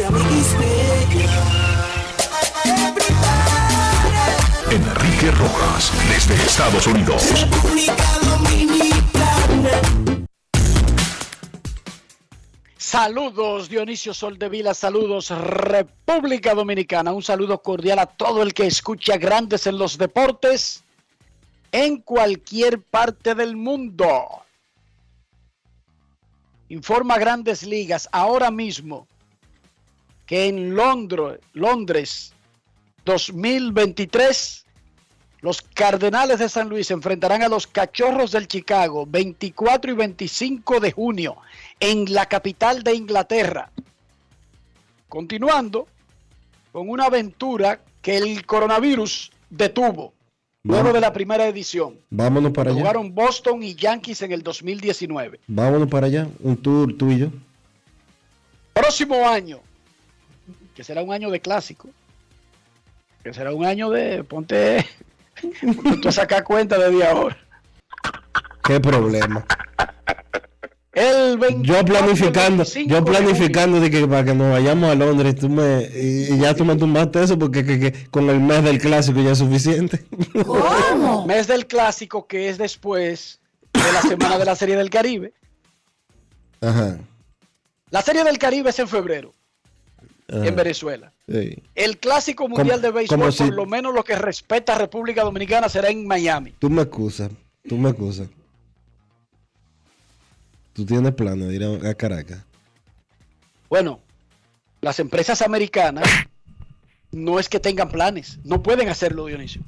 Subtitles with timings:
[5.29, 7.21] Rojas, desde Estados Unidos.
[12.75, 19.67] Saludos Dionisio Soldevila, saludos República Dominicana, un saludo cordial a todo el que escucha Grandes
[19.67, 20.83] en los Deportes
[21.71, 24.43] en cualquier parte del mundo.
[26.69, 29.07] Informa Grandes Ligas ahora mismo
[30.25, 32.33] que en Londres, Londres
[33.05, 34.60] 2023
[35.41, 40.91] los Cardenales de San Luis enfrentarán a los Cachorros del Chicago 24 y 25 de
[40.91, 41.37] junio
[41.79, 43.71] en la capital de Inglaterra.
[45.09, 45.87] Continuando
[46.71, 50.13] con una aventura que el coronavirus detuvo
[50.63, 51.99] luego de la primera edición.
[52.11, 52.79] Vámonos para allá.
[52.79, 55.39] Jugaron Boston y Yankees en el 2019.
[55.47, 57.27] Vámonos para allá, un tour tú y yo.
[58.73, 59.59] Próximo año,
[60.75, 61.89] que será un año de clásico,
[63.23, 64.85] que será un año de, ponte
[66.01, 67.37] Tú sacas cuenta de ahora.
[68.63, 69.45] ¿Qué problema?
[70.93, 75.89] El yo planificando, yo planificando de, que para que nos vayamos a Londres tú me,
[75.95, 80.05] y, ya tú me tumbaste eso porque con el mes del clásico ya es suficiente.
[80.45, 81.25] ¿Cómo?
[81.27, 83.39] mes del clásico que es después
[83.73, 85.33] de la semana de la Serie del Caribe.
[86.59, 86.97] Ajá.
[87.89, 89.31] La Serie del Caribe es en febrero
[90.31, 91.11] en Venezuela.
[91.27, 95.89] El clásico mundial de béisbol, por lo menos lo que respeta a República Dominicana, será
[95.89, 96.53] en Miami.
[96.59, 97.31] Tú me acusas,
[97.67, 98.27] tú me acusas.
[100.73, 102.39] Tú tienes plano de ir a, Caracas.
[103.69, 103.99] Bueno,
[104.79, 106.07] las empresas americanas
[107.11, 109.61] no es que tengan planes, no pueden hacerlo, Dionisio.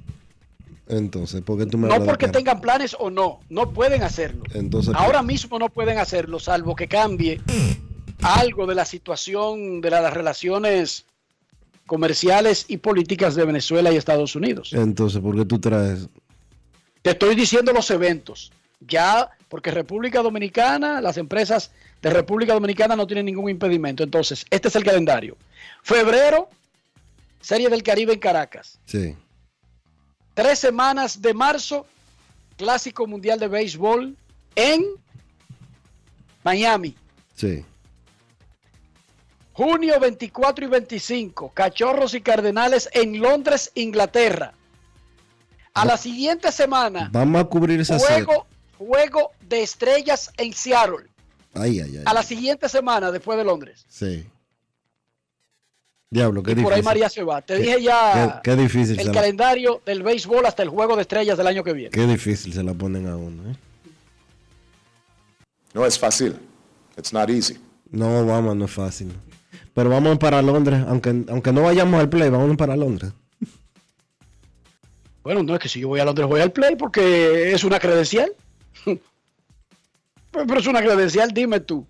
[0.87, 4.43] Entonces, ¿por qué tú me No porque tengan planes o no, no pueden hacerlo.
[4.53, 7.41] Entonces, Ahora mismo no pueden hacerlo, salvo que cambie
[8.21, 11.05] algo de la situación de las relaciones
[11.85, 14.73] comerciales y políticas de Venezuela y Estados Unidos.
[14.73, 16.07] Entonces, ¿por qué tú traes?
[17.01, 18.51] Te estoy diciendo los eventos.
[18.79, 21.71] Ya, porque República Dominicana, las empresas
[22.01, 24.03] de República Dominicana no tienen ningún impedimento.
[24.03, 25.37] Entonces, este es el calendario.
[25.83, 26.49] Febrero,
[27.39, 28.79] Serie del Caribe en Caracas.
[28.85, 29.15] Sí.
[30.33, 31.85] Tres semanas de marzo,
[32.57, 34.17] Clásico Mundial de Béisbol
[34.55, 34.85] en
[36.43, 36.95] Miami.
[37.35, 37.63] Sí.
[39.53, 44.53] Junio 24 y 25, Cachorros y Cardenales en Londres, Inglaterra.
[45.75, 48.45] A la siguiente semana, vamos a cubrir esa juego,
[48.77, 51.07] juego de estrellas en Seattle
[51.53, 52.03] Ay, ay, ay.
[52.05, 53.85] a la siguiente semana después de Londres.
[53.89, 54.25] Sí.
[56.11, 56.63] Diablo, qué Y difícil.
[56.65, 57.41] por ahí María se va.
[57.41, 60.95] Te Qué- dije ya qué, qué difícil el la, calendario del béisbol hasta el juego
[60.95, 61.89] de estrellas del año que viene.
[61.89, 63.51] qué difícil se la ponen a uno.
[63.51, 63.55] ¿eh?
[65.73, 66.37] No es fácil.
[66.97, 67.57] It's not easy.
[67.89, 69.11] No, vamos, no es fácil.
[69.73, 73.11] Pero vamos para Londres, aunque, aunque no vayamos al play, vamos para Londres.
[75.23, 77.79] Bueno, no es que si yo voy a Londres voy al play porque es una
[77.79, 78.31] credencial.
[80.31, 81.85] Pero es una credencial, dime tú.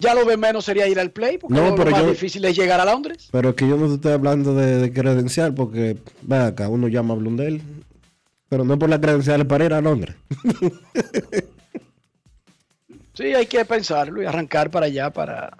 [0.00, 2.44] Ya lo de menos sería ir al play porque No, lo, pero más yo- difícil
[2.44, 3.28] es llegar a Londres.
[3.32, 6.86] Pero es que yo no te estoy hablando de, de credencial porque, ve acá, uno
[6.86, 7.60] llama a Blundell,
[8.48, 10.14] pero no por la credencial para ir a Londres.
[13.14, 15.56] Sí, hay que pensarlo y arrancar para allá, para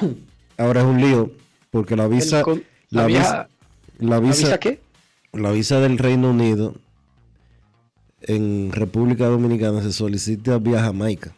[0.58, 1.30] Ahora es un lío,
[1.70, 3.48] porque la visa, con- la, visa,
[3.98, 4.80] la ¿la visa, visa qué?
[5.32, 6.74] la visa del Reino Unido
[8.22, 11.34] en República Dominicana se solicita vía Jamaica.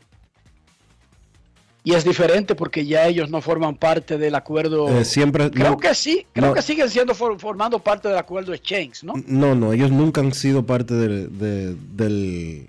[1.84, 4.88] Y es diferente porque ya ellos no forman parte del acuerdo.
[4.88, 6.54] Eh, siempre, creo no, que sí, creo no.
[6.54, 9.14] que siguen siendo for- formando parte del acuerdo exchange, ¿no?
[9.26, 12.66] no, no, ellos nunca han sido parte de- de- del,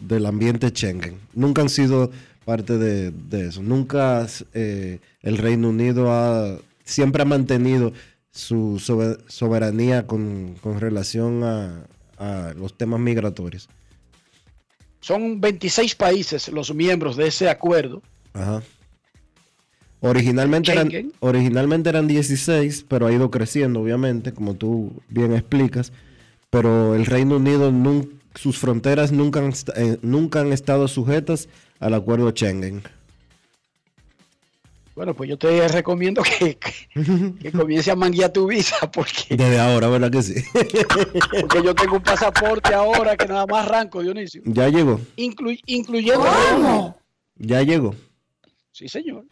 [0.00, 1.18] del ambiente Schengen.
[1.34, 2.10] Nunca han sido
[2.44, 3.62] parte de, de eso.
[3.62, 7.92] Nunca eh, el Reino Unido ha, siempre ha mantenido
[8.30, 11.86] su sobe- soberanía con, con relación a,
[12.18, 13.68] a los temas migratorios.
[15.00, 18.02] Son 26 países los miembros de ese acuerdo.
[18.32, 18.62] Ajá.
[20.00, 20.90] Originalmente eran,
[21.20, 25.92] originalmente eran 16, pero ha ido creciendo, obviamente, como tú bien explicas.
[26.50, 27.72] Pero el Reino Unido,
[28.34, 31.48] sus fronteras nunca han, eh, nunca han estado sujetas
[31.84, 32.82] al acuerdo Schengen.
[34.96, 39.58] Bueno, pues yo te recomiendo que, que, que comience a manguear tu visa porque, Desde
[39.58, 40.34] ahora, ¿verdad que sí?
[41.40, 44.40] porque yo tengo un pasaporte ahora que nada más arranco, Dionisio.
[44.44, 46.96] ya llegó, Inclu- incluyendo...
[47.36, 47.94] ya llegó.
[48.70, 49.24] Sí, señor.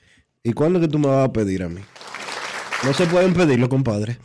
[0.43, 1.81] ¿Y cuándo es que tú me vas a pedir a mí?
[2.85, 4.19] No se pueden pedirlo, compadre.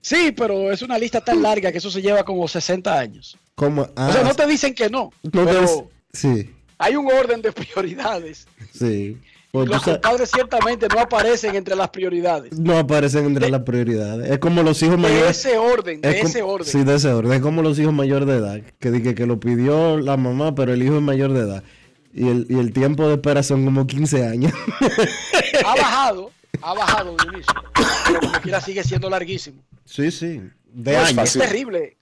[0.00, 3.36] Sí, pero es una lista tan larga que eso se lleva como 60 años.
[3.54, 3.82] ¿Cómo?
[3.82, 7.42] o Ah, sea, no te dicen que no, no te- pero Sí, hay un orden
[7.42, 8.46] de prioridades.
[8.72, 9.18] sí.
[9.52, 12.58] Pues Los compadres ciertamente no aparecen entre las prioridades.
[12.58, 14.28] no aparecen entre las prioridades.
[14.28, 15.38] Es como los hijos De mayores.
[15.38, 16.66] ese orden, de Es como- ese orden.
[16.66, 17.32] Sí, de ese orden.
[17.34, 18.60] Es como los hijos mayores de edad.
[18.80, 21.62] Que dije que lo pidió la mamá, pero el hijo es mayor de edad.
[22.12, 24.52] Y el, y el tiempo de espera son como 15 años.
[25.64, 27.54] Ha bajado, ha bajado, Dionisio.
[28.08, 29.62] Pero como quiera sigue siendo larguísimo.
[29.84, 30.40] sí, sí.
[30.72, 31.14] De No es años.
[31.14, 31.42] fácil.
[31.42, 31.96] Es terrible.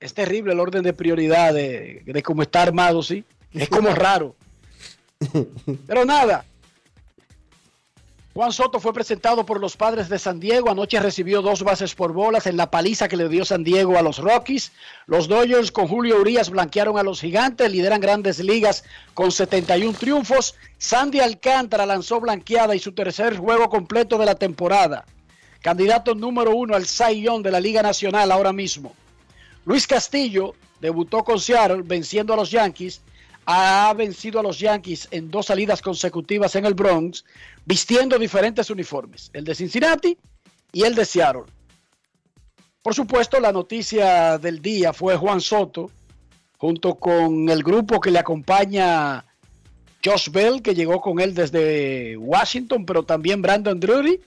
[0.00, 3.24] Es terrible el orden de prioridad de, de cómo está armado, sí.
[3.52, 4.36] Es como raro.
[5.86, 6.44] Pero nada.
[8.32, 10.70] Juan Soto fue presentado por los padres de San Diego.
[10.70, 14.02] Anoche recibió dos bases por bolas en la paliza que le dio San Diego a
[14.02, 14.70] los Rockies.
[15.06, 20.54] Los Dodgers con Julio Urias blanquearon a los gigantes, lideran grandes ligas con 71 triunfos.
[20.78, 25.04] Sandy Alcántara lanzó blanqueada y su tercer juego completo de la temporada.
[25.60, 28.94] Candidato número uno al Young de la Liga Nacional ahora mismo.
[29.64, 33.02] Luis Castillo debutó con Seattle venciendo a los Yankees.
[33.52, 37.24] Ha vencido a los Yankees en dos salidas consecutivas en el Bronx,
[37.66, 40.16] vistiendo diferentes uniformes, el de Cincinnati
[40.72, 41.46] y el de Seattle.
[42.80, 45.90] Por supuesto, la noticia del día fue Juan Soto,
[46.58, 49.24] junto con el grupo que le acompaña
[50.04, 54.20] Josh Bell, que llegó con él desde Washington, pero también Brandon Drury,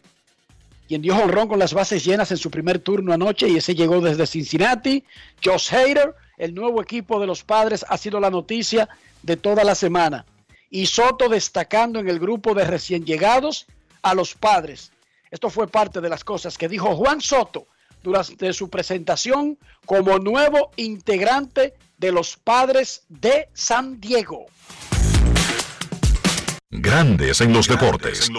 [0.90, 4.02] quien dio honrón con las bases llenas en su primer turno anoche y ese llegó
[4.02, 5.06] desde Cincinnati.
[5.42, 6.14] Josh Hader,
[6.44, 8.90] el nuevo equipo de los padres, ha sido la noticia
[9.22, 10.26] de toda la semana.
[10.70, 13.66] Y Soto destacando en el grupo de recién llegados
[14.02, 14.92] a los padres.
[15.32, 17.68] Esto fue parte de las cosas que dijo Juan Soto
[18.04, 24.48] durante su presentación como nuevo integrante de los padres de San Diego.
[26.70, 28.30] Grandes en los deportes.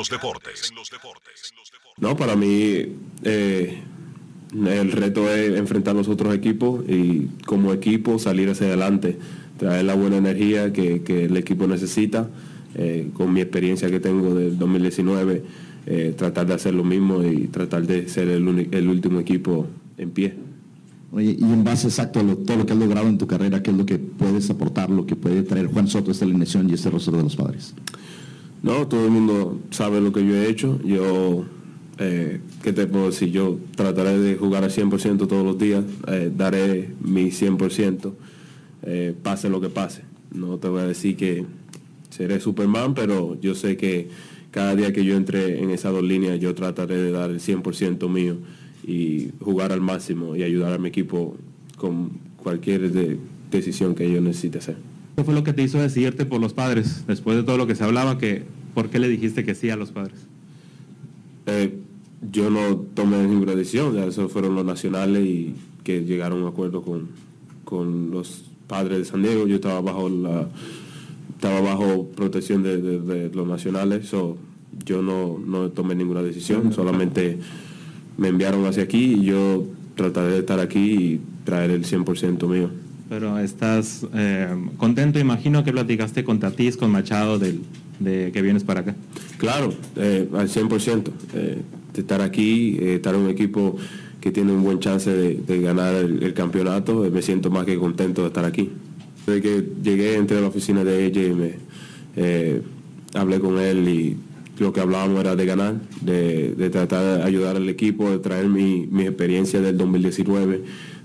[1.96, 3.82] No, para mí eh,
[4.54, 9.16] el reto es enfrentar a los otros equipos y como equipo salir hacia adelante,
[9.58, 12.28] traer la buena energía que, que el equipo necesita.
[12.76, 15.42] eh, con mi experiencia que tengo del 2019,
[15.86, 20.10] eh, tratar de hacer lo mismo y tratar de ser el, el último equipo en
[20.10, 20.34] pie.
[21.12, 23.62] Oye, y en base exacto a lo- todo lo que has logrado en tu carrera,
[23.62, 26.72] ¿qué es lo que puedes aportar, lo que puede traer Juan Soto esta alineación y
[26.74, 27.74] este rostro de los padres?
[28.64, 30.80] No, todo el mundo sabe lo que yo he hecho.
[30.82, 31.44] Yo,
[31.98, 33.30] eh, ¿qué te puedo decir?
[33.30, 38.14] Yo trataré de jugar al 100% todos los días, eh, daré mi 100%,
[38.82, 40.00] eh, pase lo que pase.
[40.32, 41.44] No te voy a decir que
[42.08, 44.08] seré Superman, pero yo sé que
[44.50, 48.08] cada día que yo entre en esas dos líneas, yo trataré de dar el 100%
[48.08, 48.38] mío
[48.86, 51.36] y jugar al máximo y ayudar a mi equipo
[51.76, 53.18] con cualquier de-
[53.50, 54.76] decisión que yo necesite hacer.
[55.16, 57.04] ¿Qué fue lo que te hizo decidirte por los padres?
[57.06, 58.42] Después de todo lo que se hablaba, que,
[58.74, 60.16] ¿por qué le dijiste que sí a los padres?
[61.46, 61.78] Eh,
[62.32, 66.48] yo no tomé ninguna decisión, ya eso fueron los nacionales y que llegaron a un
[66.48, 67.08] acuerdo con,
[67.64, 69.46] con los padres de San Diego.
[69.46, 70.48] Yo estaba bajo la
[71.36, 74.36] estaba bajo protección de, de- de los nacionales, so,
[74.86, 77.38] yo no, no tomé ninguna decisión, solamente
[78.16, 79.64] me enviaron hacia aquí y yo
[79.94, 82.70] trataré de estar aquí y traer el 100% mío.
[83.10, 87.60] Pero estás eh, contento, imagino que platicaste con Tatís, con Machado, del,
[88.00, 88.94] de que vienes para acá.
[89.36, 91.10] Claro, eh, al 100%.
[91.34, 91.60] eh,
[91.94, 93.76] de estar aquí, eh, estar en un equipo
[94.20, 98.22] que tiene un buen chance de, ganar el, campeonato, eh, me siento más que contento
[98.22, 98.70] de estar aquí.
[99.26, 101.54] Desde que llegué, entré a la oficina de ella y me
[102.16, 102.62] eh,
[103.14, 104.16] hablé con él y
[104.58, 108.86] lo que hablábamos era de ganar, de, tratar de ayudar al equipo, de traer mi,
[108.90, 110.62] mi experiencia del 2019,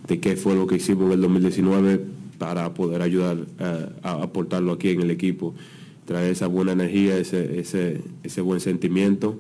[0.08, 2.02] de qué fue lo que hicimos en el 2019
[2.38, 5.54] para poder ayudar eh, a aportarlo aquí en el equipo
[6.06, 9.38] traer esa buena energía, ese, ese, ese buen sentimiento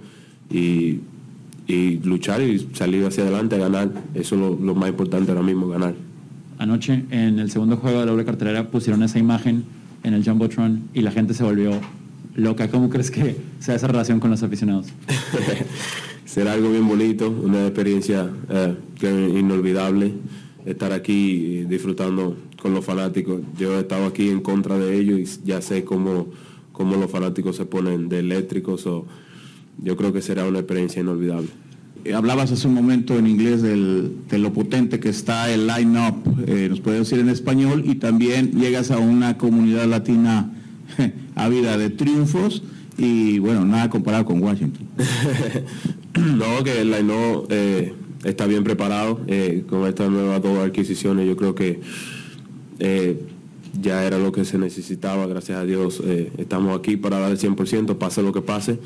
[0.51, 0.99] y,
[1.69, 3.91] y luchar y salir hacia adelante a ganar.
[4.15, 5.93] Eso es lo, lo más importante ahora mismo, ganar.
[6.57, 9.65] Anoche en el segundo juego de la doble cartelera pusieron esa imagen
[10.03, 11.79] en el Jumbotron y la gente se volvió
[12.35, 12.69] loca.
[12.71, 14.87] ¿Cómo crees que sea esa relación con los aficionados?
[16.25, 18.75] Será algo bien bonito, una experiencia eh,
[19.37, 20.13] inolvidable,
[20.65, 23.41] estar aquí disfrutando con los fanáticos.
[23.59, 26.29] Yo he estado aquí en contra de ellos y ya sé cómo,
[26.71, 28.87] cómo los fanáticos se ponen de eléctricos.
[28.87, 29.05] o
[29.83, 31.47] yo creo que será una experiencia inolvidable.
[32.05, 36.15] Eh, Hablabas hace un momento en inglés del- de lo potente que está el line-up,
[36.47, 40.53] eh, nos puedes decir en español, y también llegas a una comunidad latina
[41.35, 42.63] ávida de triunfos
[42.97, 44.87] y bueno, nada comparado con Washington.
[46.37, 47.13] no, que el line
[47.49, 47.93] eh,
[48.23, 51.27] está bien preparado eh, con estas nuevas dos adquisiciones.
[51.27, 51.79] Yo creo que
[53.81, 56.01] ya era lo que se necesitaba, gracias a Dios.
[56.37, 58.79] estamos aquí para dar el 100%, pase lo que pase,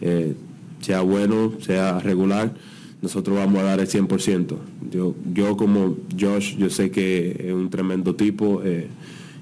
[0.00, 0.34] eh,
[0.80, 2.54] sea bueno, sea regular.
[3.00, 4.56] Nosotros vamos a dar el 100%.
[4.90, 8.62] Yo, yo como Josh, yo sé que es un tremendo tipo.
[8.64, 8.88] eh,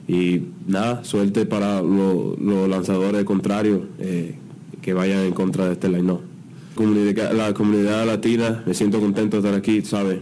[0.09, 4.37] y nada, suerte para lo- los lanzadores contrarios eh,
[4.81, 6.19] que vayan en contra de este line
[6.77, 10.19] Comunidad, la comunidad latina, me siento contento de estar aquí, ¿sabes?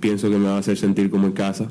[0.00, 1.68] Pienso que me va a hacer sentir como en casa,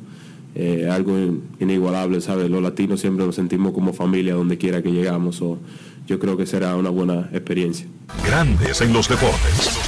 [0.91, 2.50] algo in- inigualable, ¿sabes?
[2.50, 5.41] Los latinos siempre nos sentimos como familia donde quiera que llegamos,
[6.05, 7.88] yo creo que será una buena experiencia.
[8.25, 9.79] Grandes en los deportes.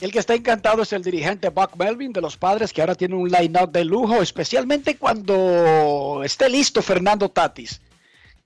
[0.00, 3.14] El que está encantado es el dirigente Buck Melvin de los padres, que ahora tiene
[3.14, 7.80] un line-up de lujo, especialmente cuando esté listo Fernando Tatis.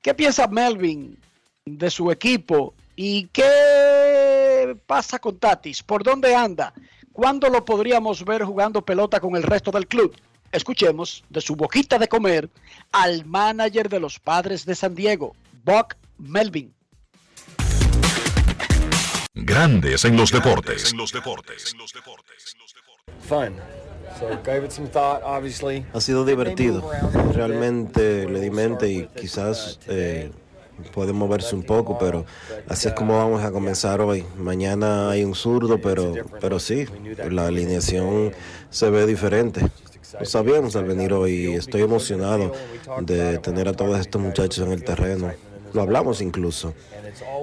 [0.03, 1.17] ¿Qué piensa Melvin
[1.65, 5.83] de su equipo y qué pasa con Tatis?
[5.83, 6.75] ¿Por dónde anda?
[7.11, 10.15] ¿Cuándo lo podríamos ver jugando pelota con el resto del club?
[10.53, 12.51] Escuchemos de su boquita de comer
[12.93, 15.35] al manager de los padres de San Diego,
[15.65, 16.75] Buck Melvin.
[19.35, 20.95] Grandes en los deportes.
[23.29, 23.55] Fun.
[24.19, 25.85] So gave it some thought, obviously.
[25.93, 26.91] Ha sido divertido.
[27.35, 30.31] Realmente le di mente y quizás eh,
[30.95, 32.25] puede moverse un poco, pero
[32.69, 34.25] así es como vamos a comenzar hoy.
[34.39, 36.87] Mañana hay un zurdo, pero, pero sí,
[37.31, 38.33] la alineación
[38.71, 39.71] se ve diferente.
[40.19, 42.53] Lo sabíamos al venir hoy y estoy emocionado
[43.01, 45.33] de tener a todos estos muchachos en el terreno.
[45.73, 46.75] Lo hablamos incluso.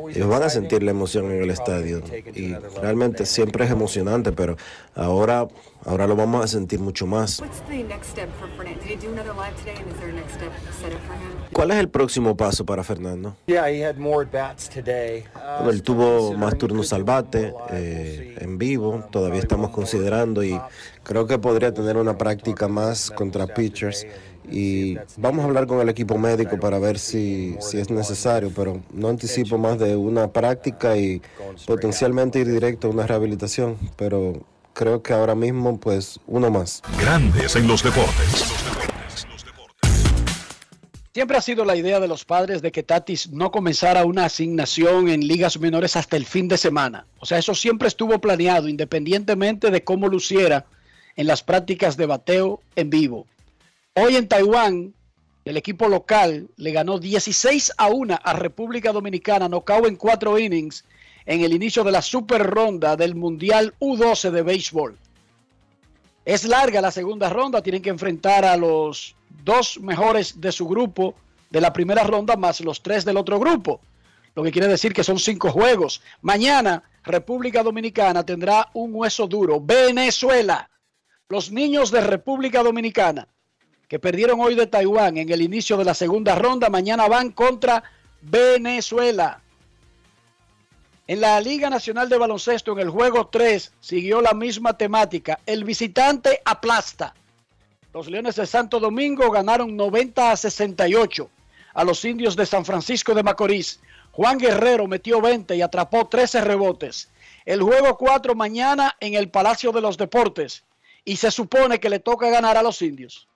[0.10, 2.02] Ellos van a sentir la emoción en el estadio
[2.34, 4.56] y realmente siempre es emocionante, pero
[4.96, 5.48] ahora,
[5.86, 7.40] ahora lo vamos a sentir mucho más.
[7.40, 8.82] What's the next step for Fernando?
[8.82, 10.52] Did he do another live today, and is there a next step
[10.82, 11.34] set up for him?
[11.52, 13.36] ¿Cuál es el próximo paso para Fernando?
[13.48, 15.26] Yeah, he had more at bats today.
[15.34, 20.60] Bueno, él tuvo más turnos al bate eh, en vivo, todavía estamos considerando y
[21.04, 24.06] creo que podría tener una práctica más contra pitchers
[24.50, 28.82] y vamos a hablar con el equipo médico para ver si, si es necesario, pero
[28.94, 31.22] no anticipo más de una práctica y
[31.66, 34.42] potencialmente ir directo a una rehabilitación, pero
[34.74, 36.82] creo que ahora mismo pues uno más.
[37.00, 38.54] Grandes en los deportes.
[41.14, 45.10] Siempre ha sido la idea de los padres de que Tatis no comenzara una asignación
[45.10, 47.06] en ligas menores hasta el fin de semana.
[47.20, 50.66] O sea, eso siempre estuvo planeado, independientemente de cómo luciera
[51.16, 53.28] en las prácticas de bateo en vivo.
[53.94, 54.94] Hoy en Taiwán,
[55.46, 60.86] el equipo local le ganó 16 a 1 a República Dominicana, knockout en cuatro innings
[61.26, 64.98] en el inicio de la super ronda del Mundial U12 de béisbol.
[66.26, 71.16] Es larga la segunda ronda, tienen que enfrentar a los dos mejores de su grupo
[71.50, 73.82] de la primera ronda más los tres del otro grupo.
[74.36, 76.02] Lo que quiere decir que son cinco juegos.
[76.22, 79.62] Mañana República Dominicana tendrá un hueso duro.
[79.62, 80.70] Venezuela.
[81.34, 83.28] Los niños de República Dominicana
[83.88, 87.84] que perdieron hoy de Taiwán en el inicio de la segunda ronda, mañana van contra
[88.22, 89.42] Venezuela.
[91.08, 95.40] En la Liga Nacional de Baloncesto, en el juego 3, siguió la misma temática.
[95.48, 97.16] El visitante aplasta.
[97.96, 101.32] Los Leones de Santo Domingo ganaron 90 a 68
[101.74, 103.80] a los indios de San Francisco de Macorís.
[104.12, 107.10] Juan Guerrero metió 20 y atrapó 13 rebotes.
[107.44, 110.64] El juego 4 mañana en el Palacio de los Deportes.
[111.06, 113.28] Y se supone que le toca ganar a los indios.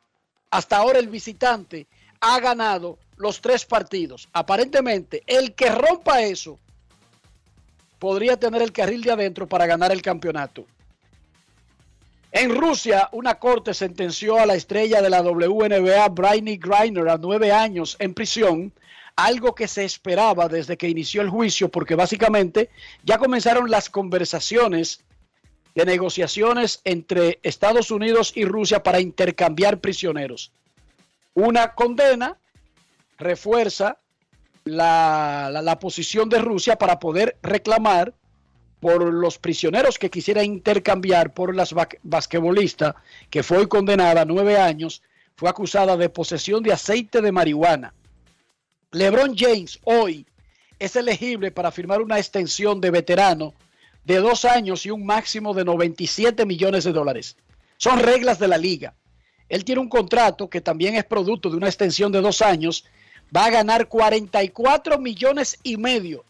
[0.50, 1.88] Hasta ahora el visitante
[2.22, 4.30] ha ganado los tres partidos.
[4.32, 6.60] Aparentemente, el que rompa eso
[8.00, 10.66] podría tener el carril de adentro para ganar el campeonato.
[12.32, 17.52] En Rusia, una corte sentenció a la estrella de la WNBA, Britney Griner, a nueve
[17.52, 18.72] años en prisión,
[19.16, 22.70] algo que se esperaba desde que inició el juicio, porque básicamente
[23.04, 25.04] ya comenzaron las conversaciones
[25.78, 30.52] de negociaciones entre Estados Unidos y Rusia para intercambiar prisioneros.
[31.36, 32.36] Una condena
[33.20, 34.00] refuerza
[34.64, 38.16] la, la, posición de Rusia para poder reclamar
[38.80, 42.96] por los prisioneros que quisiera intercambiar por las basquetbolistas,
[43.30, 45.04] que fue condenada a nueve años,
[45.36, 47.94] fue acusada de posesión de aceite de marihuana.
[48.94, 50.26] LeBron James hoy
[50.80, 53.54] es elegible para firmar una extensión de veterano
[54.08, 57.36] de dos años y un máximo de 97 millones de dólares.
[57.76, 58.94] Son reglas de la liga.
[59.50, 62.86] Él tiene un contrato que también es producto de una extensión de dos años.
[63.36, 66.24] Va a ganar 44 millones y medio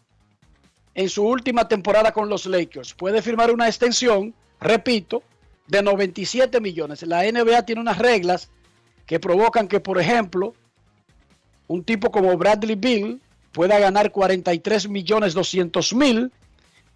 [0.96, 2.94] en su última temporada con los Lakers.
[2.94, 5.22] Puede firmar una extensión, repito,
[5.68, 7.02] de 97 millones.
[7.04, 8.50] La NBA tiene unas reglas
[9.06, 10.52] que provocan que, por ejemplo,
[11.68, 13.20] un tipo como Bradley Bill
[13.52, 16.32] pueda ganar 43 millones 200 mil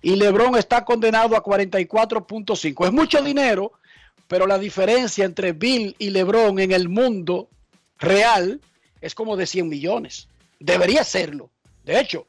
[0.02, 2.86] y LeBron está condenado a 44.5.
[2.86, 3.72] Es mucho dinero,
[4.26, 7.48] pero la diferencia entre Bill y LeBron en el mundo
[7.98, 8.60] real
[9.00, 10.28] es como de 100 millones.
[10.58, 11.50] Debería serlo.
[11.84, 12.26] De hecho,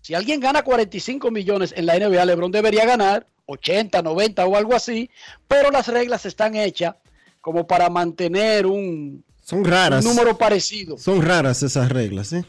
[0.00, 4.74] si alguien gana 45 millones en la NBA, LeBron debería ganar 80, 90 o algo
[4.74, 5.10] así,
[5.46, 6.94] pero las reglas están hechas
[7.40, 10.04] como para mantener un, Son raras.
[10.04, 10.96] un número parecido.
[10.98, 12.44] Son raras esas reglas, ¿eh?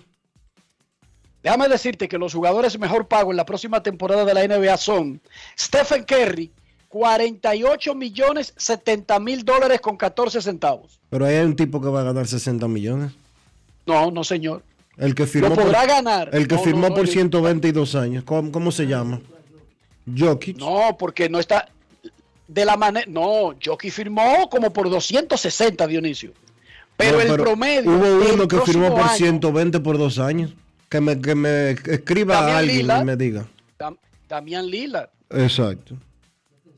[1.43, 5.19] Déjame decirte que los jugadores mejor pagos en la próxima temporada de la NBA son
[5.59, 6.51] Stephen Curry,
[6.89, 10.99] 48 millones 70 mil dólares con 14 centavos.
[11.09, 13.11] Pero ahí hay un tipo que va a ganar 60 millones.
[13.85, 14.63] No, no, señor.
[14.97, 16.29] El que firmó Lo podrá por, ganar.
[16.33, 18.23] El que No, firmó no, por yo- 122 años.
[18.23, 19.19] ¿Cómo, cómo se llama?
[20.15, 20.57] Jokic.
[20.57, 21.69] No, porque no está
[22.47, 23.05] de la manera.
[23.09, 26.33] No, Jockey firmó como por 260, Dionisio.
[26.97, 27.89] Pero No, el promedio.
[27.91, 30.53] Hubo uno que firmó por año, 120 por dos años.
[30.91, 33.01] Que me, que me escriba Damián a alguien Lillard.
[33.01, 33.47] y me diga.
[33.79, 35.09] Dam- Damián Lillard.
[35.29, 35.95] Exacto.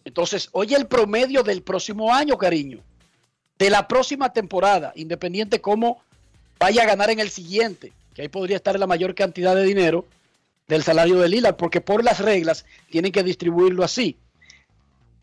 [0.05, 2.77] Entonces, oye el promedio del próximo año, cariño.
[3.57, 6.03] De la próxima temporada, independiente cómo
[6.59, 10.05] vaya a ganar en el siguiente, que ahí podría estar la mayor cantidad de dinero
[10.67, 14.15] del salario de Lillard, porque por las reglas tienen que distribuirlo así.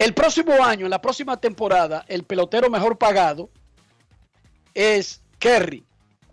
[0.00, 3.50] El próximo año, en la próxima temporada, el pelotero mejor pagado
[4.74, 5.85] es Kerry,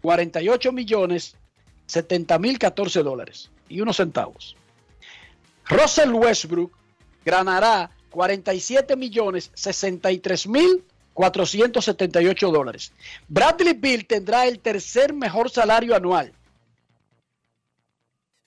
[0.02, 1.36] 48 millones
[1.88, 4.56] 70 mil 14 dólares y unos centavos.
[5.68, 6.72] Russell Westbrook
[7.26, 10.84] ganará 47 millones 63 mil
[11.18, 12.94] 478 dólares.
[13.28, 16.32] Bradley Bill tendrá el tercer mejor salario anual.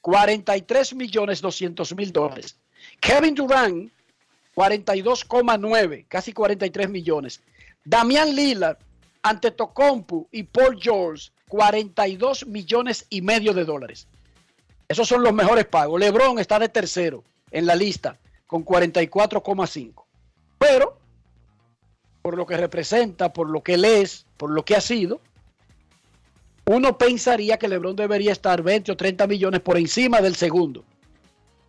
[0.01, 2.57] 43 millones 200 mil dólares.
[3.01, 3.91] Kevin Durant,
[4.55, 7.41] 42,9, casi 43 millones.
[7.85, 8.79] Damián Lillard,
[9.23, 14.07] Antetokounmpo y Paul George, 42 millones y medio de dólares.
[14.89, 15.99] Esos son los mejores pagos.
[16.01, 20.05] LeBron está de tercero en la lista con 44,5.
[20.59, 20.97] Pero,
[22.23, 25.21] por lo que representa, por lo que él es, por lo que ha sido,
[26.67, 30.85] uno pensaría que LeBron debería estar 20 o 30 millones por encima del segundo.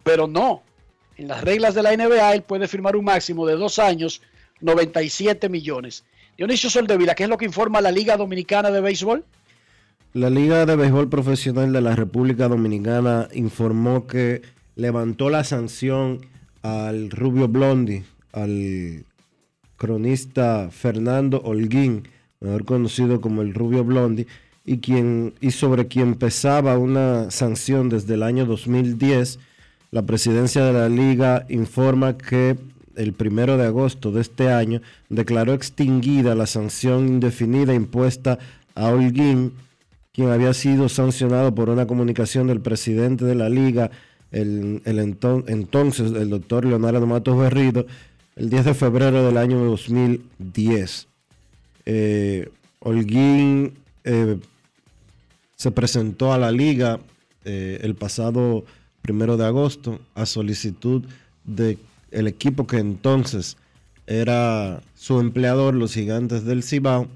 [0.04, 0.62] Pero no.
[1.18, 4.22] En las reglas de la NBA, él puede firmar un máximo de dos años,
[4.60, 6.04] 97 millones.
[6.38, 9.26] Dionisio Soldevila, ¿qué es lo que informa la Liga Dominicana de Béisbol?
[10.14, 14.42] La Liga de Béisbol Profesional de la República Dominicana informó que
[14.76, 16.20] levantó la sanción
[16.64, 19.06] al Rubio Blondi, al
[19.78, 22.10] cronista Fernando Holguín,
[22.42, 24.28] mejor conocido como el Rubio Blondi,
[24.66, 29.40] y, quien, y sobre quien pesaba una sanción desde el año 2010.
[29.92, 32.58] La presidencia de la liga informa que
[32.98, 38.40] el primero de agosto de este año declaró extinguida la sanción indefinida impuesta
[38.76, 39.54] a Holguín,
[40.14, 43.92] quien había sido sancionado por una comunicación del presidente de la liga
[44.32, 47.86] el, el enton- entonces el doctor Leonardo Matos Berrido
[48.36, 51.08] el 10 de febrero del año 2010.
[51.86, 54.38] Eh, Holguín eh,
[55.56, 57.00] se presentó a la liga
[57.44, 58.64] eh, el pasado
[59.02, 61.04] primero de agosto a solicitud
[61.44, 61.78] de
[62.12, 63.58] el equipo que entonces
[64.08, 67.08] era su empleador, los gigantes del Cibao,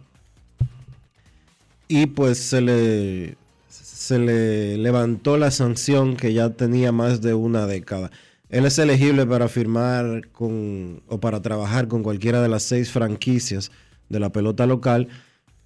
[1.88, 3.38] y pues se le,
[3.70, 8.12] se le levantó la sanción que ya tenía más de una década.
[8.50, 13.72] Él es elegible para firmar con o para trabajar con cualquiera de las seis franquicias
[14.10, 15.08] de la pelota local,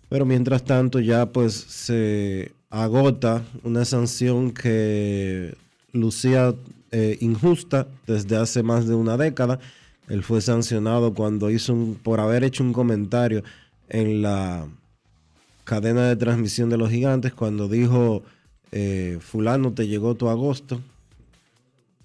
[0.08, 5.56] pero mientras tanto ya pues se agota una sanción que
[5.92, 6.56] lucía
[6.92, 9.60] eh, injusta desde hace más de una década.
[10.08, 13.44] Él fue sancionado cuando hizo un, por haber hecho un comentario
[13.90, 14.68] en la
[15.70, 18.24] cadena de transmisión de los gigantes cuando dijo
[18.72, 20.82] eh, fulano te llegó tu agosto.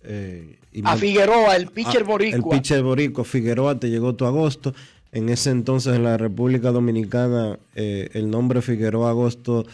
[0.03, 2.37] Eh, y A Figueroa, el pitcher boricua.
[2.37, 4.75] El pitcher boricua Figueroa te llegó tu agosto.
[5.13, 9.65] En ese entonces en la República Dominicana eh, el nombre Figueroa Agosto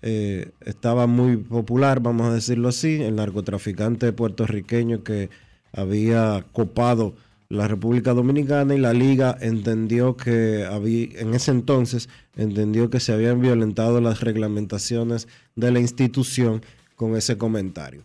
[0.00, 5.28] eh, estaba muy popular, vamos a decirlo así, el narcotraficante puertorriqueño que
[5.70, 7.12] había copado
[7.54, 13.12] la República Dominicana y la liga entendió que había, en ese entonces entendió que se
[13.12, 16.64] habían violentado las reglamentaciones de la institución
[16.96, 18.02] con ese comentario.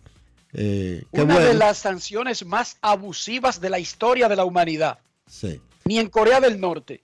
[0.54, 5.00] Eh, Una de las sanciones más abusivas de la historia de la humanidad.
[5.28, 5.62] Sí.
[5.86, 7.02] Ni en Corea del Norte.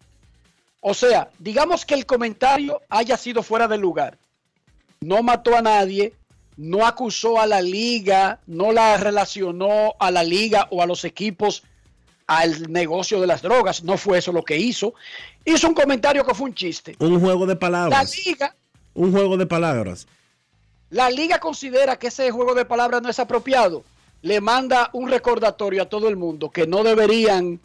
[0.81, 4.17] O sea, digamos que el comentario haya sido fuera de lugar.
[5.01, 6.13] No mató a nadie,
[6.57, 11.63] no acusó a la liga, no la relacionó a la liga o a los equipos
[12.27, 13.83] al negocio de las drogas.
[13.83, 14.93] No fue eso lo que hizo.
[15.43, 16.95] Hizo un comentario que fue un chiste.
[16.99, 18.15] Un juego de La palabras.
[18.25, 18.55] liga,
[18.93, 20.07] Un juego de palabras.
[20.89, 23.83] la liga considera que ese juego de palabras no es apropiado.
[24.21, 27.59] Le manda un recordatorio a todo el mundo que no deberían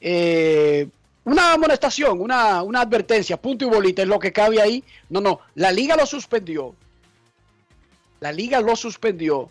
[0.00, 0.88] eh,
[1.24, 4.82] una amonestación, una, una advertencia, punto y bolita es lo que cabe ahí.
[5.08, 6.74] No, no, la liga lo suspendió.
[8.18, 9.50] La liga lo suspendió.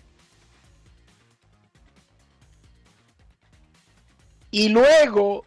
[4.51, 5.45] Y luego,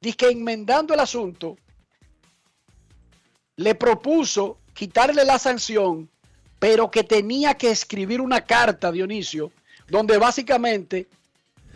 [0.00, 1.56] que enmendando el asunto,
[3.56, 6.08] le propuso quitarle la sanción,
[6.58, 9.52] pero que tenía que escribir una carta, Dionisio,
[9.88, 11.08] donde básicamente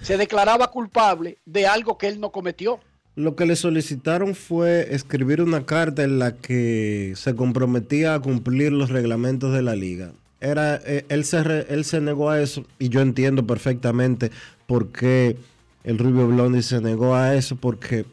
[0.02, 2.80] se declaraba culpable de algo que él no cometió.
[3.14, 8.72] Lo que le solicitaron fue escribir una carta en la que se comprometía a cumplir
[8.72, 10.12] los reglamentos de la liga.
[10.40, 14.32] Era, eh, él, se él se negó a eso y yo entiendo perfectamente
[14.66, 15.36] por qué
[15.84, 18.04] el Rubio Blondi se negó a eso, porque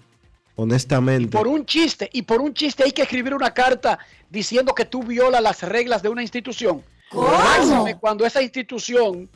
[0.56, 1.30] honestamente...
[1.30, 5.04] Por un chiste, y por un chiste hay que escribir una carta diciendo que tú
[5.04, 6.84] violas las reglas de una institución.
[7.14, 9.30] Máxime cuando esa institución,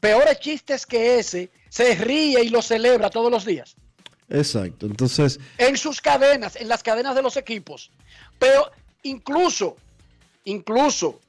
[0.00, 3.76] peores chistes que ese, se ríe y lo celebra todos los días.
[4.30, 5.38] Exacto, entonces...
[5.56, 7.90] en sus cadenas, en las cadenas de los equipos.
[8.38, 8.70] Pero
[9.02, 9.76] incluso,
[10.44, 11.20] incluso,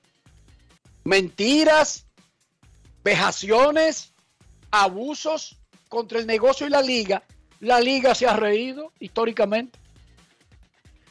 [1.04, 2.06] mentiras,
[3.04, 4.14] vejaciones,
[4.72, 5.59] abusos
[5.90, 7.24] contra el negocio y la liga,
[7.60, 9.78] la liga se ha reído históricamente.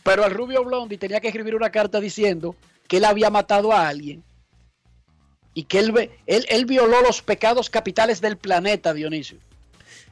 [0.03, 2.55] Pero el Rubio Blondi tenía que escribir una carta diciendo
[2.87, 4.23] que él había matado a alguien
[5.53, 9.37] y que él, él, él violó los pecados capitales del planeta, Dionisio.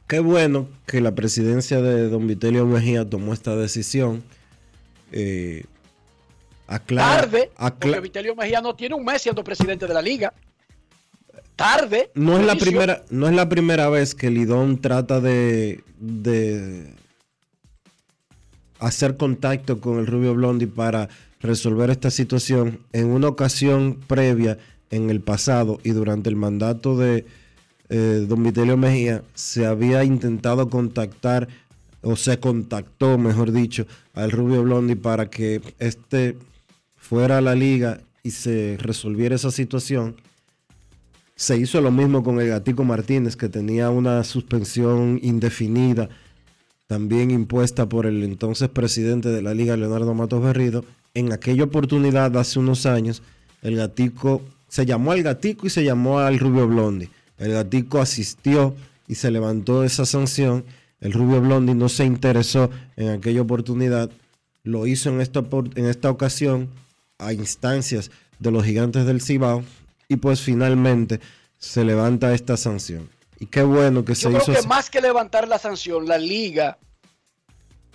[0.07, 4.23] Qué bueno que la presidencia de don Vitelio Mejía tomó esta decisión.
[5.11, 5.63] Eh,
[6.67, 10.33] aclara- Tarde, acla- porque Vitelio Mejía no tiene un mes siendo presidente de la liga.
[11.57, 12.11] Tarde.
[12.13, 16.93] no, es la primera, no es la primera vez que Lidón trata de, de
[18.79, 21.09] hacer contacto con el Rubio Blondi para
[21.41, 22.79] resolver esta situación.
[22.93, 24.57] En una ocasión previa,
[24.91, 27.25] en el pasado y durante el mandato de
[27.89, 31.47] eh, don Vitelio Mejía, se había intentado contactar,
[32.01, 36.37] o se contactó, mejor dicho, al Rubio Blondi para que este
[36.95, 40.15] fuera a la liga y se resolviera esa situación.
[41.37, 46.09] Se hizo lo mismo con el Gatico Martínez, que tenía una suspensión indefinida,
[46.87, 50.83] también impuesta por el entonces presidente de la liga, Leonardo Matos Berrido.
[51.13, 53.21] En aquella oportunidad, hace unos años,
[53.61, 57.07] el Gatico se llamó al Gatico y se llamó al Rubio Blondi.
[57.37, 58.73] El Gatico asistió
[59.07, 60.65] y se levantó esa sanción.
[61.01, 64.09] El Rubio Blondi no se interesó en aquella oportunidad.
[64.63, 65.45] Lo hizo en esta,
[65.75, 66.69] en esta ocasión
[67.19, 69.63] a instancias de los gigantes del Cibao
[70.07, 71.19] y pues finalmente
[71.57, 73.09] se levanta esta sanción.
[73.39, 74.67] Y qué bueno que se creo hizo que así.
[74.67, 76.77] más que levantar la sanción, la liga,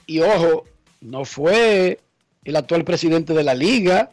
[0.07, 0.65] y ojo,
[1.01, 2.01] no fue
[2.45, 4.11] el actual presidente de la liga,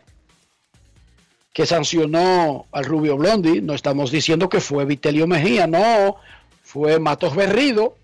[1.54, 3.62] que sancionó al Rubio Blondi.
[3.62, 6.16] No estamos diciendo que fue Vitelio Mejía, no,
[6.64, 7.96] fue Matos Berrido,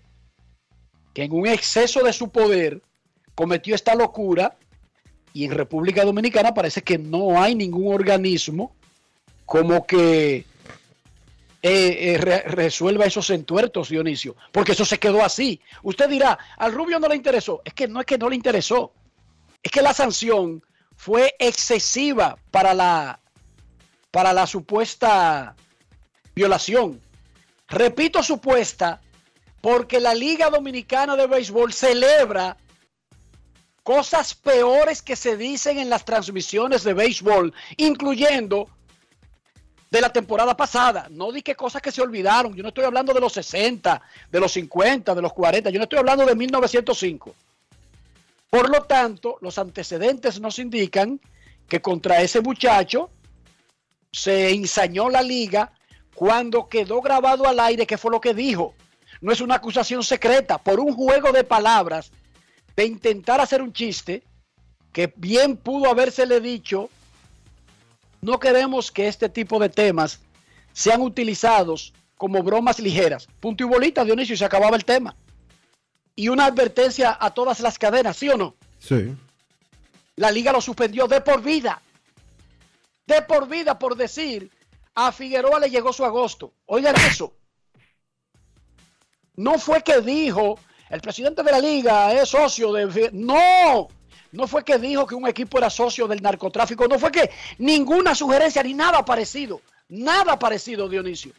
[1.14, 2.82] que en un exceso de su poder
[3.34, 4.56] cometió esta locura
[5.32, 8.74] y en República Dominicana parece que no hay ningún organismo
[9.46, 10.44] como que eh,
[11.62, 15.60] eh, re- resuelva esos entuertos, Dionisio, porque eso se quedó así.
[15.82, 17.62] Usted dirá, al Rubio no le interesó.
[17.64, 18.92] Es que no es que no le interesó,
[19.62, 20.62] es que la sanción
[20.96, 23.20] fue excesiva para la,
[24.10, 25.56] para la supuesta
[26.34, 27.00] violación.
[27.68, 29.00] Repito, supuesta,
[29.60, 32.56] porque la Liga Dominicana de Béisbol celebra
[33.82, 38.68] cosas peores que se dicen en las transmisiones de béisbol, incluyendo
[39.90, 41.08] de la temporada pasada.
[41.10, 42.54] No di que cosas que se olvidaron.
[42.54, 45.70] Yo no estoy hablando de los 60, de los 50, de los 40.
[45.70, 47.34] Yo no estoy hablando de 1905.
[48.50, 51.20] Por lo tanto, los antecedentes nos indican
[51.68, 53.10] que contra ese muchacho
[54.12, 55.72] se ensañó la liga
[56.14, 58.74] cuando quedó grabado al aire que fue lo que dijo.
[59.20, 62.12] No es una acusación secreta por un juego de palabras
[62.76, 64.22] de intentar hacer un chiste
[64.92, 66.88] que bien pudo habérsele dicho
[68.26, 70.18] no queremos que este tipo de temas
[70.72, 73.28] sean utilizados como bromas ligeras.
[73.38, 75.14] Punto y bolita, Dionisio, y se acababa el tema.
[76.16, 78.56] Y una advertencia a todas las cadenas, ¿sí o no?
[78.80, 79.14] Sí.
[80.16, 81.80] La liga lo suspendió de por vida.
[83.06, 84.50] De por vida, por decir,
[84.96, 86.52] a Figueroa le llegó su agosto.
[86.66, 87.32] Oigan eso.
[89.36, 90.58] No fue que dijo,
[90.90, 92.90] el presidente de la liga es socio de...
[92.90, 93.10] Fi-".
[93.12, 93.86] No,
[94.36, 96.86] no fue que dijo que un equipo era socio del narcotráfico.
[96.86, 99.62] No fue que ninguna sugerencia ni nada parecido.
[99.88, 101.32] Nada parecido, Dionisio.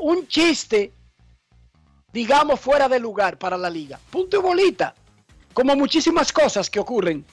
[0.00, 0.92] Un chiste,
[2.12, 4.00] digamos, fuera de lugar para la liga.
[4.10, 4.92] Punto y bolita.
[5.54, 7.24] Como muchísimas cosas que ocurren.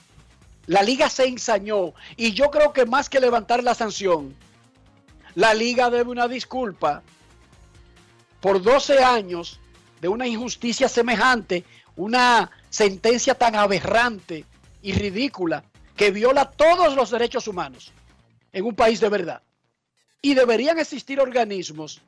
[0.66, 4.36] La liga se ensañó y yo creo que más que levantar la sanción,
[5.34, 7.02] la liga debe una disculpa
[8.40, 9.58] por 12 años
[10.00, 11.64] de una injusticia semejante,
[11.96, 14.44] una sentencia tan aberrante
[14.82, 15.64] y ridícula
[15.96, 17.92] que viola todos los derechos humanos
[18.52, 19.42] en un país de verdad.
[20.22, 22.00] Y deberían existir organismos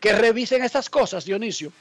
[0.00, 1.72] que revisen estas cosas, Dionisio,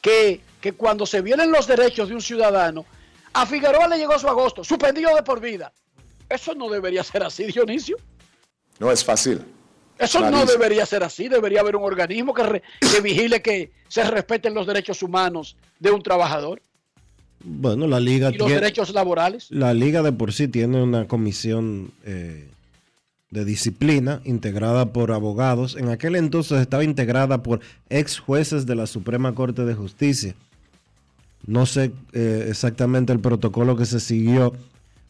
[0.00, 2.84] que, que cuando se violen los derechos de un ciudadano,
[3.32, 5.72] a Figueroa le llegó su agosto, suspendido de por vida.
[6.28, 7.96] Eso no debería ser así, Dionisio.
[8.78, 9.44] No es fácil.
[9.98, 11.28] Eso no debería ser así.
[11.28, 15.90] Debería haber un organismo que, re- que vigile que se respeten los derechos humanos de
[15.90, 16.60] un trabajador
[17.44, 19.46] Bueno, la liga y los tiene- derechos laborales.
[19.50, 22.48] La liga de por sí tiene una comisión eh,
[23.30, 25.76] de disciplina integrada por abogados.
[25.76, 30.34] En aquel entonces estaba integrada por ex jueces de la Suprema Corte de Justicia.
[31.46, 34.54] No sé eh, exactamente el protocolo que se siguió,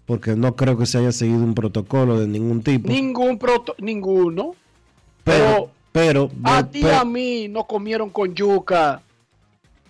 [0.04, 2.88] porque no creo que se haya seguido un protocolo de ningún tipo.
[2.88, 4.56] Ningún proto, ninguno.
[5.22, 9.00] pero, pero, A ti y pero- a mí no comieron con yuca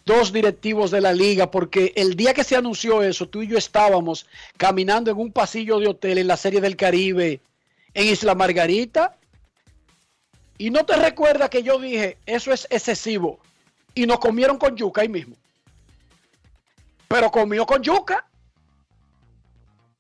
[0.05, 3.57] dos directivos de la liga porque el día que se anunció eso, tú y yo
[3.59, 7.41] estábamos caminando en un pasillo de hotel en la Serie del Caribe
[7.95, 9.17] en Isla Margarita
[10.59, 13.39] y no te recuerda que yo dije, eso es excesivo
[13.95, 15.37] y nos comieron con yuca ahí mismo.
[17.09, 18.27] Pero comió con yuca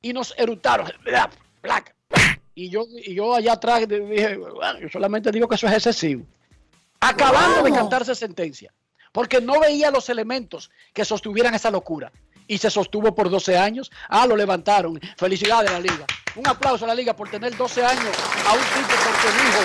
[0.02, 0.90] y nos erutaron.
[2.54, 6.24] Y yo, y yo allá atrás dije, "Bueno, yo solamente digo que eso es excesivo.
[7.00, 8.72] Acabando de cantarse sentencia,
[9.14, 12.10] porque no veía los elementos que sostuvieran esa locura.
[12.48, 13.92] Y se sostuvo por 12 años.
[14.08, 15.00] Ah, lo levantaron.
[15.16, 16.04] Felicidades a la liga.
[16.34, 18.12] Un aplauso a la liga por tener 12 años
[18.44, 19.60] a un tipo porque dijo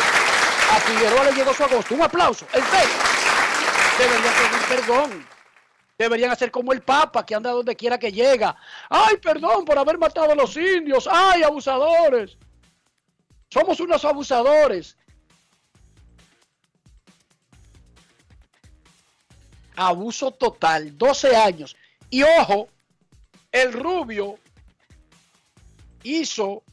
[0.71, 1.95] a Figueroa le llegó su agosto.
[1.95, 2.45] Un aplauso.
[2.53, 2.95] En serio.
[3.97, 5.25] Deberían pedir perdón.
[5.97, 8.55] Deberían hacer como el Papa que anda donde quiera que llega.
[8.87, 11.09] Ay, perdón por haber matado a los indios.
[11.11, 12.37] Ay, abusadores.
[13.49, 14.95] Somos unos abusadores.
[19.81, 21.77] Abuso total, 12 años.
[22.09, 22.67] Y ojo,
[23.49, 24.37] el rubio
[26.03, 26.63] hizo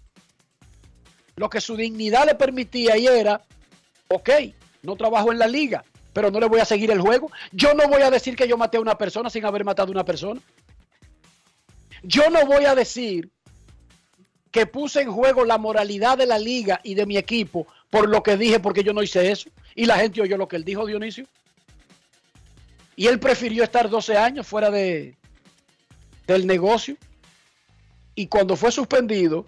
[1.36, 3.40] lo que su dignidad le permitía y era,
[4.08, 4.30] ok,
[4.82, 7.30] no trabajo en la liga, pero no le voy a seguir el juego.
[7.52, 9.92] Yo no voy a decir que yo maté a una persona sin haber matado a
[9.92, 10.40] una persona.
[12.02, 13.30] Yo no voy a decir
[14.50, 18.24] que puse en juego la moralidad de la liga y de mi equipo por lo
[18.24, 19.48] que dije, porque yo no hice eso.
[19.76, 21.26] Y la gente oyó lo que él dijo, Dionisio.
[22.96, 25.16] Y él prefirió estar 12 años fuera de,
[26.26, 26.96] del negocio.
[28.14, 29.46] Y cuando fue suspendido,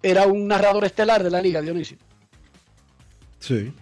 [0.00, 1.98] era un narrador estelar de la liga, Dionisio.
[3.40, 3.74] Sí.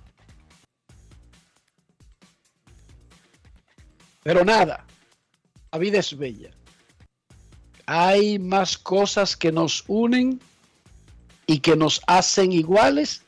[4.23, 4.87] Pero nada,
[5.71, 6.51] la vida es bella.
[7.87, 10.41] Hay más cosas que nos unen
[11.47, 13.23] y que nos hacen iguales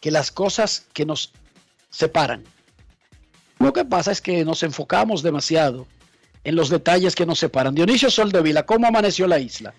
[0.00, 1.32] que las cosas que nos
[1.90, 2.44] separan.
[3.64, 5.86] Lo que pasa es que nos enfocamos demasiado
[6.44, 7.74] en los detalles que nos separan.
[7.74, 9.72] Dionisio Soldevila, ¿cómo amaneció la isla?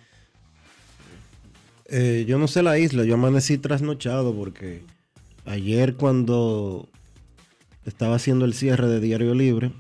[1.85, 4.81] Eh, yo no sé la isla, yo amanecí trasnochado porque
[5.45, 6.89] ayer cuando
[7.85, 9.71] estaba haciendo el cierre de Diario Libre,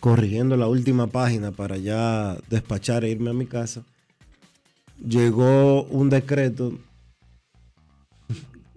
[0.00, 3.84] corrigiendo la última página para ya despachar e irme a mi casa,
[5.06, 6.72] llegó un decreto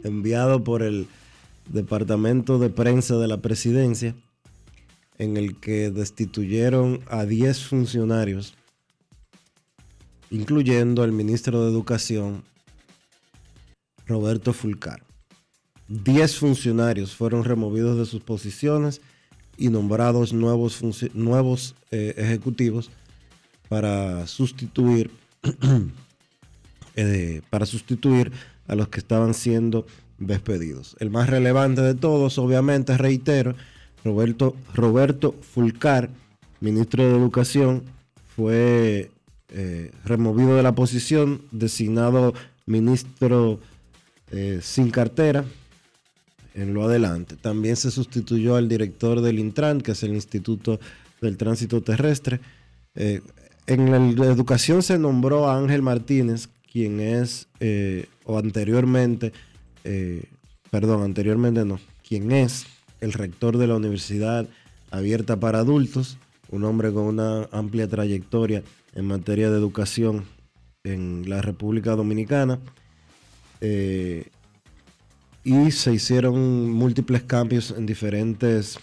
[0.03, 1.07] enviado por el
[1.67, 4.15] Departamento de Prensa de la Presidencia
[5.17, 8.55] en el que destituyeron a 10 funcionarios,
[10.29, 12.43] incluyendo al ministro de Educación,
[14.05, 15.03] Roberto Fulcar.
[15.87, 19.01] 10 funcionarios fueron removidos de sus posiciones
[19.57, 20.81] y nombrados nuevos,
[21.13, 22.91] nuevos eh, ejecutivos
[23.69, 25.11] para sustituir,
[26.95, 28.31] eh, para sustituir
[28.67, 29.85] a los que estaban siendo
[30.17, 30.95] despedidos.
[30.99, 33.55] El más relevante de todos, obviamente, reitero,
[34.03, 36.09] Roberto, Roberto Fulcar,
[36.59, 37.83] ministro de Educación,
[38.35, 39.11] fue
[39.49, 42.33] eh, removido de la posición, designado
[42.65, 43.59] ministro
[44.61, 45.45] sin cartera,
[46.55, 47.35] en lo adelante.
[47.35, 50.79] También se sustituyó al director del Intran, que es el Instituto
[51.21, 52.39] del Tránsito Terrestre.
[52.95, 53.21] Eh,
[53.67, 59.33] en la educación se nombró a Ángel Martínez, quien es, eh, o anteriormente,
[59.85, 60.23] eh,
[60.69, 62.65] perdón, anteriormente no, quien es
[62.99, 64.47] el rector de la Universidad
[64.91, 66.17] Abierta para Adultos,
[66.49, 70.25] un hombre con una amplia trayectoria en materia de educación
[70.83, 72.59] en la República Dominicana
[75.45, 78.79] y se hicieron múltiples cambios en diferentes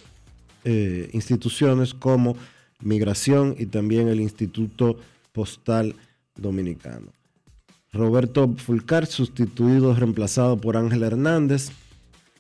[0.65, 2.37] eh, instituciones como
[2.81, 4.97] Migración y también el Instituto
[5.33, 5.95] Postal
[6.37, 7.13] Dominicano.
[7.93, 11.73] Roberto Fulcar, sustituido, reemplazado por Ángel Hernández.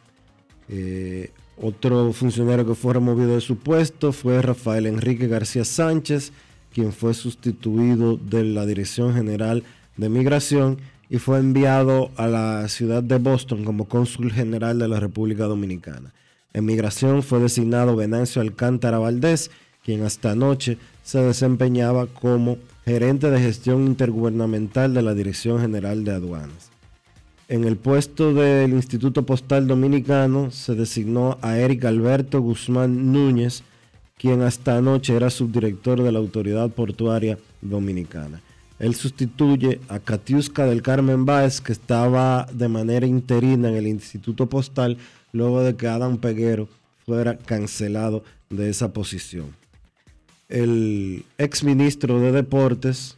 [0.68, 6.32] Eh, otro funcionario que fue removido de su puesto fue Rafael Enrique García Sánchez,
[6.72, 9.62] quien fue sustituido de la Dirección General
[9.96, 10.78] de Migración
[11.10, 16.14] y fue enviado a la ciudad de Boston como cónsul general de la República Dominicana.
[16.54, 19.50] En migración fue designado Venancio Alcántara Valdés,
[19.84, 26.12] quien hasta anoche se desempeñaba como gerente de gestión intergubernamental de la Dirección General de
[26.12, 26.70] Aduanas.
[27.48, 33.62] En el puesto del Instituto Postal Dominicano se designó a Eric Alberto Guzmán Núñez,
[34.16, 38.40] quien hasta anoche era subdirector de la Autoridad Portuaria Dominicana.
[38.78, 44.48] Él sustituye a Katiuska del Carmen Báez, que estaba de manera interina en el Instituto
[44.48, 44.98] Postal,
[45.32, 46.68] luego de que Adam Peguero
[47.04, 49.61] fuera cancelado de esa posición.
[50.52, 53.16] El ex ministro de Deportes,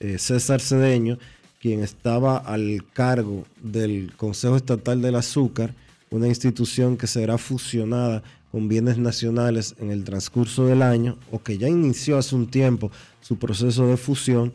[0.00, 1.16] eh, César Cedeño,
[1.60, 5.74] quien estaba al cargo del Consejo Estatal del Azúcar,
[6.10, 11.56] una institución que será fusionada con bienes nacionales en el transcurso del año, o que
[11.56, 14.52] ya inició hace un tiempo su proceso de fusión,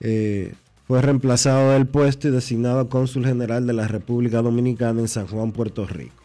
[0.00, 0.54] eh,
[0.88, 5.52] fue reemplazado del puesto y designado cónsul general de la República Dominicana en San Juan,
[5.52, 6.21] Puerto Rico.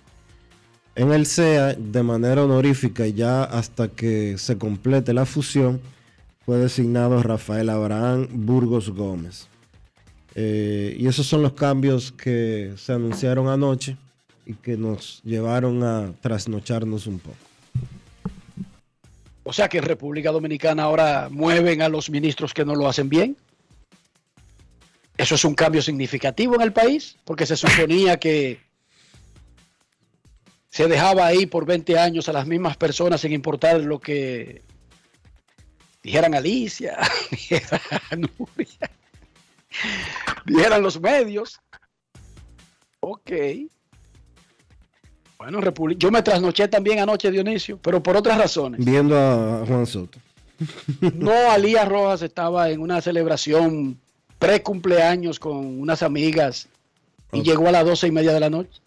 [0.98, 5.80] En el CEA, de manera honorífica, ya hasta que se complete la fusión,
[6.44, 9.48] fue designado Rafael Abraham Burgos Gómez.
[10.34, 13.96] Eh, y esos son los cambios que se anunciaron anoche
[14.44, 17.38] y que nos llevaron a trasnocharnos un poco.
[19.44, 23.08] O sea que en República Dominicana ahora mueven a los ministros que no lo hacen
[23.08, 23.38] bien.
[25.16, 28.66] Eso es un cambio significativo en el país, porque se suponía que
[30.70, 34.62] se dejaba ahí por 20 años a las mismas personas sin importar lo que
[36.04, 36.98] dijeran Alicia,
[37.32, 38.92] dijeran Nuria,
[40.46, 41.60] dijeran los medios.
[43.00, 43.32] Ok.
[45.38, 46.00] Bueno, República.
[46.00, 48.84] Yo me trasnoché también anoche, Dionisio, pero por otras razones.
[48.84, 50.20] Viendo a Juan Soto.
[51.14, 54.00] No, Alías Rojas estaba en una celebración
[54.40, 56.68] pre-cumpleaños con unas amigas
[57.32, 58.82] y llegó a las doce y media de la noche.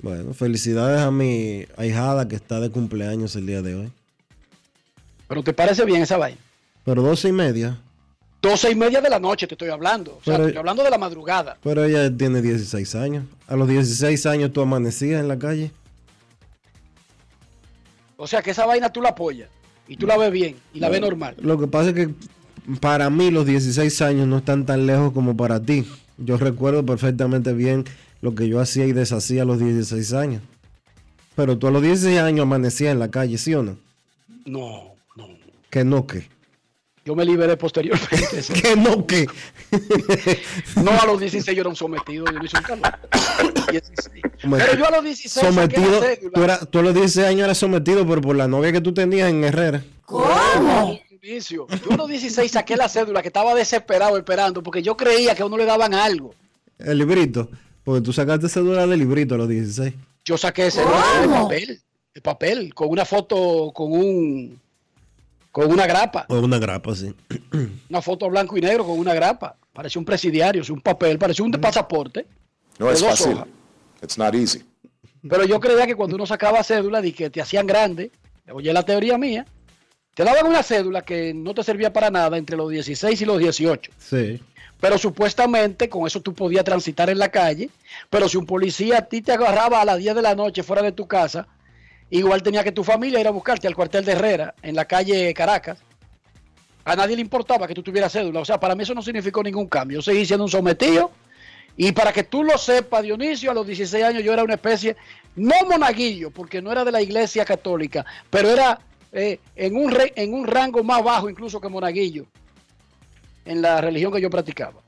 [0.00, 3.92] Bueno, felicidades a mi ahijada que está de cumpleaños el día de hoy.
[5.26, 6.38] Pero ¿te parece bien esa vaina?
[6.84, 7.78] Pero doce y media.
[8.40, 10.12] Doce y media de la noche te estoy hablando.
[10.20, 11.58] O sea, Pero- te estoy hablando de la madrugada.
[11.62, 13.24] Pero ella tiene 16 años.
[13.48, 15.72] A los 16 años tú amanecías en la calle.
[18.16, 19.48] O sea, que esa vaina tú la apoyas
[19.86, 21.34] y tú la ves bien y la ves normal.
[21.40, 22.10] Lo que pasa es que
[22.80, 25.86] para mí los 16 años no están tan lejos como para ti.
[26.16, 27.84] Yo recuerdo perfectamente bien
[28.20, 30.42] lo que yo hacía y deshacía a los 16 años.
[31.36, 33.78] Pero tú a los 16 años amanecías en la calle, ¿sí o no?
[34.44, 35.28] No, no.
[35.70, 36.26] Que no, que.
[37.04, 38.42] Yo me liberé posteriormente.
[38.42, 38.52] sí.
[38.54, 39.26] Que no, que.
[40.82, 42.98] No, a los 16 yo era un sometido, yo no hice un calor.
[43.70, 44.22] 16.
[44.40, 44.66] Sometido.
[44.66, 46.00] Pero yo a los 16 saqué la sometido.
[46.02, 46.30] cédula.
[46.34, 48.92] Tú, eras- tú a los 16 años eras sometido, pero por la novia que tú
[48.92, 49.82] tenías en Herrera.
[50.04, 50.98] ¿Cómo?
[51.22, 55.42] Yo a los 16 saqué la cédula que estaba desesperado esperando porque yo creía que
[55.42, 56.34] a uno le daban algo.
[56.78, 57.50] El librito.
[57.88, 59.94] Porque tú sacaste cédula de librito a los 16.
[60.22, 61.80] Yo saqué cédula de papel,
[62.14, 64.60] de papel, con una foto, con un,
[65.50, 67.14] con una grapa, O una grapa, sí.
[67.88, 69.56] una foto blanco y negro con una grapa.
[69.72, 72.26] Parecía un presidiario, es un papel, parecía un pasaporte.
[72.78, 73.32] No es fácil.
[73.32, 73.48] hojas.
[74.02, 74.62] It's not easy.
[75.26, 78.12] Pero yo creía que cuando uno sacaba cédula, de que te hacían grande,
[78.52, 79.46] oye la teoría mía,
[80.14, 83.38] te daban una cédula que no te servía para nada entre los 16 y los
[83.38, 83.92] 18.
[83.96, 84.42] Sí.
[84.80, 87.70] Pero supuestamente con eso tú podías transitar en la calle.
[88.10, 90.82] Pero si un policía a ti te agarraba a las 10 de la noche fuera
[90.82, 91.48] de tu casa,
[92.10, 95.34] igual tenía que tu familia ir a buscarte al cuartel de Herrera en la calle
[95.34, 95.78] Caracas.
[96.84, 98.40] A nadie le importaba que tú tuvieras cédula.
[98.40, 99.98] O sea, para mí eso no significó ningún cambio.
[99.98, 101.10] Yo seguí siendo un sometido.
[101.76, 104.96] Y para que tú lo sepas, Dionisio, a los 16 años yo era una especie,
[105.36, 108.80] no monaguillo, porque no era de la iglesia católica, pero era
[109.12, 112.24] eh, en, un re- en un rango más bajo incluso que monaguillo,
[113.48, 114.80] en la religión que yo practicaba.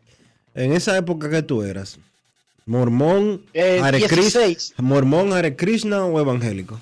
[0.55, 1.99] En esa época que tú eras,
[2.67, 4.75] mormón, Eh, Hare Krishna, 16.
[4.79, 6.81] mormón, Hare Krishna o evangélico.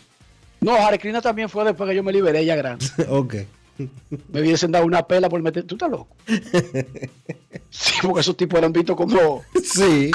[0.61, 2.85] No, Hare Krishna también fue después que yo me liberé ya grande.
[3.09, 3.35] ok.
[4.33, 5.62] Me hubiesen dado una pela por meter.
[5.62, 6.09] ¿Tú estás loco?
[7.70, 9.45] Sí, porque esos tipos eran vistos como.
[9.62, 10.11] Sí.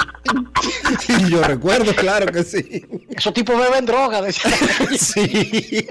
[1.30, 2.84] Yo recuerdo, claro que sí.
[3.10, 4.20] Esos tipos beben droga.
[4.22, 4.50] decía.
[4.98, 5.86] Sí.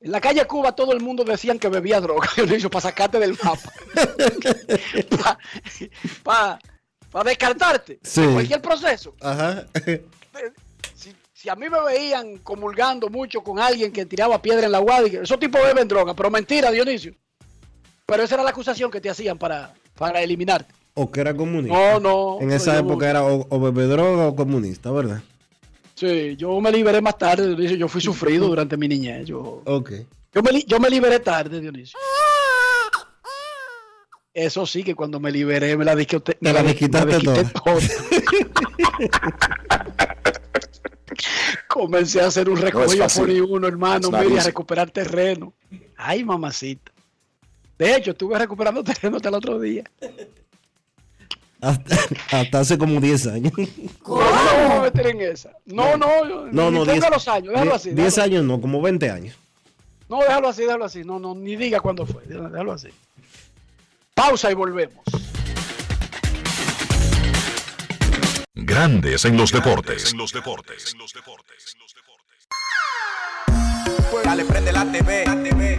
[0.00, 2.26] En la calle Cuba todo el mundo decían que bebía droga.
[2.48, 3.72] Dije, para sacarte del mapa.
[7.10, 7.98] Para descartarte.
[8.02, 8.22] Sí.
[8.22, 9.14] En cualquier proceso.
[9.20, 9.66] Ajá.
[10.94, 14.78] Si, si a mí me veían comulgando mucho con alguien que tiraba piedra en la
[14.78, 16.14] guardia, y que esos tipos beben droga.
[16.14, 17.12] Pero mentira, Dionisio.
[18.06, 20.72] Pero esa era la acusación que te hacían para, para eliminarte.
[20.94, 21.76] O que era comunista.
[21.76, 22.38] No, no.
[22.40, 25.20] En esa época era o, o bebe droga o comunista, ¿verdad?
[26.00, 27.76] Sí, yo me liberé más tarde, Dionisio.
[27.76, 29.26] Yo fui sufrido durante mi niñez.
[29.26, 29.92] Yo, Ok.
[30.32, 31.98] yo, me, yo me liberé tarde, Dionisio.
[34.32, 37.44] Eso sí, que cuando me liberé me la disquité, Te la desquitaste toda.
[37.50, 37.80] toda.
[41.68, 43.40] Comencé a hacer un recogido fácil.
[43.42, 45.52] por uno, hermano, mire, a recuperar terreno.
[45.96, 46.92] Ay, mamacita.
[47.78, 49.84] De hecho, estuve recuperando terreno hasta el otro día.
[51.62, 51.96] Hasta,
[52.32, 53.52] hasta hace como 10 años.
[54.02, 55.50] ¿Cómo no me voy a meter en esa?
[55.66, 57.90] No, no, No, ni no, ponga 10 los años, déjalo así.
[57.90, 59.36] 10 déjalo años no, como 20 años.
[60.08, 61.04] No, déjalo así, déjalo así.
[61.04, 62.24] No, no, ni diga cuándo fue.
[62.26, 62.88] Déjalo así.
[64.14, 65.04] Pausa y volvemos.
[68.54, 70.14] Grandes en los deportes.
[70.14, 70.96] los deportes.
[74.24, 75.24] Dale, prende la TV,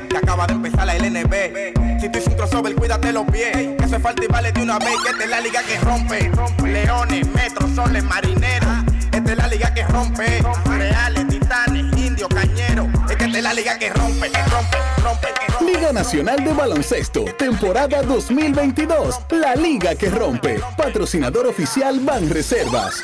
[0.10, 1.91] que acaba de empezar la LNB.
[2.02, 3.56] Si tú un crossover, cuídate los pies.
[3.56, 4.96] Eso es falta y vale de una vez.
[5.04, 6.32] Que esta es la liga que rompe.
[6.64, 8.70] Leones, metros, soles, marineros.
[9.12, 10.44] Esta es la liga que rompe.
[10.66, 12.88] Reales, titanes, indios, cañeros.
[13.08, 15.74] Esta es la liga que rompe, que rompe, rompe, que rompe.
[15.74, 19.20] Liga Nacional de Baloncesto, temporada 2022.
[19.30, 20.60] La liga que rompe.
[20.76, 23.04] Patrocinador oficial Banreservas.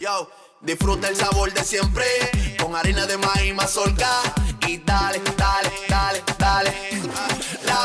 [0.00, 0.28] Yo,
[0.62, 2.06] disfruta el sabor de siempre.
[2.60, 4.08] Con harina de maíz mazorca.
[4.66, 7.33] Y dale, dale, dale, dale.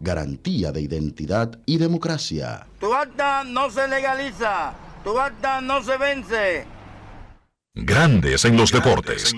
[0.00, 2.66] Garantía de identidad y democracia.
[2.78, 4.74] Tu acta no se legaliza,
[5.04, 6.66] tu acta no se vence.
[7.74, 9.34] Grandes en los deportes.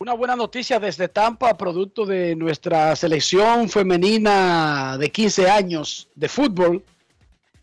[0.00, 6.84] Una buena noticia desde Tampa, producto de nuestra selección femenina de 15 años de fútbol.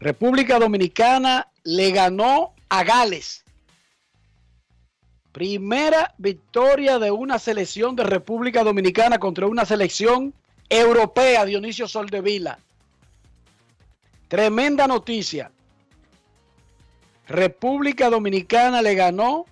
[0.02, 3.45] República Dominicana le ganó a Gales.
[5.36, 10.34] Primera victoria de una selección de República Dominicana contra una selección
[10.70, 12.58] europea, Dionisio Soldevila.
[14.30, 15.52] Tremenda noticia.
[17.28, 19.46] República Dominicana le ganó.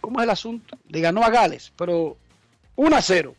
[0.00, 0.78] ¿Cómo es el asunto?
[0.88, 2.16] Le ganó a Gales, pero
[2.76, 3.34] 1 a 0.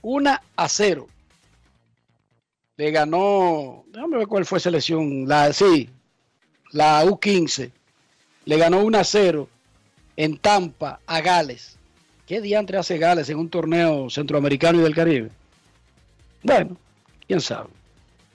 [0.00, 1.06] 1 a 0.
[2.78, 3.84] Le ganó.
[3.88, 5.28] Déjame ver cuál fue selección.
[5.28, 5.90] La, sí,
[6.72, 7.72] la U15.
[8.48, 9.46] Le ganó 1 a 0
[10.16, 11.76] en Tampa a Gales.
[12.26, 15.30] ¿Qué diantre hace Gales en un torneo centroamericano y del Caribe?
[16.42, 16.78] Bueno,
[17.26, 17.68] quién sabe.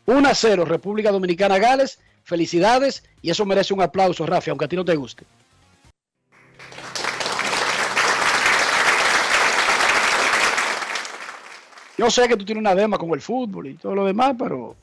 [0.06, 2.00] 1 a 0, República Dominicana Gales.
[2.26, 5.26] Felicidades y eso merece un aplauso, Rafi, aunque a ti no te guste.
[11.98, 14.76] Yo sé que tú tienes una dema con el fútbol y todo lo demás, pero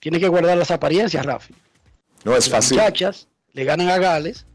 [0.00, 1.54] tienes que guardar las apariencias, Rafi.
[2.24, 2.78] No es Las fácil.
[2.78, 4.46] muchachas le ganan a Gales.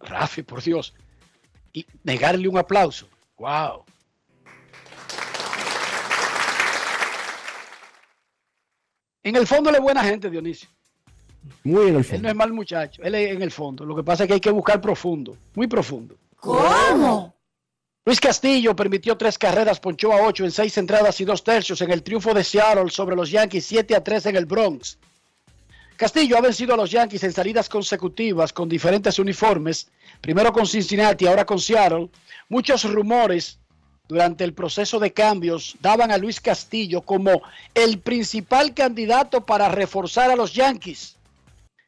[0.00, 0.94] Rafi, por Dios.
[1.72, 3.08] Y negarle un aplauso.
[3.38, 3.84] ¡Wow!
[9.22, 10.68] En el fondo él es buena gente, Dionisio.
[11.64, 12.22] Muy en el Él fondo.
[12.22, 13.02] no es mal muchacho.
[13.02, 13.84] Él es en el fondo.
[13.84, 15.36] Lo que pasa es que hay que buscar profundo.
[15.54, 16.16] Muy profundo.
[16.36, 17.34] ¿Cómo?
[18.04, 21.90] Luis Castillo permitió tres carreras, ponchó a ocho en seis entradas y dos tercios en
[21.90, 24.98] el triunfo de Seattle sobre los Yankees 7 a 3 en el Bronx.
[26.00, 29.86] Castillo ha vencido a los Yankees en salidas consecutivas con diferentes uniformes,
[30.22, 32.08] primero con Cincinnati, ahora con Seattle.
[32.48, 33.58] Muchos rumores
[34.08, 37.42] durante el proceso de cambios daban a Luis Castillo como
[37.74, 41.16] el principal candidato para reforzar a los Yankees.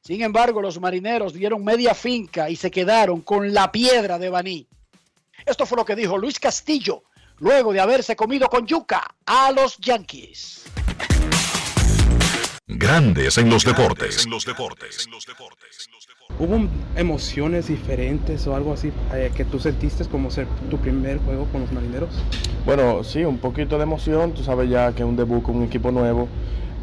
[0.03, 4.67] Sin embargo, los marineros dieron media finca y se quedaron con la piedra de Baní.
[5.47, 7.05] Esto fue lo que dijo Luis Castillo
[7.39, 10.65] luego de haberse comido con yuca a los Yankees.
[12.77, 14.27] Grandes en los deportes.
[16.39, 21.47] ¿Hubo emociones diferentes o algo así eh, que tú sentiste como ser tu primer juego
[21.53, 22.11] con los marineros?
[22.65, 25.65] Bueno, sí, un poquito de emoción, tú sabes ya que es un debut con un
[25.65, 26.29] equipo nuevo,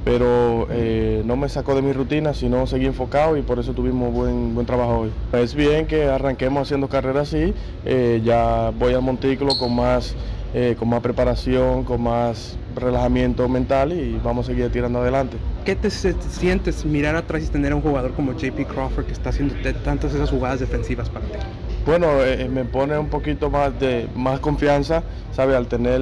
[0.06, 4.14] pero eh, no me sacó de mi rutina, sino seguí enfocado y por eso tuvimos
[4.14, 5.12] buen, buen trabajo hoy.
[5.34, 7.54] Es bien que arranquemos haciendo carreras así,
[7.86, 10.16] eh, ya voy al montículo con más,
[10.54, 15.38] eh, con más preparación, con más relajamiento mental y vamos a seguir tirando adelante.
[15.66, 19.30] ¿Qué te sientes mirar atrás y tener a un jugador como JP Crawford que está
[19.30, 21.38] haciendo tantas esas jugadas defensivas para ti?
[21.86, 25.56] Bueno, eh, me pone un poquito más de más confianza, ¿sabe?
[25.56, 26.02] Al tener,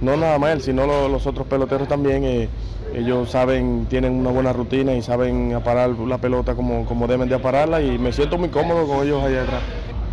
[0.00, 2.48] no nada más él, sino lo- los otros peloteros también, eh,
[2.94, 7.34] ellos saben, tienen una buena rutina y saben aparar la pelota como, como deben de
[7.34, 9.62] apararla y me siento muy cómodo con ellos allá atrás.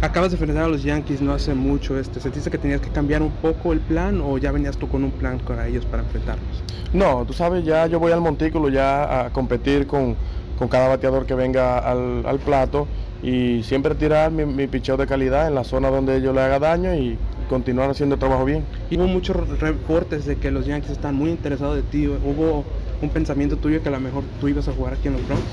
[0.01, 1.99] Acabas de enfrentar a los Yankees no hace mucho.
[1.99, 5.03] Este, ¿Sentiste que tenías que cambiar un poco el plan o ya venías tú con
[5.03, 6.63] un plan para ellos para enfrentarlos?
[6.91, 10.15] No, tú sabes, ya yo voy al montículo ya a competir con,
[10.57, 12.87] con cada bateador que venga al, al plato
[13.21, 16.57] y siempre tirar mi, mi picheo de calidad en la zona donde yo le haga
[16.57, 17.15] daño y
[17.47, 18.63] continuar haciendo el trabajo bien.
[18.89, 22.07] Y hubo muchos reportes de que los Yankees están muy interesados de ti.
[22.07, 22.63] ¿Hubo
[23.03, 25.43] un pensamiento tuyo que a lo mejor tú ibas a jugar aquí en los Bronx?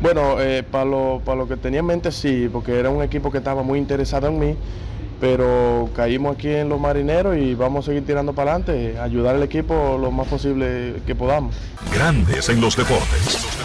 [0.00, 3.30] Bueno, eh, para lo, para lo que tenía en mente sí, porque era un equipo
[3.30, 4.56] que estaba muy interesado en mí,
[5.20, 9.42] pero caímos aquí en los marineros y vamos a seguir tirando para adelante, ayudar al
[9.42, 11.56] equipo lo más posible que podamos.
[11.92, 13.55] Grandes en los deportes.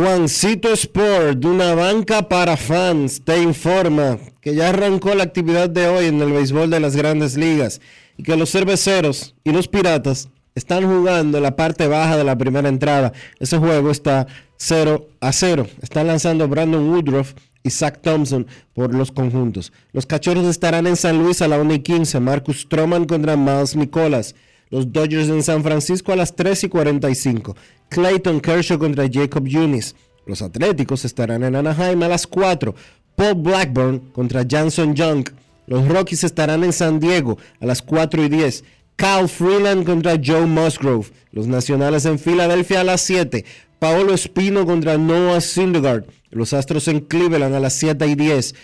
[0.00, 5.88] Juancito Sport, de una banca para fans, te informa que ya arrancó la actividad de
[5.88, 7.82] hoy en el béisbol de las grandes ligas
[8.16, 12.38] y que los cerveceros y los piratas están jugando en la parte baja de la
[12.38, 13.12] primera entrada.
[13.40, 14.26] Ese juego está
[14.56, 15.66] 0 a 0.
[15.82, 19.70] Están lanzando Brandon Woodruff y Zach Thompson por los conjuntos.
[19.92, 22.20] Los cachorros estarán en San Luis a la 1 y 15.
[22.20, 24.34] Marcus Stroman contra Miles Nicolas.
[24.70, 27.54] Los Dodgers en San Francisco a las 3 y 45.
[27.90, 29.94] Clayton Kershaw contra Jacob Yunis.
[30.24, 32.74] Los Atléticos estarán en Anaheim a las 4.
[33.16, 35.28] Paul Blackburn contra Janson Young.
[35.66, 38.64] Los Rockies estarán en San Diego a las 4 y 10.
[38.96, 41.08] Kyle Freeland contra Joe Musgrove.
[41.32, 43.44] Los Nacionales en Filadelfia a las 7.
[43.78, 46.04] Paolo Espino contra Noah Syndergaard.
[46.30, 48.54] Los Astros en Cleveland a las 7 y 10.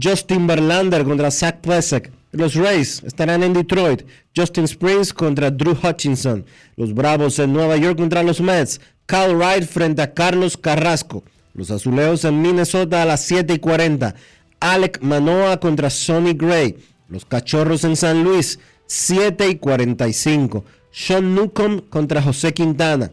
[0.00, 2.10] Justin Verlander contra Zach Plesac.
[2.34, 4.02] Los Rays estarán en Detroit.
[4.36, 6.44] Justin Springs contra Drew Hutchinson.
[6.76, 8.80] Los Bravos en Nueva York contra los Mets.
[9.06, 11.22] Kyle Wright frente a Carlos Carrasco.
[11.54, 14.16] Los Azuleos en Minnesota a las 7 y 40.
[14.58, 16.76] Alec Manoa contra Sonny Gray.
[17.08, 20.64] Los Cachorros en San Luis, 7 y 45.
[20.90, 23.12] Sean Newcomb contra José Quintana.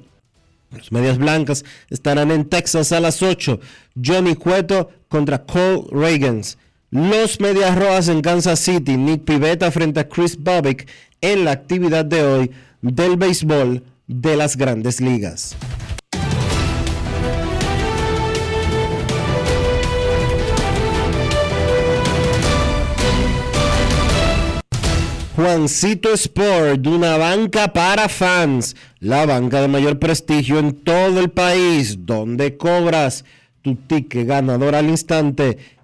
[0.72, 3.60] Los Medias Blancas estarán en Texas a las 8.
[4.04, 6.58] Johnny Cueto contra Cole Reagans.
[6.94, 8.98] Los Medias Rojas en Kansas City.
[8.98, 10.90] Nick Pivetta frente a Chris Bobbick
[11.22, 15.56] en la actividad de hoy del béisbol de las grandes ligas.
[25.38, 32.06] Juancito Sport, una banca para fans, la banca de mayor prestigio en todo el país,
[32.06, 33.24] donde cobras
[33.62, 35.58] tu ticket ganador al instante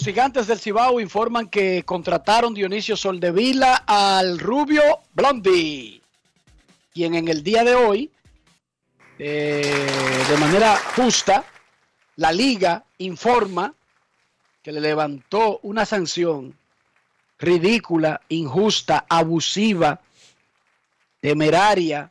[0.00, 4.82] gigantes del Cibao informan que contrataron Dionisio Soldevila al Rubio
[5.12, 6.00] Blondi,
[6.94, 8.10] quien en el día de hoy,
[9.18, 11.44] eh, de manera justa,
[12.16, 13.74] la liga informa
[14.62, 16.56] que le levantó una sanción
[17.38, 20.00] ridícula, injusta, abusiva,
[21.20, 22.10] temeraria,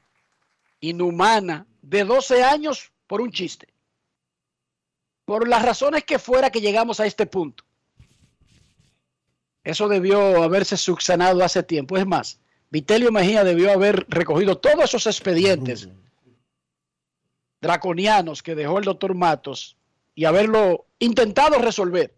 [0.81, 3.69] inhumana, de 12 años por un chiste.
[5.25, 7.60] Por las razones que fuera que llegamos a este punto.
[9.63, 11.97] Eso debió haberse subsanado hace tiempo.
[11.97, 12.39] Es más,
[12.69, 15.89] Vitelio Mejía debió haber recogido todos esos expedientes
[17.61, 19.77] draconianos que dejó el doctor Matos
[20.15, 22.13] y haberlo intentado resolver.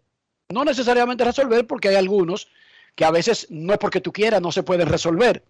[0.48, 2.48] No necesariamente resolver porque hay algunos
[2.94, 5.44] que a veces no es porque tú quieras, no se pueden resolver.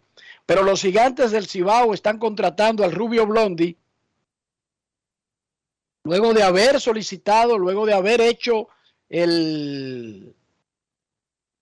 [0.46, 3.76] Pero los gigantes del Cibao están contratando al Rubio Blondi
[6.04, 8.68] luego de haber solicitado, luego de haber hecho
[9.08, 10.34] el,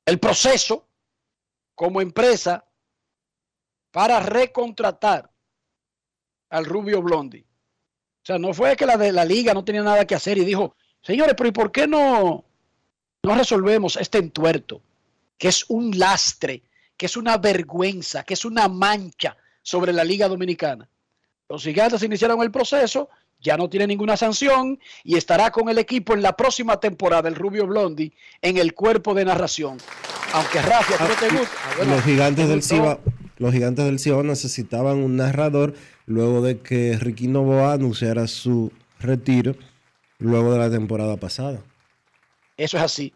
[0.05, 0.87] el proceso
[1.75, 2.65] como empresa
[3.91, 5.31] para recontratar
[6.51, 7.41] al Rubio Blondi.
[7.41, 10.45] O sea, no fue que la de la liga no tenía nada que hacer y
[10.45, 12.45] dijo, señores, pero ¿y por qué no,
[13.23, 14.83] no resolvemos este entuerto?
[15.37, 16.63] Que es un lastre,
[16.97, 20.89] que es una vergüenza, que es una mancha sobre la Liga Dominicana.
[21.49, 23.11] Los gigantes iniciaron el proceso,
[23.43, 27.35] ya no tiene ninguna sanción y estará con el equipo en la próxima temporada, el
[27.35, 29.79] Rubio Blondi, en el cuerpo de narración.
[30.33, 31.57] Aunque Rafa, ¿no te gusta?
[31.65, 33.01] Ah, los gigantes del Cibao,
[33.39, 35.75] los gigantes del Cibao necesitaban un narrador
[36.07, 39.57] luego de que Ricky Novoa anunciara su retiro
[40.19, 41.61] luego de la temporada pasada.
[42.57, 43.13] Eso es así.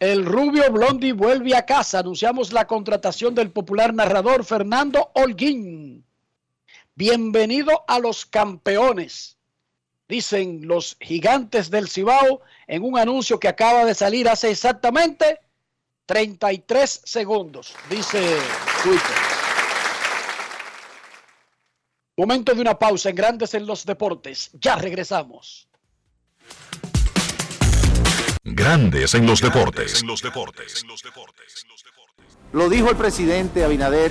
[0.00, 2.00] El Rubio Blondi vuelve a casa.
[2.00, 6.04] Anunciamos la contratación del popular narrador Fernando Holguín.
[6.98, 9.38] Bienvenido a los campeones,
[10.08, 15.38] dicen los gigantes del Cibao en un anuncio que acaba de salir hace exactamente
[16.06, 18.18] 33 segundos, dice
[18.82, 19.16] Twitter.
[22.16, 24.50] Momento de una pausa en Grandes en los Deportes.
[24.54, 25.68] Ya regresamos.
[28.42, 30.02] Grandes en los deportes.
[32.50, 34.10] Lo dijo el presidente Abinader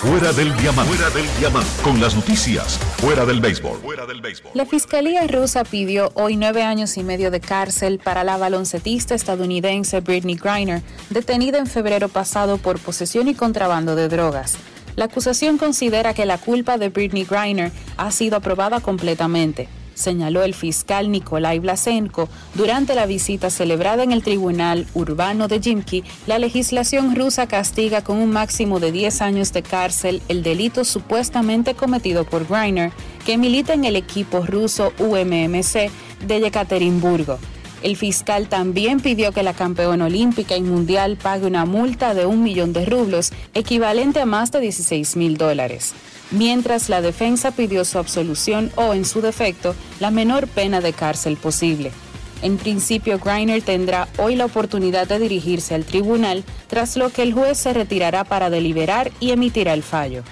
[0.00, 0.94] Fuera del diamante.
[0.94, 1.26] Fuera del.
[1.84, 2.78] Con las noticias.
[3.02, 3.80] Fuera del béisbol.
[3.80, 4.52] Fuera del béisbol.
[4.54, 10.00] La Fiscalía rusa pidió hoy nueve años y medio de cárcel para la baloncetista estadounidense
[10.00, 10.80] Britney Griner,
[11.10, 14.56] detenida en febrero pasado por posesión y contrabando de drogas.
[14.96, 19.68] La acusación considera que la culpa de Britney Griner ha sido aprobada completamente,
[20.00, 26.02] señaló el fiscal Nikolai Blasenko durante la visita celebrada en el Tribunal Urbano de Jimki.
[26.26, 31.74] La legislación rusa castiga con un máximo de 10 años de cárcel el delito supuestamente
[31.74, 32.92] cometido por Griner,
[33.24, 35.90] que milita en el equipo ruso UMMC
[36.26, 37.38] de Yekaterinburgo.
[37.82, 42.42] El fiscal también pidió que la campeona olímpica y mundial pague una multa de un
[42.42, 45.94] millón de rublos, equivalente a más de 16 mil dólares.
[46.30, 51.36] Mientras la defensa pidió su absolución o, en su defecto, la menor pena de cárcel
[51.36, 51.90] posible.
[52.42, 57.34] En principio, Griner tendrá hoy la oportunidad de dirigirse al tribunal, tras lo que el
[57.34, 60.22] juez se retirará para deliberar y emitirá el fallo.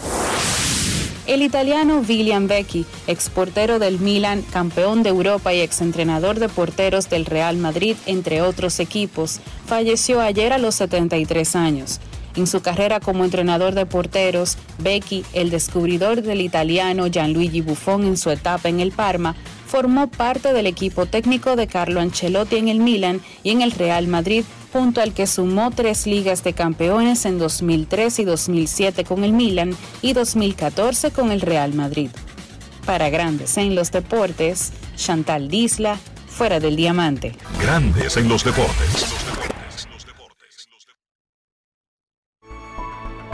[1.26, 7.26] El italiano William Becchi, exportero del Milan, campeón de Europa y exentrenador de porteros del
[7.26, 12.01] Real Madrid, entre otros equipos, falleció ayer a los 73 años.
[12.39, 18.16] En su carrera como entrenador de porteros, Becchi, el descubridor del italiano Gianluigi Buffon en
[18.16, 19.34] su etapa en el Parma,
[19.66, 24.07] formó parte del equipo técnico de Carlo Ancelotti en el Milan y en el Real
[24.07, 29.32] Madrid, junto al que sumó tres ligas de campeones en 2003 y 2007 con el
[29.32, 32.11] Milan y 2014 con el Real Madrid.
[32.86, 37.34] Para Grandes en los Deportes, Chantal Disla, fuera del diamante.
[37.61, 39.28] Grandes en los deportes.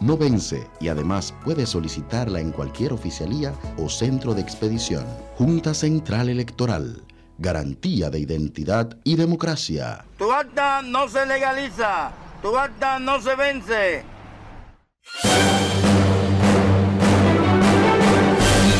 [0.00, 5.04] no vence y además puedes solicitarla en cualquier oficialía o centro de expedición.
[5.36, 7.02] Junta Central Electoral.
[7.38, 10.04] Garantía de identidad y democracia.
[10.18, 12.12] Tu acta no se legaliza.
[12.42, 14.04] Tu acta no se vence.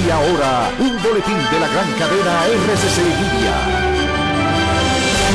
[0.07, 3.86] Y ahora, un boletín de la gran cadena RCC Media.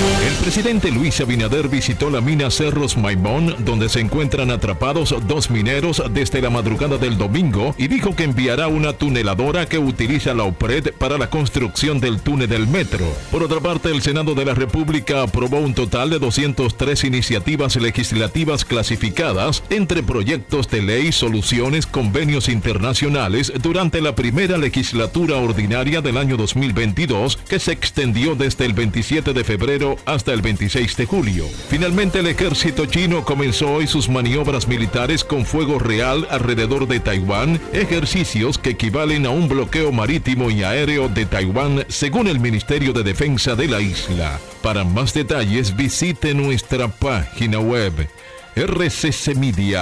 [0.01, 6.01] El presidente Luis Abinader visitó la mina Cerros Maimón, donde se encuentran atrapados dos mineros
[6.11, 10.93] desde la madrugada del domingo, y dijo que enviará una tuneladora que utiliza la OPRED
[10.97, 13.05] para la construcción del túnel del metro.
[13.29, 18.65] Por otra parte, el Senado de la República aprobó un total de 203 iniciativas legislativas
[18.65, 26.37] clasificadas entre proyectos de ley, soluciones, convenios internacionales durante la primera legislatura ordinaria del año
[26.37, 31.45] 2022, que se extendió desde el 27 de febrero hasta el 26 de julio.
[31.69, 37.59] Finalmente, el ejército chino comenzó hoy sus maniobras militares con fuego real alrededor de Taiwán,
[37.73, 43.03] ejercicios que equivalen a un bloqueo marítimo y aéreo de Taiwán, según el Ministerio de
[43.03, 44.39] Defensa de la isla.
[44.61, 48.07] Para más detalles, visite nuestra página web
[48.55, 49.81] rccmedia.com.do.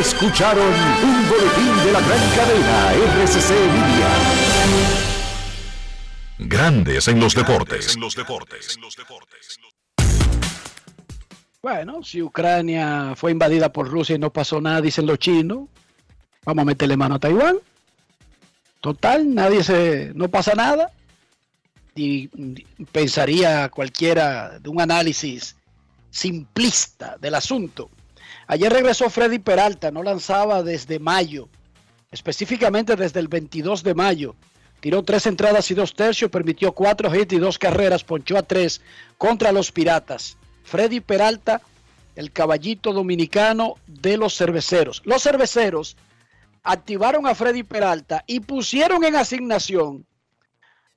[0.00, 2.92] Escucharon un boletín de la gran cadena
[3.24, 5.01] RCC Media.
[6.38, 7.96] Grandes en los deportes.
[11.62, 15.68] Bueno, si Ucrania fue invadida por Rusia y no pasó nada, dicen los chinos,
[16.44, 17.56] vamos a meterle mano a Taiwán.
[18.80, 20.90] Total, nadie se, no pasa nada.
[21.94, 22.28] Y
[22.90, 25.54] pensaría cualquiera de un análisis
[26.10, 27.90] simplista del asunto.
[28.48, 31.48] Ayer regresó Freddy Peralta, no lanzaba desde mayo,
[32.10, 34.34] específicamente desde el 22 de mayo.
[34.82, 38.80] Tiró tres entradas y dos tercios, permitió cuatro hits y dos carreras, ponchó a tres
[39.16, 40.36] contra los Piratas.
[40.64, 41.62] Freddy Peralta,
[42.16, 45.00] el caballito dominicano de los cerveceros.
[45.04, 45.96] Los cerveceros
[46.64, 50.04] activaron a Freddy Peralta y pusieron en asignación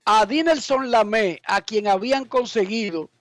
[0.03, 3.11] a Dinelson Lamé, a quien habían conseguido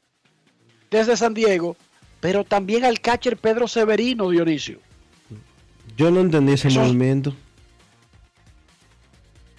[0.91, 1.77] desde San Diego,
[2.21, 4.81] pero también al catcher Pedro Severino, Dionisio.
[5.99, 7.37] Yo no entendí ese Eso movimiento.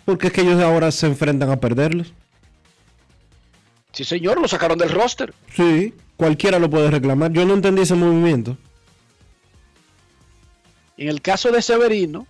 [0.06, 2.14] Porque es que ellos ahora se enfrentan a perderlos.
[3.92, 5.34] Sí, señor, lo sacaron del roster.
[5.54, 7.32] Sí, cualquiera lo puede reclamar.
[7.32, 8.56] Yo no entendí ese movimiento.
[10.98, 12.28] En el caso de Severino,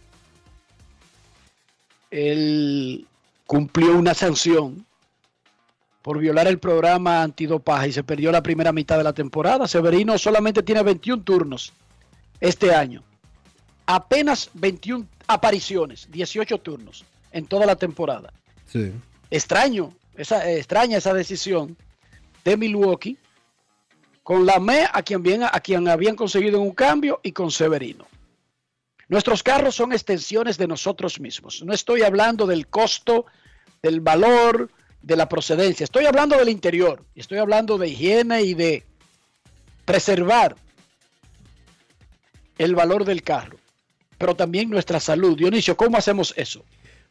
[2.11, 3.05] él
[3.45, 4.85] cumplió una sanción
[6.01, 9.67] por violar el programa antidopaje y se perdió la primera mitad de la temporada.
[9.67, 11.73] Severino solamente tiene 21 turnos
[12.39, 13.03] este año.
[13.87, 17.05] Apenas 21 apariciones, 18 turnos
[17.35, 18.31] en toda la temporada.
[18.65, 18.93] Sí.
[19.29, 21.77] Extraño, esa, eh, extraña esa decisión
[22.45, 23.17] de Milwaukee
[24.23, 28.07] con la ME a quien, bien, a quien habían conseguido un cambio y con Severino.
[29.09, 31.61] Nuestros carros son extensiones de nosotros mismos.
[31.63, 33.25] No estoy hablando del costo,
[33.83, 34.71] del valor,
[35.01, 35.83] de la procedencia.
[35.83, 37.03] Estoy hablando del interior.
[37.15, 38.85] Estoy hablando de higiene y de
[39.83, 40.55] preservar
[42.57, 43.57] el valor del carro.
[44.17, 45.37] Pero también nuestra salud.
[45.37, 46.63] Dionisio, ¿cómo hacemos eso?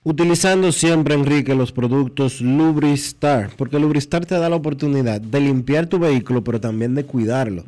[0.07, 5.99] Utilizando siempre, Enrique, los productos Lubristar, porque Lubristar te da la oportunidad de limpiar tu
[5.99, 7.65] vehículo, pero también de cuidarlo,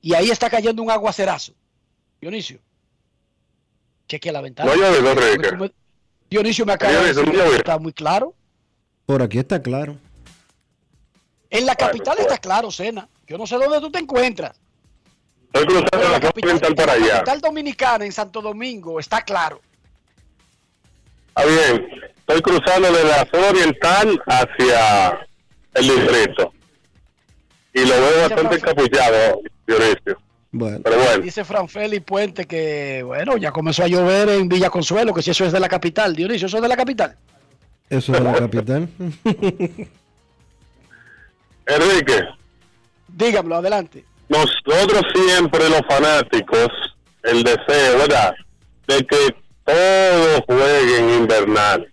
[0.00, 1.52] Y ahí está cayendo un aguacerazo.
[2.20, 2.58] Dionisio.
[4.08, 4.72] Cheque la ventana.
[4.74, 5.34] No Enrique.
[5.34, 5.72] Porque tú me-
[6.30, 8.34] Dionisio me acaba de Dionisio, decir no que está muy claro.
[9.06, 9.96] Por aquí está claro.
[11.50, 13.08] En la capital está claro, Sena.
[13.26, 14.52] Yo no sé dónde tú te encuentras.
[15.52, 17.14] Estoy cruzando la capital oriental para En la allá.
[17.18, 19.60] capital dominicana, en Santo Domingo, está claro.
[21.28, 21.88] Está bien.
[22.16, 25.26] Estoy cruzando de la zona oriental hacia
[25.74, 26.52] el distrito.
[27.72, 30.18] Y lo veo bastante encapuchado, Dionisio.
[30.50, 30.80] Bueno.
[30.82, 31.22] Pero bueno.
[31.22, 35.44] Dice Franfeli Puente que, bueno, ya comenzó a llover en Villa Consuelo, que si eso
[35.44, 36.16] es de la capital.
[36.16, 37.16] Dionisio, ¿eso es de la capital?
[37.90, 38.88] Eso es la capital.
[41.66, 42.22] Enrique,
[43.08, 44.04] Dígamelo, adelante.
[44.28, 46.68] nosotros siempre los fanáticos,
[47.22, 48.34] el deseo, ¿verdad?
[48.86, 49.34] De que
[49.64, 51.90] todos jueguen invernal.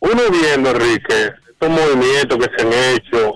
[0.00, 3.32] Uno viendo, Enrique, estos movimientos que se han hecho,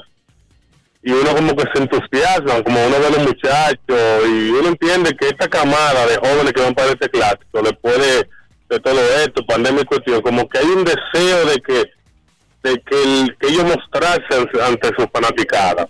[1.03, 5.27] y uno como que se entusiasma, como uno a los muchachos, y uno entiende que
[5.29, 8.29] esta camada de jóvenes que van para este clásico, después de,
[8.71, 11.85] de todo esto, pandemia y cuestión, como que hay un deseo de que
[12.65, 15.87] de que, el- que ellos mostrarse ante sus fanaticadas.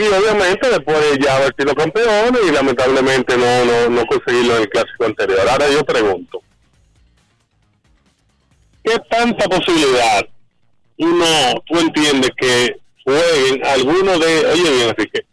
[0.00, 4.62] Y obviamente después de ya haber sido campeones y lamentablemente no, no, no conseguirlo en
[4.62, 5.46] el clásico anterior.
[5.46, 6.42] Ahora yo pregunto,
[8.82, 10.26] ¿qué tanta posibilidad
[10.96, 15.26] uno, tú entiendes que jueguen algunos de, oye bien Enrique,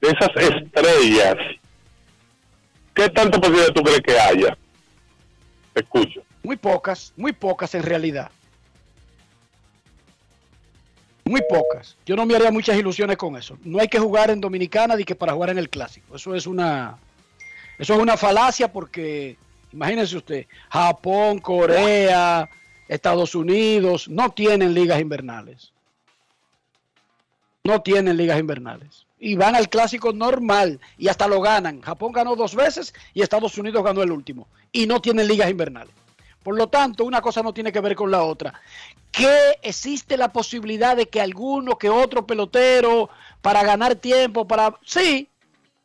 [0.00, 1.36] de esas estrellas,
[2.94, 4.56] ¿qué tanta posibilidad tú crees que haya?
[5.74, 6.22] Te escucho.
[6.42, 8.30] Muy pocas, muy pocas en realidad.
[11.24, 11.96] Muy pocas.
[12.04, 13.56] Yo no me haría muchas ilusiones con eso.
[13.64, 16.16] No hay que jugar en Dominicana ni que para jugar en el clásico.
[16.16, 16.98] Eso es una
[17.78, 19.36] eso es una falacia porque
[19.72, 22.48] imagínense usted, Japón, Corea,
[22.88, 25.72] Estados Unidos no tienen ligas invernales.
[27.64, 29.06] No tienen ligas invernales.
[29.18, 31.80] Y van al clásico normal y hasta lo ganan.
[31.80, 34.46] Japón ganó dos veces y Estados Unidos ganó el último.
[34.70, 35.94] Y no tienen ligas invernales.
[36.44, 38.60] Por lo tanto, una cosa no tiene que ver con la otra.
[39.10, 43.08] Que existe la posibilidad de que alguno que otro pelotero
[43.40, 44.78] para ganar tiempo, para...
[44.84, 45.26] Sí,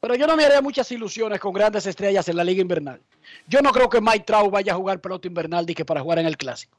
[0.01, 3.01] pero yo no me haría muchas ilusiones con grandes estrellas en la liga invernal.
[3.47, 6.25] Yo no creo que Mike Trout vaya a jugar pelota invernal que para jugar en
[6.25, 6.77] el clásico.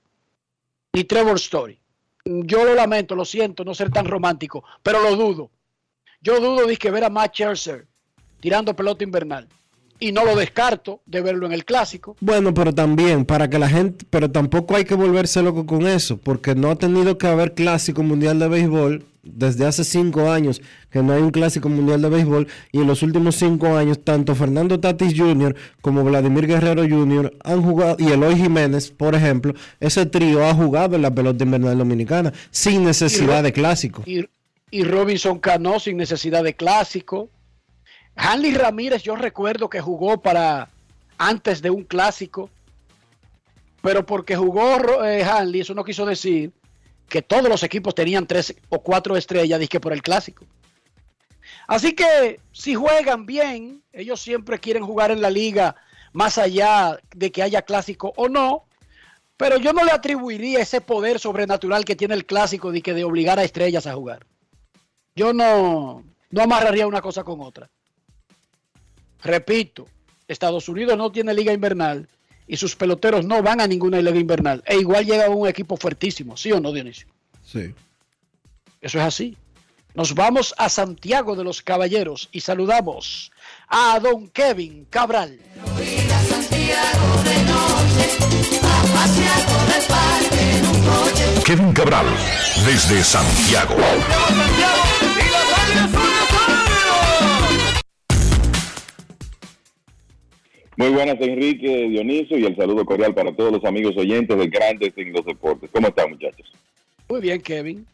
[0.92, 1.80] Ni Trevor Story.
[2.26, 5.50] Yo lo lamento, lo siento, no ser tan romántico, pero lo dudo.
[6.20, 7.86] Yo dudo de que ver a Matt Scherzer
[8.40, 9.48] tirando pelota invernal.
[10.00, 12.16] Y no lo descarto de verlo en el clásico.
[12.20, 16.16] Bueno, pero también para que la gente, pero tampoco hay que volverse loco con eso,
[16.16, 21.02] porque no ha tenido que haber clásico mundial de béisbol desde hace cinco años que
[21.02, 24.80] no hay un clásico mundial de béisbol y en los últimos cinco años tanto Fernando
[24.80, 25.54] Tatis Jr.
[25.80, 27.36] como Vladimir Guerrero Jr.
[27.44, 31.78] han jugado y Eloy Jiménez, por ejemplo, ese trío ha jugado en la pelota invernal
[31.78, 34.02] dominicana sin necesidad de clásico.
[34.06, 34.24] Y,
[34.70, 37.28] y Robinson Cano sin necesidad de clásico.
[38.22, 40.68] Hanley Ramírez, yo recuerdo que jugó para
[41.16, 42.50] antes de un clásico,
[43.80, 46.52] pero porque jugó eh, Hanley, eso no quiso decir
[47.08, 50.44] que todos los equipos tenían tres o cuatro estrellas dizque por el clásico.
[51.66, 55.76] Así que si juegan bien, ellos siempre quieren jugar en la liga
[56.12, 58.66] más allá de que haya clásico o no,
[59.38, 63.04] pero yo no le atribuiría ese poder sobrenatural que tiene el clásico de que de
[63.04, 64.26] obligar a estrellas a jugar.
[65.16, 67.70] Yo no, no amarraría una cosa con otra.
[69.22, 69.86] Repito,
[70.28, 72.08] Estados Unidos no tiene liga invernal
[72.46, 74.62] y sus peloteros no van a ninguna liga invernal.
[74.66, 77.06] E igual llega un equipo fuertísimo, ¿sí o no, Dionisio?
[77.44, 77.74] Sí.
[78.80, 79.36] Eso es así.
[79.94, 83.32] Nos vamos a Santiago de los Caballeros y saludamos
[83.68, 85.38] a don Kevin Cabral.
[91.44, 92.06] Kevin Cabral,
[92.64, 93.76] desde Santiago.
[100.80, 104.94] Muy buenas, Enrique, Dionisio, y el saludo cordial para todos los amigos oyentes de Grandes
[104.96, 105.68] en los Deportes.
[105.70, 106.50] ¿Cómo están, muchachos?
[107.06, 107.86] Muy bien, Kevin.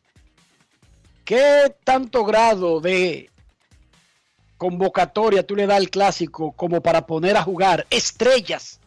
[1.24, 3.28] ¿Qué tanto grado de
[4.56, 8.78] convocatoria tú le das al clásico como para poner a jugar estrellas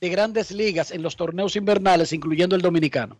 [0.00, 3.16] de grandes ligas en los torneos invernales, incluyendo el dominicano?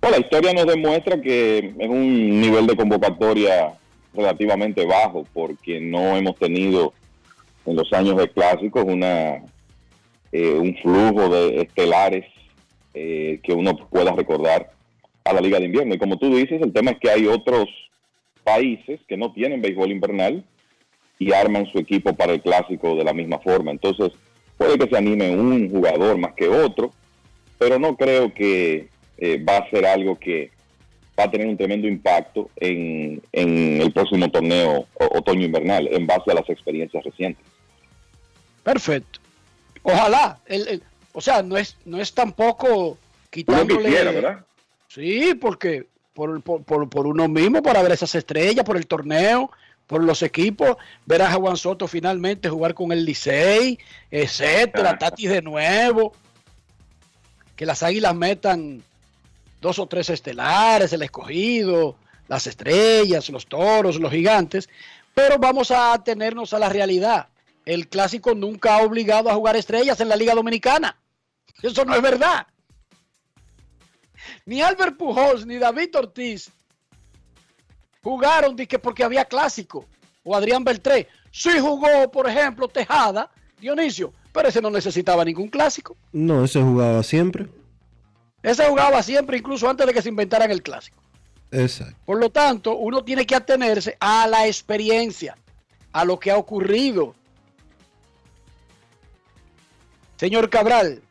[0.00, 3.74] Bueno, la historia nos demuestra que es un nivel de convocatoria
[4.14, 6.94] relativamente bajo, porque no hemos tenido
[7.66, 9.42] en los años de clásicos una
[10.32, 12.24] eh, un flujo de estelares
[12.94, 14.70] eh, que uno pueda recordar
[15.24, 15.94] a la Liga de Invierno.
[15.94, 17.68] Y como tú dices, el tema es que hay otros
[18.44, 20.44] países que no tienen béisbol invernal
[21.18, 23.70] y arman su equipo para el clásico de la misma forma.
[23.70, 24.12] Entonces,
[24.56, 26.92] puede que se anime un jugador más que otro,
[27.58, 28.88] pero no creo que
[29.18, 30.50] eh, va a ser algo que
[31.18, 36.34] va a tener un tremendo impacto en, en el próximo torneo otoño-invernal en base a
[36.34, 37.44] las experiencias recientes.
[38.62, 39.20] Perfecto.
[39.82, 40.38] Ojalá.
[40.46, 40.82] El, el-
[41.12, 42.96] o sea, no es, no es tampoco
[43.30, 43.82] quitándole...
[43.88, 44.44] quisiera, ¿verdad?
[44.88, 49.50] Sí, porque por, por, por, uno mismo, para ver esas estrellas, por el torneo,
[49.86, 53.78] por los equipos, ver a Juan Soto finalmente jugar con el Licey,
[54.10, 56.12] etcétera, Tati de nuevo,
[57.56, 58.82] que las águilas metan
[59.60, 61.96] dos o tres estelares, el escogido,
[62.28, 64.68] las estrellas, los toros, los gigantes,
[65.14, 67.28] pero vamos a atenernos a la realidad.
[67.66, 70.96] El clásico nunca ha obligado a jugar estrellas en la Liga Dominicana.
[71.62, 72.46] Eso no es verdad.
[74.46, 76.50] Ni Albert Pujols ni David Ortiz
[78.02, 79.86] jugaron porque había clásico.
[80.22, 81.08] O Adrián Beltré.
[81.30, 85.96] Sí jugó, por ejemplo, Tejada, Dionisio, pero ese no necesitaba ningún clásico.
[86.12, 87.46] No, ese jugaba siempre.
[88.42, 91.00] Ese jugaba siempre, incluso antes de que se inventaran el clásico.
[91.50, 91.96] Exacto.
[92.04, 95.36] Por lo tanto, uno tiene que atenerse a la experiencia,
[95.92, 97.14] a lo que ha ocurrido.
[100.16, 101.02] Señor Cabral,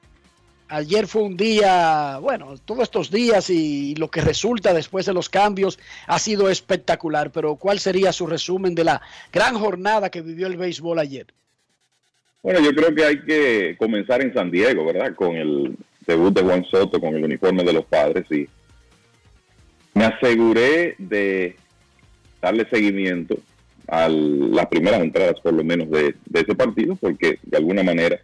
[0.69, 5.29] ayer fue un día, bueno, todos estos días y lo que resulta después de los
[5.29, 9.01] cambios ha sido espectacular, pero ¿cuál sería su resumen de la
[9.33, 11.27] gran jornada que vivió el béisbol ayer?
[12.41, 15.13] Bueno, yo creo que hay que comenzar en San Diego, ¿verdad?
[15.15, 15.75] Con el
[16.09, 18.47] debut de Juan Soto con el uniforme de los padres y
[19.93, 21.55] me aseguré de
[22.41, 23.35] darle seguimiento
[23.87, 28.19] a las primeras entradas, por lo menos, de, de ese partido, porque de alguna manera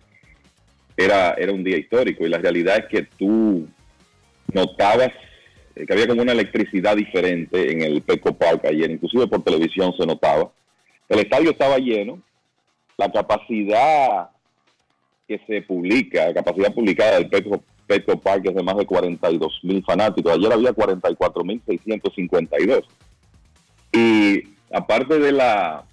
[0.95, 2.25] era, era un día histórico.
[2.25, 3.67] Y la realidad es que tú
[4.53, 5.11] notabas
[5.75, 9.93] eh, que había como una electricidad diferente en el Petco Park ayer, inclusive por televisión
[9.97, 10.51] se notaba.
[11.09, 12.21] El estadio estaba lleno,
[12.97, 14.29] la capacidad
[15.27, 19.59] que se publica, la capacidad publicada del Petco, Petco Park es de más de 42
[19.63, 20.33] mil fanáticos.
[20.33, 22.83] Ayer había 44 mil 652.
[23.91, 25.85] Y aparte de la,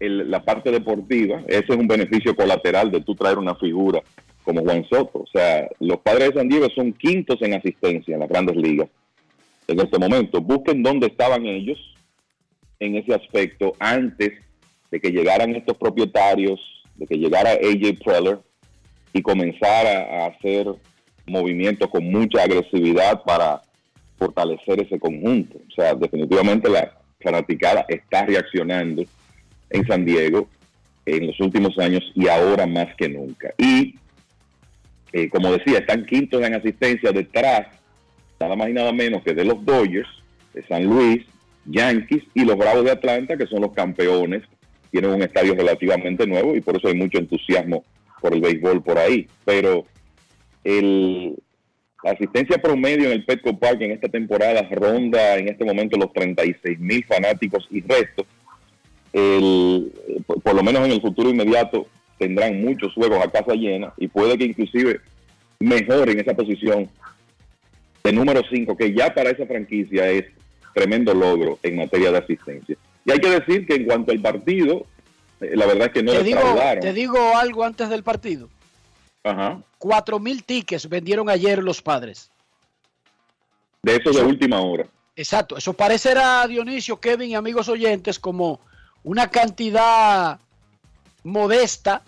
[0.00, 4.02] la parte deportiva, ese es un beneficio colateral de tú traer una figura
[4.44, 5.20] como Juan Soto.
[5.20, 8.88] O sea, los padres de San Diego son quintos en asistencia en las grandes ligas
[9.66, 10.40] en este momento.
[10.40, 11.78] Busquen dónde estaban ellos
[12.78, 14.32] en ese aspecto antes
[14.90, 16.60] de que llegaran estos propietarios,
[16.96, 18.38] de que llegara AJ Preller
[19.12, 20.66] y comenzara a hacer
[21.26, 23.62] movimientos con mucha agresividad para
[24.18, 25.58] fortalecer ese conjunto.
[25.58, 29.04] O sea, definitivamente la fanaticada está reaccionando
[29.70, 30.48] en San Diego
[31.06, 33.52] en los últimos años y ahora más que nunca.
[33.58, 33.96] Y,
[35.12, 37.66] eh, como decía, están quintos en asistencia detrás,
[38.40, 40.08] nada más y nada menos que de los Dodgers,
[40.52, 41.24] de San Luis,
[41.66, 44.42] Yankees y los Bravos de Atlanta, que son los campeones.
[44.90, 47.84] Tienen un estadio relativamente nuevo y por eso hay mucho entusiasmo
[48.20, 49.26] por el béisbol por ahí.
[49.44, 49.86] Pero
[50.64, 51.36] el,
[52.02, 56.12] la asistencia promedio en el Petco Park en esta temporada ronda en este momento los
[56.12, 58.26] 36 mil fanáticos y resto.
[59.12, 59.92] El,
[60.26, 61.86] por, por lo menos en el futuro inmediato
[62.18, 65.00] tendrán muchos juegos a casa llena y puede que inclusive
[65.60, 66.90] mejoren esa posición
[68.02, 70.26] de número 5, que ya para esa franquicia es
[70.74, 72.76] tremendo logro en materia de asistencia.
[73.04, 74.86] Y hay que decir que en cuanto al partido,
[75.40, 76.40] eh, la verdad es que no te, digo,
[76.80, 78.48] te digo algo antes del partido.
[79.78, 82.30] Cuatro mil tickets vendieron ayer los padres.
[83.82, 84.86] De eso de última hora.
[85.16, 88.60] Exacto, eso parecerá, Dionisio, Kevin y amigos oyentes, como
[89.02, 90.38] una cantidad
[91.22, 92.02] modesta.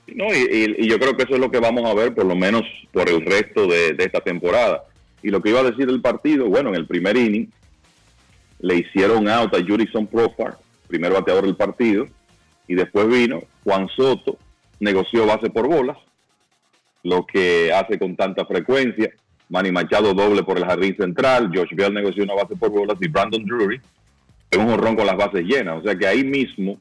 [0.07, 2.25] No, y, y- y yo creo que eso es lo que vamos a ver, por
[2.25, 4.83] lo menos por el resto de, de esta temporada.
[5.21, 7.49] Y lo que iba a decir del partido, bueno, en el primer inning
[8.59, 12.05] le hicieron out a Jurison Profar, primer bateador del partido,
[12.67, 14.37] y después vino Juan Soto,
[14.79, 15.97] negoció base por bolas,
[17.03, 19.11] lo que hace con tanta frecuencia.
[19.49, 23.07] Manny Machado doble por el jardín central, Josh Bell negoció una base por bolas y
[23.07, 23.81] Brandon Drury
[24.51, 25.79] en un honrón con las bases llenas.
[25.79, 26.79] O sea que ahí mismo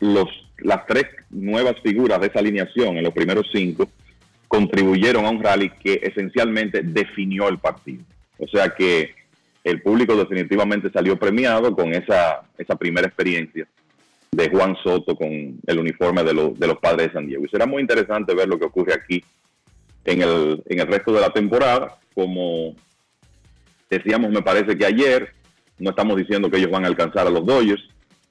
[0.00, 0.28] los,
[0.58, 3.88] las tres nuevas figuras de esa alineación en los primeros cinco
[4.48, 8.04] contribuyeron a un rally que esencialmente definió el partido.
[8.38, 9.14] O sea que
[9.64, 13.66] el público definitivamente salió premiado con esa, esa primera experiencia
[14.30, 17.44] de Juan Soto con el uniforme de, los de los padres de San Diego.
[17.44, 19.24] Y será muy interesante ver lo que ocurre aquí
[20.04, 21.98] en el, en el resto de la temporada.
[22.14, 22.76] Como
[23.90, 25.32] decíamos, me parece que ayer,
[25.78, 27.82] no estamos diciendo que ellos van a alcanzar a los Dodgers,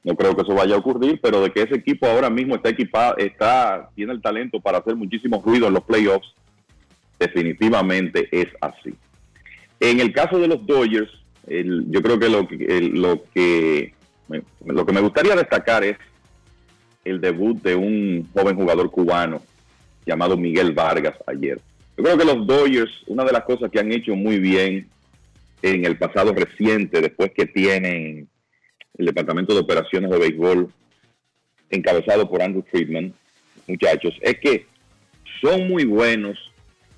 [0.06, 2.69] no creo que eso vaya a ocurrir, pero de que ese equipo ahora mismo está
[2.69, 6.32] equipado, está, tiene el talento para hacer muchísimo ruido en los playoffs,
[7.19, 8.94] definitivamente es así.
[9.80, 11.10] En el caso de los Dodgers,
[11.48, 13.94] el- yo creo que lo el- lo que
[14.65, 15.98] lo que me gustaría destacar es
[17.03, 19.41] el debut de un joven jugador cubano
[20.06, 21.60] llamado Miguel Vargas ayer.
[21.98, 24.88] Yo creo que los Dodgers, una de las cosas que han hecho muy bien
[25.61, 28.27] en el pasado reciente, después que tienen
[28.97, 30.72] el Departamento de Operaciones de Béisbol
[31.69, 33.13] encabezado por Andrew Friedman,
[33.67, 34.65] muchachos, es que
[35.41, 36.38] son muy buenos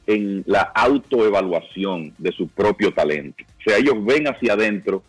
[0.05, 3.43] en la autoevaluación de su propio talento.
[3.59, 5.03] O sea, ellos ven hacia adentro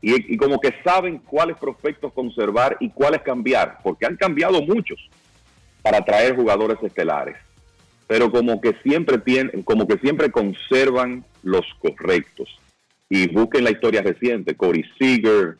[0.00, 4.98] y, y como que saben cuáles prospectos conservar y cuáles cambiar, porque han cambiado muchos
[5.82, 7.36] para traer jugadores estelares,
[8.06, 12.48] pero como que siempre tienen, como que siempre conservan los correctos.
[13.10, 15.56] Y busquen la historia reciente, Corey Seager,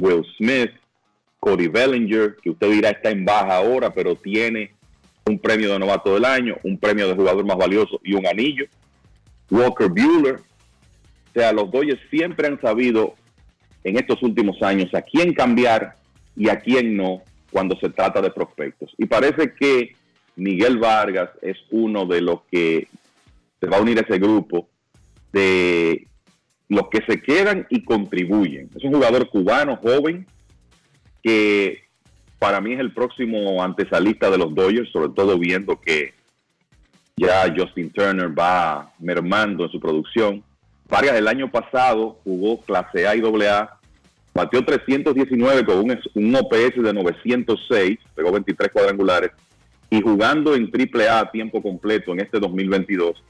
[0.00, 0.70] Will Smith,
[1.38, 4.72] Cody Bellinger, que usted dirá está en baja ahora, pero tiene
[5.26, 8.66] un premio de novato del año, un premio de jugador más valioso y un anillo.
[9.50, 10.36] Walker Bueller.
[10.36, 13.14] O sea, los Dodgers siempre han sabido
[13.84, 15.94] en estos últimos años a quién cambiar
[16.36, 17.22] y a quién no
[17.52, 18.92] cuando se trata de prospectos.
[18.98, 19.94] Y parece que
[20.36, 22.88] Miguel Vargas es uno de los que
[23.60, 24.68] se va a unir a ese grupo
[25.32, 26.08] de
[26.70, 28.70] los que se quedan y contribuyen.
[28.74, 30.24] Es un jugador cubano, joven,
[31.22, 31.82] que
[32.38, 36.14] para mí es el próximo antesalista de los Dodgers, sobre todo viendo que
[37.16, 40.44] ya Justin Turner va mermando en su producción.
[40.88, 43.78] Vargas el año pasado jugó clase A y AA,
[44.32, 49.32] batió 319 con un, OPS de 906, pegó 23 cuadrangulares,
[49.90, 53.20] y jugando en triple A a tiempo completo en este 2022,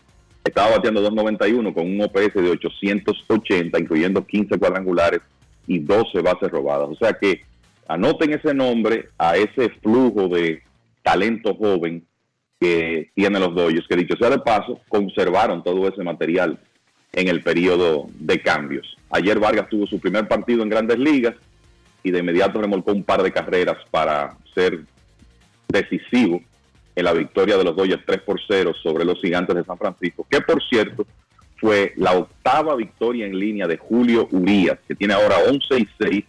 [0.51, 5.21] estaba bateando 291 con un OPS de 880, incluyendo 15 cuadrangulares
[5.67, 6.89] y 12 bases robadas.
[6.91, 7.43] O sea que
[7.89, 10.63] anoten ese nombre a ese flujo de
[11.03, 12.05] talento joven
[12.61, 16.59] que tienen los Dodgers, que dicho sea de paso, conservaron todo ese material
[17.13, 18.97] en el periodo de cambios.
[19.11, 21.35] Ayer Vargas tuvo su primer partido en grandes ligas
[22.03, 24.81] y de inmediato remolcó un par de carreras para ser
[25.69, 26.43] decisivo
[26.95, 30.27] en la victoria de los Dodgers 3 por 0 sobre los gigantes de San Francisco,
[30.29, 31.07] que por cierto
[31.57, 36.25] fue la octava victoria en línea de Julio Urias, que tiene ahora 11 y 6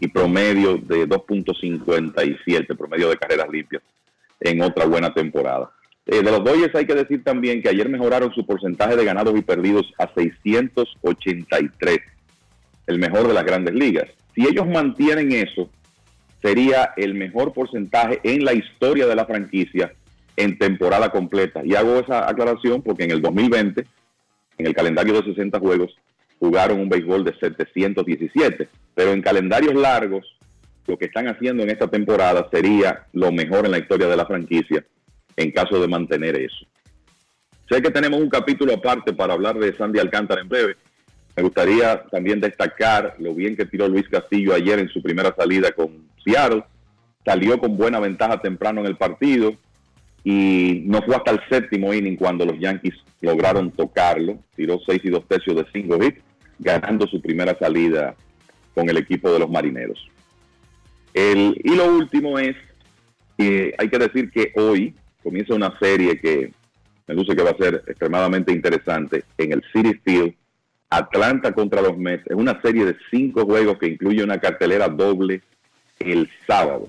[0.00, 3.82] y promedio de 2.57, promedio de carreras limpias
[4.40, 5.70] en otra buena temporada.
[6.06, 9.36] Eh, de los Dodgers hay que decir también que ayer mejoraron su porcentaje de ganados
[9.36, 11.98] y perdidos a 683,
[12.86, 14.08] el mejor de las grandes ligas.
[14.34, 15.68] Si ellos mantienen eso,
[16.42, 19.92] sería el mejor porcentaje en la historia de la franquicia
[20.36, 21.62] en temporada completa.
[21.64, 23.84] Y hago esa aclaración porque en el 2020,
[24.58, 25.96] en el calendario de 60 juegos,
[26.38, 30.38] jugaron un béisbol de 717, pero en calendarios largos,
[30.86, 34.26] lo que están haciendo en esta temporada sería lo mejor en la historia de la
[34.26, 34.84] franquicia
[35.36, 36.66] en caso de mantener eso.
[37.70, 40.76] Sé que tenemos un capítulo aparte para hablar de Sandy Alcántara en breve,
[41.36, 45.70] Me gustaría también destacar lo bien que tiró Luis Castillo ayer en su primera salida
[45.70, 46.08] con
[47.24, 49.54] Salió con buena ventaja temprano en el partido
[50.24, 54.38] y no fue hasta el séptimo inning cuando los Yankees lograron tocarlo.
[54.56, 56.20] Tiró seis y dos tercios de cinco hits,
[56.58, 58.14] ganando su primera salida
[58.74, 60.08] con el equipo de los marineros.
[61.12, 62.56] El, y lo último es
[63.36, 66.52] que hay que decir que hoy comienza una serie que
[67.06, 70.34] me luce que va a ser extremadamente interesante en el City Field.
[70.90, 72.26] Atlanta contra los Mets.
[72.26, 75.42] Es una serie de cinco juegos que incluye una cartelera doble
[75.98, 76.88] el sábado,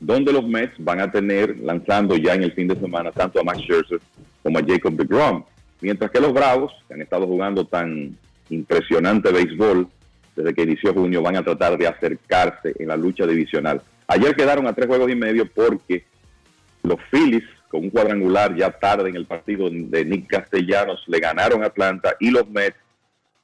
[0.00, 3.44] donde los Mets van a tener lanzando ya en el fin de semana tanto a
[3.44, 4.00] Max Scherzer
[4.42, 5.44] como a Jacob deGrom.
[5.80, 8.16] Mientras que los Bravos, que han estado jugando tan
[8.50, 9.88] impresionante béisbol
[10.34, 13.82] desde que inició junio, van a tratar de acercarse en la lucha divisional.
[14.06, 16.04] Ayer quedaron a tres juegos y medio porque
[16.82, 21.62] los Phillies, con un cuadrangular ya tarde en el partido de Nick Castellanos, le ganaron
[21.62, 22.76] a Atlanta y los Mets,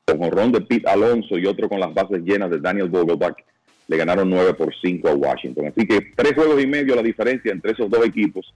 [0.06, 3.36] con honrón de Pete Alonso y otro con las bases llenas de Daniel Vogelbach,
[3.88, 5.66] le ganaron 9 por 5 a Washington.
[5.66, 8.52] Así que tres juegos y medio la diferencia entre esos dos equipos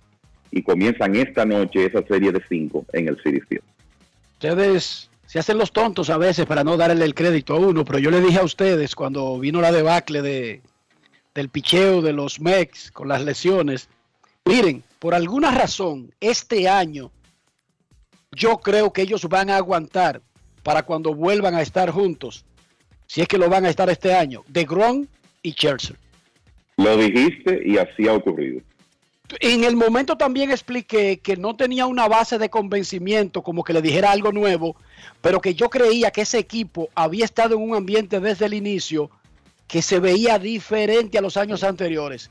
[0.50, 3.64] y comienzan esta noche esa serie de cinco en el City Field.
[4.34, 7.98] Ustedes se hacen los tontos a veces para no darle el crédito a uno, pero
[7.98, 10.62] yo le dije a ustedes cuando vino la debacle de,
[11.34, 13.88] del picheo de los Mex con las lesiones,
[14.44, 17.10] miren, por alguna razón, este año
[18.32, 20.22] yo creo que ellos van a aguantar
[20.62, 22.44] para cuando vuelvan a estar juntos,
[23.06, 25.09] si es que lo van a estar este año, de Gron
[25.43, 25.97] y Chelsea.
[26.77, 28.60] Lo dijiste y así ha ocurrido.
[29.40, 33.82] En el momento también expliqué que no tenía una base de convencimiento, como que le
[33.82, 34.74] dijera algo nuevo,
[35.20, 39.10] pero que yo creía que ese equipo había estado en un ambiente desde el inicio
[39.66, 42.31] que se veía diferente a los años anteriores.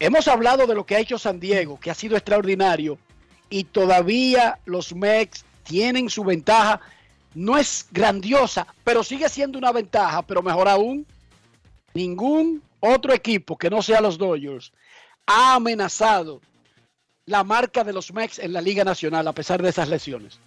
[0.00, 2.98] Hemos hablado de lo que ha hecho San Diego, que ha sido extraordinario,
[3.48, 6.80] y todavía los Mex tienen su ventaja.
[7.34, 11.06] No es grandiosa, pero sigue siendo una ventaja, pero mejor aún,
[11.94, 14.72] ningún otro equipo que no sea los Dodgers
[15.26, 16.40] ha amenazado
[17.26, 20.38] la marca de los Mex en la Liga Nacional a pesar de esas lesiones.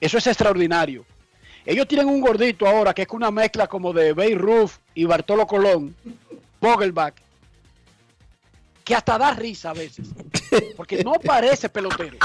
[0.00, 1.04] Eso es extraordinario.
[1.66, 5.46] Ellos tienen un gordito ahora que es una mezcla como de Bay Roof y Bartolo
[5.46, 5.94] Colón,
[6.60, 7.14] Vogelbach,
[8.82, 10.08] que hasta da risa a veces,
[10.76, 12.16] porque no parece pelotero.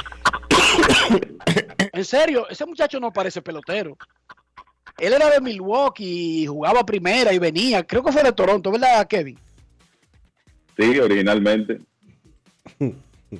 [1.92, 3.98] en serio, ese muchacho no parece pelotero.
[4.98, 9.08] Él era de Milwaukee y jugaba primera y venía, creo que fue de Toronto, ¿verdad,
[9.08, 9.38] Kevin?
[10.78, 11.80] Sí, originalmente.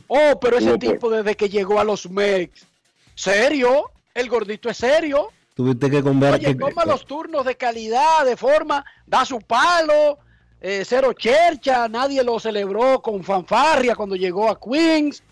[0.08, 2.66] Oh, pero ese tipo desde que llegó a los Mex,
[3.14, 5.30] serio, el gordito es serio.
[5.54, 6.40] Tuviste que conversar.
[6.40, 10.18] Oye, toma los turnos de calidad, de forma, da su palo,
[10.60, 15.24] eh, cero chercha, nadie lo celebró con fanfarria cuando llegó a Queens.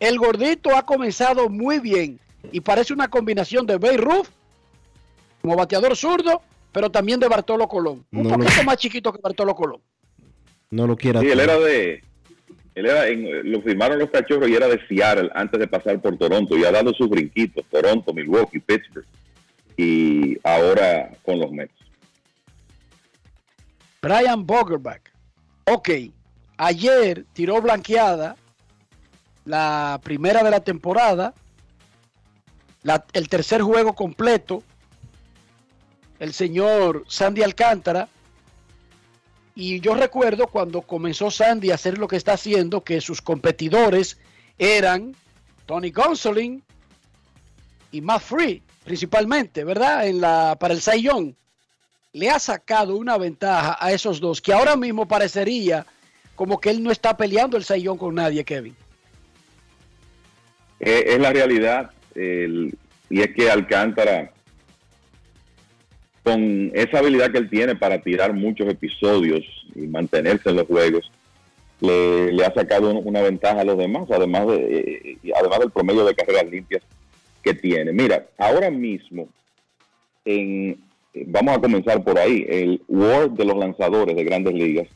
[0.00, 2.18] El gordito ha comenzado muy bien
[2.52, 4.28] y parece una combinación de Bay Roof
[5.44, 6.40] como bateador zurdo,
[6.72, 8.06] pero también de Bartolo Colón.
[8.12, 9.78] Un No lo- poquito más chiquito que Bartolo Colón.
[10.70, 11.20] No lo quiera.
[11.20, 12.02] Sí, él era de.
[12.74, 16.16] Él era en- lo firmaron los cachorros y era de Seattle antes de pasar por
[16.16, 17.62] Toronto y ha dado sus brinquitos.
[17.70, 19.04] Toronto, Milwaukee, Pittsburgh
[19.76, 21.74] y ahora con los Mets.
[24.00, 25.12] Brian Bogerback.
[25.66, 25.90] Ok,
[26.56, 28.36] ayer tiró blanqueada
[29.44, 31.34] la primera de la temporada,
[32.82, 34.62] la- el tercer juego completo,
[36.24, 38.08] el señor Sandy Alcántara.
[39.54, 44.18] Y yo recuerdo cuando comenzó Sandy a hacer lo que está haciendo, que sus competidores
[44.58, 45.14] eran
[45.66, 46.62] Tony Gonsolin
[47.92, 50.08] y Matt Free, principalmente, ¿verdad?
[50.08, 51.34] En la, para el Young
[52.12, 55.84] le ha sacado una ventaja a esos dos que ahora mismo parecería
[56.34, 58.74] como que él no está peleando el sayón con nadie, Kevin.
[60.80, 61.90] Eh, es la realidad.
[62.16, 64.33] y es que Alcántara,
[66.24, 69.44] con esa habilidad que él tiene para tirar muchos episodios
[69.74, 71.10] y mantenerse en los juegos,
[71.80, 76.04] le, ha sacado un- una ventaja a los demás, además, de, eh, además del promedio
[76.04, 76.82] de carreras limpias
[77.42, 77.92] que tiene.
[77.92, 79.28] Mira, ahora mismo,
[80.24, 80.78] en,
[81.26, 84.88] vamos a comenzar por ahí, el World de los lanzadores de grandes ligas,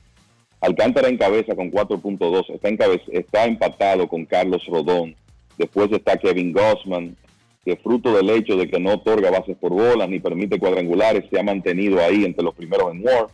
[0.60, 5.14] Alcántara encabeza con 4.2, está, está empatado con Carlos Rodón,
[5.56, 7.16] después está Kevin Gossman,
[7.64, 11.39] que fruto del hecho de que no otorga bases por bolas ni permite cuadrangulares, se
[11.39, 13.26] ha mantenido ahí entre los primeros en WAR,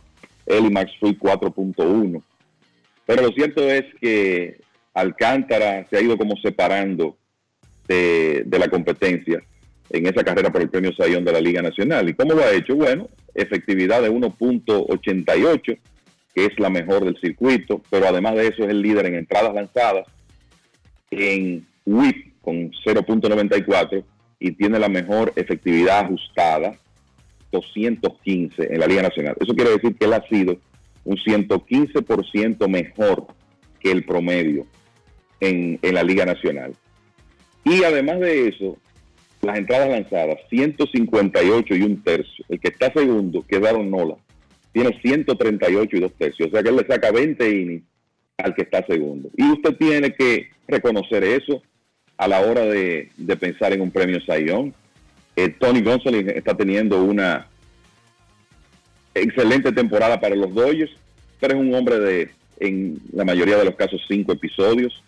[0.45, 2.21] él y Max Fried 4.1.
[3.05, 4.59] Pero lo cierto es que
[4.93, 7.17] Alcántara se ha ido como separando
[7.87, 9.41] de, de la competencia
[9.89, 12.09] en esa carrera por el premio Sayón de la Liga Nacional.
[12.09, 12.75] ¿Y cómo lo ha hecho?
[12.75, 15.79] Bueno, efectividad de 1.88,
[16.33, 19.53] que es la mejor del circuito, pero además de eso es el líder en entradas
[19.53, 20.07] lanzadas,
[21.11, 24.03] en WHIP con 0.94
[24.45, 26.77] y tiene la mejor efectividad ajustada
[27.51, 29.35] 215 en la Liga Nacional.
[29.39, 30.57] Eso quiere decir que él ha sido
[31.03, 33.25] un 115% mejor
[33.79, 34.67] que el promedio
[35.39, 36.75] en, en la Liga Nacional.
[37.63, 38.77] Y además de eso,
[39.41, 42.45] las entradas lanzadas, 158 y un tercio.
[42.47, 44.15] El que está segundo, que es Daron Nola,
[44.73, 46.49] tiene 138 y dos tercios.
[46.49, 47.83] O sea que él le saca 20 innings
[48.37, 49.31] al que está segundo.
[49.35, 51.63] Y usted tiene que reconocer eso
[52.17, 54.73] a la hora de, de pensar en un premio Sayón.
[55.35, 57.47] Eh, Tony González está teniendo una
[59.13, 60.91] excelente temporada para los Dodgers,
[61.39, 62.29] pero es un hombre de,
[62.59, 65.03] en la mayoría de los casos, cinco episodios.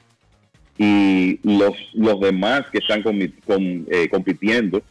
[0.77, 4.83] Y los, los demás que están eh, compitiendo,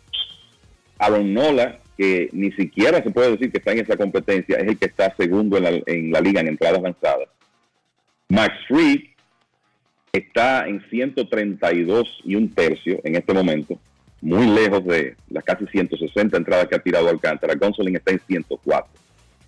[0.98, 4.78] Aaron Nola, que ni siquiera se puede decir que está en esa competencia, es el
[4.78, 7.28] que está segundo en la, en la liga en entradas lanzadas.
[8.28, 9.02] Max Fried
[10.18, 13.78] está en 132 y un tercio en este momento,
[14.20, 17.54] muy lejos de las casi 160 entradas que ha tirado Alcántara.
[17.54, 18.90] Gonsolin está en 104.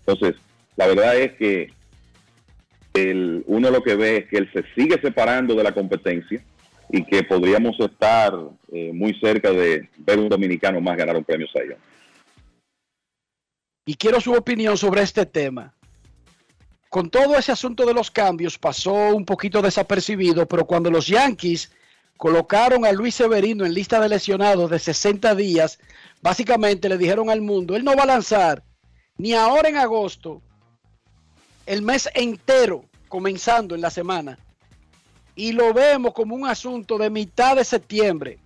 [0.01, 0.41] Entonces,
[0.77, 1.73] la verdad es que
[2.95, 6.41] el, uno lo que ve es que él se sigue separando de la competencia
[6.91, 8.33] y que podríamos estar
[8.73, 11.79] eh, muy cerca de ver un dominicano más ganar un premio Sayón.
[13.85, 15.75] Y quiero su opinión sobre este tema.
[16.89, 21.71] Con todo ese asunto de los cambios pasó un poquito desapercibido, pero cuando los Yankees
[22.17, 25.79] colocaron a Luis Severino en lista de lesionados de 60 días,
[26.23, 28.63] básicamente le dijeron al mundo, él no va a lanzar
[29.19, 30.41] ni ahora en agosto,
[31.67, 34.39] el mes entero, comenzando en la semana.
[35.35, 38.39] Y lo vemos como un asunto de mitad de septiembre.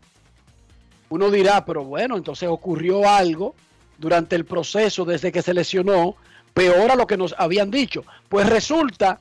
[1.10, 3.55] Uno dirá, pero bueno, entonces ocurrió algo
[3.98, 6.16] durante el proceso desde que se lesionó,
[6.54, 8.04] peor a lo que nos habían dicho.
[8.28, 9.20] Pues resulta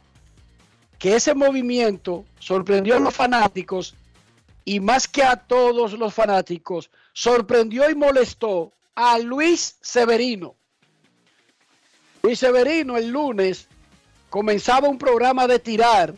[0.97, 3.95] que ese movimiento sorprendió a los fanáticos
[4.65, 10.55] y más que a todos los fanáticos, sorprendió y molestó a Luis Severino.
[12.21, 13.67] Luis Severino el lunes
[14.29, 16.13] comenzaba un programa de tirar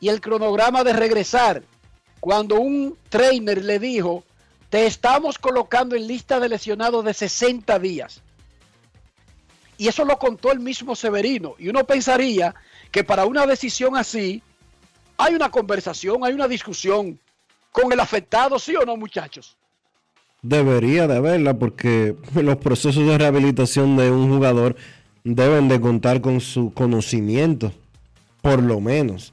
[0.00, 1.62] y el cronograma de regresar
[2.20, 4.24] cuando un trainer le dijo,
[4.70, 8.22] te estamos colocando en lista de lesionados de 60 días.
[9.76, 11.54] Y eso lo contó el mismo Severino.
[11.58, 12.54] Y uno pensaría
[12.90, 14.42] que para una decisión así
[15.16, 17.18] hay una conversación, hay una discusión
[17.72, 19.56] con el afectado, ¿sí o no, muchachos?
[20.42, 24.76] Debería de haberla porque los procesos de rehabilitación de un jugador
[25.24, 27.72] deben de contar con su conocimiento,
[28.42, 29.32] por lo menos.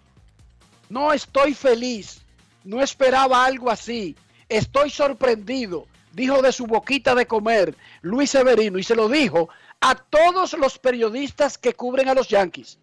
[0.90, 2.22] No estoy feliz,
[2.64, 4.16] no esperaba algo así,
[4.48, 9.50] estoy sorprendido, dijo de su boquita de comer Luis Severino y se lo dijo
[9.82, 12.78] a todos los periodistas que cubren a los Yankees.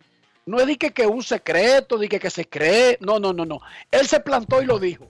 [0.46, 3.60] No es de que, un secreto, de que, se cree, no, no, no, no.
[3.90, 5.08] Él se plantó y lo dijo.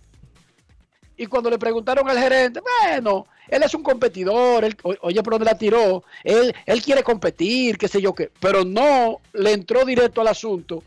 [1.17, 5.47] Y cuando le preguntaron al gerente, bueno, él es un competidor, él, oye, ¿por dónde
[5.47, 6.05] la tiró?
[6.23, 8.31] Él, él quiere competir, qué sé yo qué.
[8.39, 10.83] Pero no le entró directo al asunto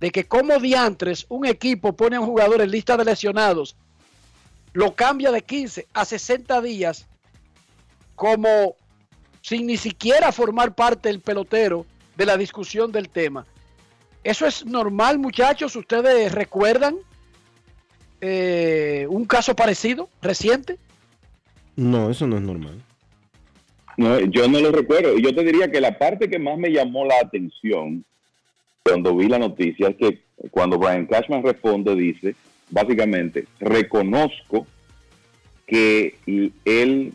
[0.00, 3.76] de que como diantres un equipo pone a un jugador en lista de lesionados,
[4.72, 7.06] lo cambia de 15 a 60 días
[8.16, 8.76] como
[9.42, 11.84] sin ni siquiera formar parte el pelotero
[12.16, 13.44] de la discusión del tema.
[14.24, 15.74] Eso es normal, muchachos.
[15.76, 16.96] ¿Ustedes recuerdan
[18.20, 20.78] eh, un caso parecido, reciente?
[21.74, 22.80] No, eso no es normal.
[23.96, 25.18] No, yo no lo recuerdo.
[25.18, 28.04] Y yo te diría que la parte que más me llamó la atención
[28.84, 32.34] cuando vi la noticia es que cuando Brian Cashman responde, dice,
[32.70, 34.66] básicamente, reconozco
[35.66, 36.16] que
[36.64, 37.14] él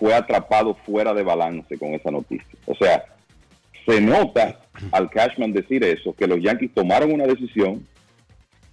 [0.00, 2.58] fue atrapado fuera de balance con esa noticia.
[2.64, 3.04] O sea,
[3.86, 4.58] se nota
[4.92, 7.86] al Cashman decir eso, que los Yankees tomaron una decisión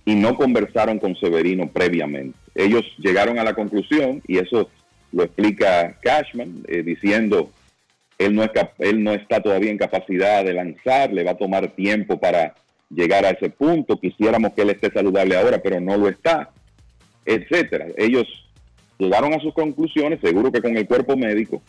[0.05, 2.39] y no conversaron con Severino previamente.
[2.55, 4.69] Ellos llegaron a la conclusión, y eso
[5.11, 7.51] lo explica Cashman, eh, diciendo,
[8.17, 11.67] él no, es él no está todavía en capacidad de lanzar, le va a tomar
[11.75, 12.55] tiempo para
[12.89, 16.51] llegar a ese punto, quisiéramos que él esté saludable ahora, pero no lo está,
[17.25, 17.87] etcétera.
[17.97, 18.46] Ellos
[18.97, 21.61] llegaron a sus conclusiones, seguro que con el cuerpo médico,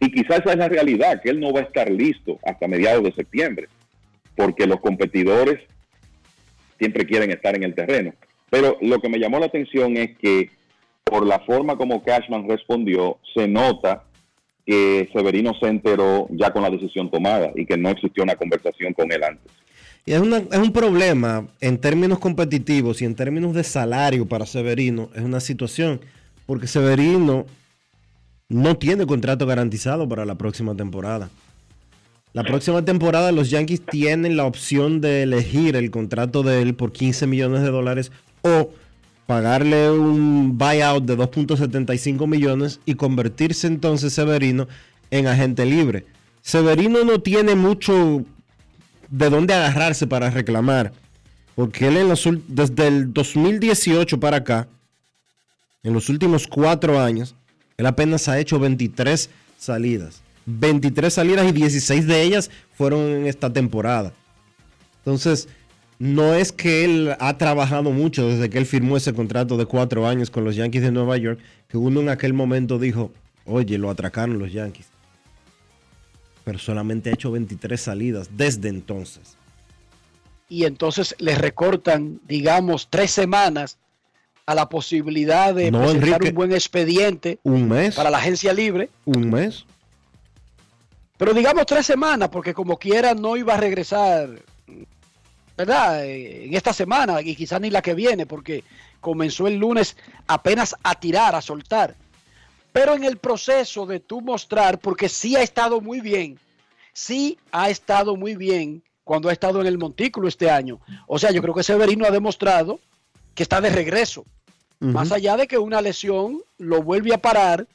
[0.00, 3.02] y quizás esa es la realidad, que él no va a estar listo hasta mediados
[3.04, 3.68] de septiembre,
[4.34, 5.60] porque los competidores
[6.78, 8.12] siempre quieren estar en el terreno.
[8.50, 10.50] Pero lo que me llamó la atención es que
[11.04, 14.04] por la forma como Cashman respondió, se nota
[14.66, 18.92] que Severino se enteró ya con la decisión tomada y que no existió una conversación
[18.92, 19.50] con él antes.
[20.04, 24.44] Y es, una- es un problema en términos competitivos y en términos de salario para
[24.46, 25.08] Severino.
[25.14, 26.00] Es una situación
[26.46, 27.46] porque Severino
[28.48, 31.28] no tiene contrato garantizado para la próxima temporada.
[32.32, 36.92] La próxima temporada los Yankees tienen la opción de elegir el contrato de él por
[36.92, 38.12] 15 millones de dólares
[38.42, 38.70] o
[39.26, 44.68] pagarle un buyout de 2.75 millones y convertirse entonces Severino
[45.10, 46.04] en agente libre.
[46.42, 48.24] Severino no tiene mucho
[49.08, 50.92] de dónde agarrarse para reclamar,
[51.54, 54.68] porque él en los, desde el 2018 para acá,
[55.86, 57.36] en los últimos cuatro años,
[57.76, 60.20] él apenas ha hecho 23 salidas.
[60.46, 64.12] 23 salidas y 16 de ellas fueron en esta temporada.
[64.98, 65.48] Entonces,
[66.00, 70.08] no es que él ha trabajado mucho desde que él firmó ese contrato de cuatro
[70.08, 71.38] años con los Yankees de Nueva York,
[71.68, 73.12] que uno en aquel momento dijo,
[73.44, 74.88] oye, lo atracaron los Yankees.
[76.42, 79.36] Pero solamente ha hecho 23 salidas desde entonces.
[80.48, 83.78] y entonces le recortan, digamos, tres semanas
[84.46, 86.28] a la posibilidad de No, presentar Enrique.
[86.30, 87.96] un buen expediente Un mes.
[87.96, 88.88] para la agencia libre.
[89.04, 89.64] Un mes.
[91.18, 94.28] Pero digamos tres semanas, porque como quiera no iba a regresar,
[95.56, 96.04] ¿verdad?
[96.04, 98.62] En esta semana y quizás ni la que viene, porque
[99.00, 99.96] comenzó el lunes
[100.28, 101.94] apenas a tirar, a soltar.
[102.72, 106.38] Pero en el proceso de tú mostrar, porque sí ha estado muy bien,
[106.92, 110.78] sí ha estado muy bien cuando ha estado en el montículo este año.
[111.06, 112.78] O sea, yo creo que Severino ha demostrado
[113.34, 114.24] que está de regreso.
[114.78, 117.66] Más allá de que una lesión lo vuelve a parar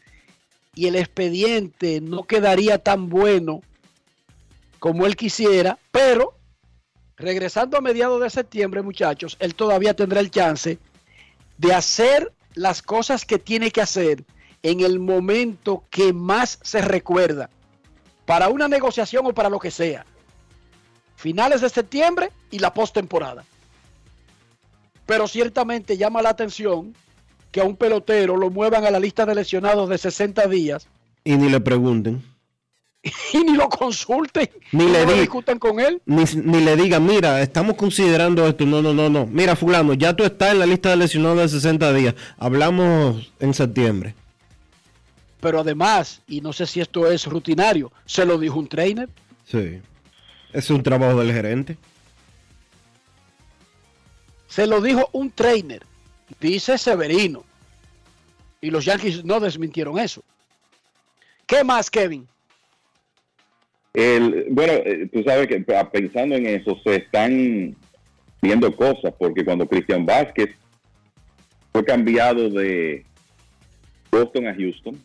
[0.76, 3.62] y el expediente no quedaría tan bueno
[4.80, 6.36] como él quisiera, pero
[7.18, 10.80] regresando a mediados de septiembre, muchachos, él todavía tendrá el chance
[11.58, 14.24] de hacer las cosas que tiene que hacer
[14.64, 17.50] en el momento que más se recuerda,
[18.26, 20.06] para una negociación o para lo que sea.
[21.16, 23.44] Finales de septiembre y la postemporada.
[25.12, 26.96] Pero ciertamente llama la atención
[27.52, 30.88] que a un pelotero lo muevan a la lista de lesionados de 60 días
[31.26, 32.24] Y ni le pregunten.
[33.34, 36.02] y ni lo consulten, Ni le no discutan con él.
[36.06, 38.66] Ni, ni le digan, mira, estamos considerando esto.
[38.66, 39.26] No, no, no, no.
[39.26, 42.16] Mira, fulano, ya tú estás en la lista de lesionados de 60 días.
[42.38, 44.16] Hablamos en septiembre.
[45.42, 49.10] Pero además, y no sé si esto es rutinario, se lo dijo un trainer.
[49.46, 49.82] Sí.
[50.54, 51.78] Es un trabajo del gerente.
[54.52, 55.82] Se lo dijo un trainer,
[56.42, 57.46] dice Severino.
[58.60, 60.22] Y los Yankees no desmintieron eso.
[61.48, 62.28] ¿Qué más, Kevin?
[63.94, 67.78] El, bueno, eh, tú sabes que ah, pensando en eso se están
[68.42, 70.50] viendo cosas, porque cuando Cristian Vázquez
[71.72, 73.06] fue cambiado de
[74.12, 75.02] Boston a Houston,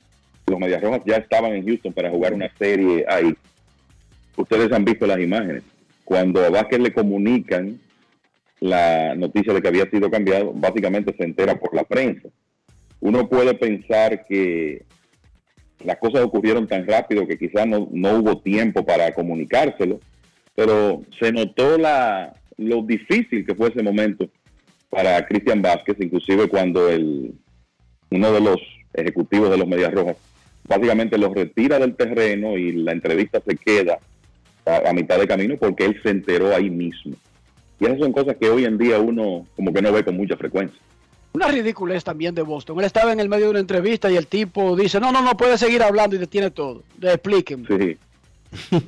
[0.49, 3.33] los Medias Rojas ya estaban en Houston para jugar una serie ahí.
[4.37, 5.63] Ustedes han visto las imágenes.
[6.05, 7.79] Cuando a Vázquez le comunican
[8.61, 12.29] la noticia de que había sido cambiado, básicamente se entera por la prensa.
[13.01, 14.85] Uno puede pensar que
[15.85, 20.01] las cosas ocurrieron tan rápido que quizás no, no hubo tiempo para comunicárselo,
[20.55, 24.29] pero se notó la, lo difícil que fue ese momento
[24.89, 27.35] para Cristian Vázquez, inclusive cuando el,
[28.11, 28.57] uno de los
[28.95, 30.17] ejecutivos de los Medias Rojas
[30.67, 33.99] básicamente los retira del terreno y la entrevista se queda
[34.65, 37.15] a, a mitad de camino porque él se enteró ahí mismo.
[37.79, 40.37] Y esas son cosas que hoy en día uno como que no ve con mucha
[40.37, 40.79] frecuencia.
[41.33, 42.79] Una ridiculez también de Boston.
[42.79, 45.37] Él estaba en el medio de una entrevista y el tipo dice, no, no, no
[45.37, 46.83] puede seguir hablando y detiene todo.
[47.03, 47.67] Explíquenme.
[47.69, 47.99] Sí.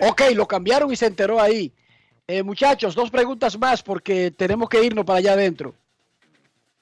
[0.00, 1.70] ok, lo cambiaron y se enteró ahí.
[2.26, 5.74] Eh, muchachos, dos preguntas más porque tenemos que irnos para allá adentro.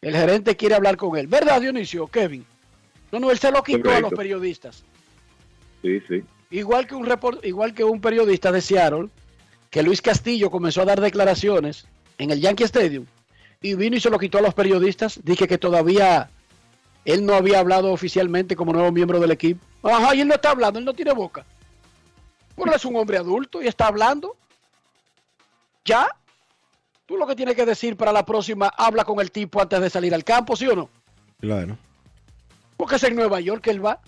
[0.01, 1.27] El gerente quiere hablar con él.
[1.27, 2.45] ¿Verdad, Dionisio, Kevin?
[3.11, 4.85] No, no, él se lo quitó a los periodistas.
[5.83, 6.23] Sí, sí.
[6.51, 9.09] Igual que un report, igual que un periodista de Seattle,
[9.71, 11.87] que Luis Castillo comenzó a dar declaraciones
[12.19, 13.07] en el Yankee Stadium
[13.63, 15.21] y vino y se lo quitó a los periodistas.
[15.23, 16.29] Dije que todavía
[17.05, 19.65] él no había hablado oficialmente como nuevo miembro del equipo.
[19.83, 21.45] Ajá, y él no está hablando, él no tiene boca.
[22.57, 24.37] Bueno, es un hombre adulto y está hablando.
[25.85, 26.09] Ya.
[27.07, 29.91] Tú lo que tienes que decir para la próxima, habla con el tipo antes de
[29.91, 30.91] salir al campo, ¿sí o no?
[31.41, 31.79] Claro.
[32.77, 34.01] Porque es en Nueva York que él va.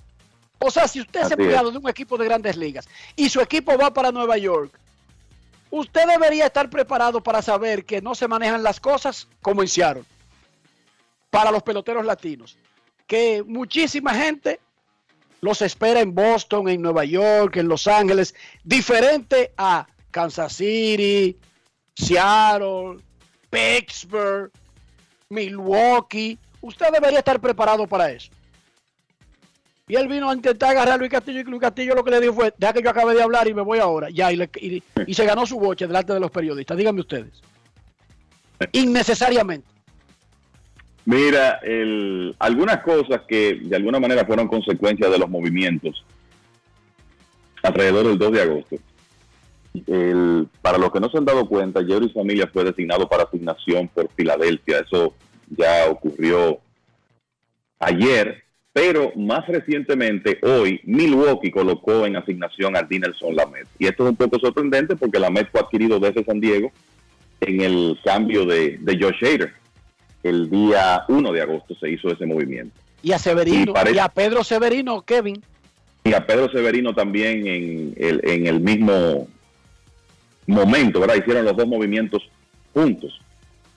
[0.59, 1.73] O sea, si usted es empleado es.
[1.73, 4.79] de un equipo de grandes ligas y su equipo va para Nueva York,
[5.73, 10.05] usted debería estar preparado para saber que no se manejan las cosas como Seattle.
[11.31, 12.57] Para los peloteros latinos.
[13.07, 14.61] Que muchísima gente
[15.41, 21.37] los espera en Boston, en Nueva York, en Los Ángeles, diferente a Kansas City,
[21.95, 23.03] Seattle,
[23.51, 24.53] Pittsburgh,
[25.31, 26.39] Milwaukee.
[26.61, 28.31] Usted debería estar preparado para eso.
[29.93, 32.19] Y él vino a intentar agarrar a Luis Castillo y Luis Castillo lo que le
[32.23, 34.09] dijo fue, deja que yo acabe de hablar y me voy ahora.
[34.09, 36.79] Ya, y, le- y- y se ganó su boche delante de los periodistas.
[36.79, 37.43] Díganme ustedes.
[38.73, 39.67] Innecesariamente.
[41.05, 46.03] Mira, el- algunas cosas que de alguna manera fueron consecuencias de los movimientos
[47.63, 48.77] alrededor del 2 de agosto.
[50.63, 54.09] Para los que no se han dado cuenta, Jerry Familia fue designado para asignación por
[54.17, 54.79] Filadelfia.
[54.79, 55.15] Eso
[55.51, 56.61] ya ocurrió
[57.79, 58.43] ayer
[58.73, 63.67] Pero más recientemente, hoy, Milwaukee colocó en asignación a Dinelson Lamet.
[63.79, 66.73] Y esto es un poco sorprendente porque Lamet fue adquirido desde San Diego
[67.43, 69.53] en el cambio de, de Josh Hader.
[70.23, 72.75] El día 1 de agosto se hizo ese movimiento.
[73.03, 75.43] Y a Severino, Y parece- y a Pedro Severino, Kevin.
[76.05, 79.29] Y a Pedro Severino también en el, en el mismo
[80.47, 81.17] momento, ¿verdad?
[81.17, 82.23] Hicieron los dos movimientos
[82.73, 83.21] juntos.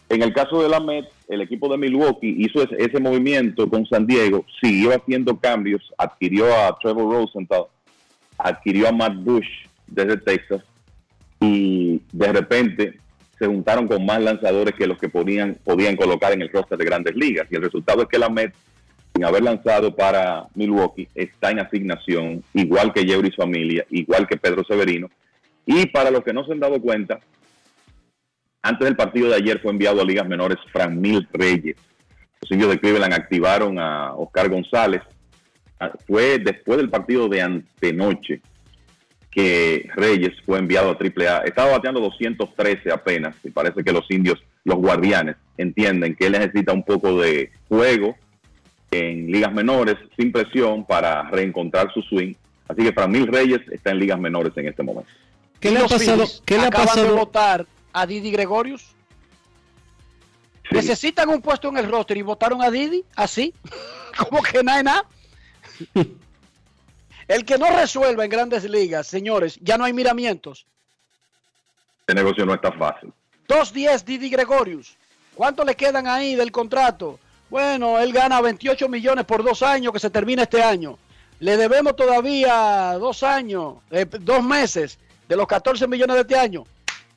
[0.10, 4.06] En el caso de la Met, el equipo de Milwaukee hizo ese, movimiento con San
[4.06, 7.66] Diego, siguió haciendo cambios, adquirió a Trevor Rosenthal,
[8.38, 9.48] adquirió a Matt Bush
[9.88, 10.64] desde Texas
[11.40, 13.00] y de repente
[13.38, 16.86] se juntaron con más lanzadores que los que podían, podían colocar en el roster de
[16.86, 17.48] grandes ligas.
[17.52, 18.54] Y el resultado es que la Met,
[19.14, 24.64] sin haber lanzado para Milwaukee, está en asignación, igual que Yeuris Familia, igual que Pedro
[24.64, 25.10] Severino.
[25.66, 27.20] Y para los que no se han dado cuenta,
[28.68, 31.76] antes del partido de ayer fue enviado a ligas menores Fran Mil Reyes.
[32.42, 35.02] Los indios de Cleveland activaron a Oscar González.
[35.80, 38.42] Ah, Fue después del partido de antenoche
[39.30, 41.44] que Reyes fue enviado a AAA.
[41.46, 46.72] Estaba bateando 213 apenas y parece que los indios, los guardianes, entienden que él necesita
[46.74, 48.16] un poco de juego
[48.92, 52.34] en ligas menores sin presión para reencontrar su swing.
[52.68, 55.10] Así que Fran Mil Reyes está en ligas menores en este momento.
[55.60, 56.24] ¿Qué le ha pasado?
[56.46, 57.16] ¿Qué le ha acaban de pasado?
[57.18, 57.66] votar
[57.96, 58.94] a Didi Gregorius.
[60.70, 63.54] Necesitan un puesto en el roster y votaron a Didi así,
[64.18, 65.06] como que nada.
[67.28, 70.68] El que no resuelva en grandes ligas, señores, ya no hay miramientos.
[72.02, 73.12] Este negocio no está fácil.
[73.48, 74.96] 2.10 Didi Gregorius.
[75.34, 77.20] ¿Cuánto le quedan ahí del contrato?
[77.50, 81.00] Bueno, él gana 28 millones por dos años que se termina este año.
[81.40, 86.66] Le debemos todavía dos años, eh, dos meses de los 14 millones de este año.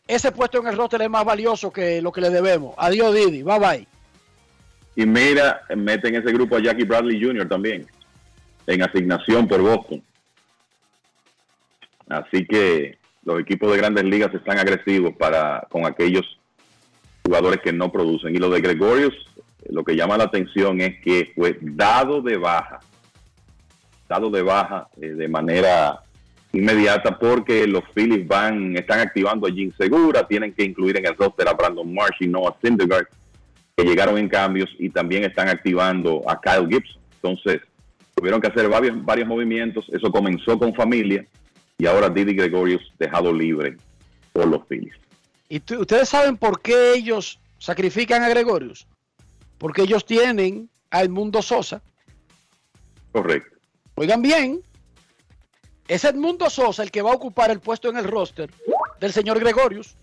[0.08, 2.74] Ese puesto en el roster es más valioso que lo que le debemos.
[2.78, 3.86] Adiós Didi, bye bye.
[4.96, 7.46] Y mira, mete en ese grupo a Jackie Bradley Jr.
[7.46, 7.86] también,
[8.66, 10.02] en asignación por Boston.
[12.08, 16.24] Así que los equipos de grandes ligas están agresivos para con aquellos
[17.22, 18.34] jugadores que no producen.
[18.34, 19.14] Y lo de Gregorius,
[19.68, 22.80] lo que llama la atención es que fue dado de baja,
[24.08, 26.02] dado de baja eh, de manera
[26.52, 31.16] inmediata porque los Phillies van, están activando a Jim Segura, tienen que incluir en el
[31.16, 33.06] roster a Brandon Marsh y Noah Syndergaard,
[33.76, 37.00] que llegaron en cambios y también están activando a Kyle Gibson.
[37.22, 37.60] Entonces,
[38.14, 41.24] tuvieron que hacer varios, varios movimientos, eso comenzó con familia
[41.76, 43.76] y ahora Didi Gregorius dejado libre
[44.32, 44.94] por los Phillies.
[45.48, 48.86] ¿Y ustedes saben por qué ellos sacrifican a Gregorius?
[49.58, 51.82] Porque ellos tienen a Edmundo Sosa.
[53.12, 53.56] Correcto.
[53.94, 54.60] Oigan bien,
[55.88, 58.50] es Edmundo Sosa el que va a ocupar el puesto en el roster
[59.00, 59.96] del señor Gregorius.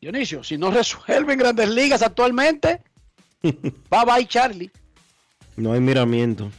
[0.00, 2.82] Dionisio, si no resuelven grandes ligas actualmente,
[3.42, 4.70] bye bye Charlie.
[5.56, 6.50] No hay miramiento.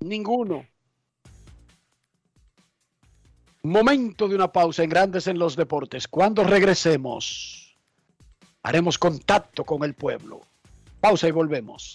[0.00, 0.66] Ninguno.
[3.64, 6.08] Momento de una pausa en Grandes en los Deportes.
[6.08, 7.76] Cuando regresemos,
[8.64, 10.40] haremos contacto con el pueblo.
[11.00, 11.94] Pausa y volvemos.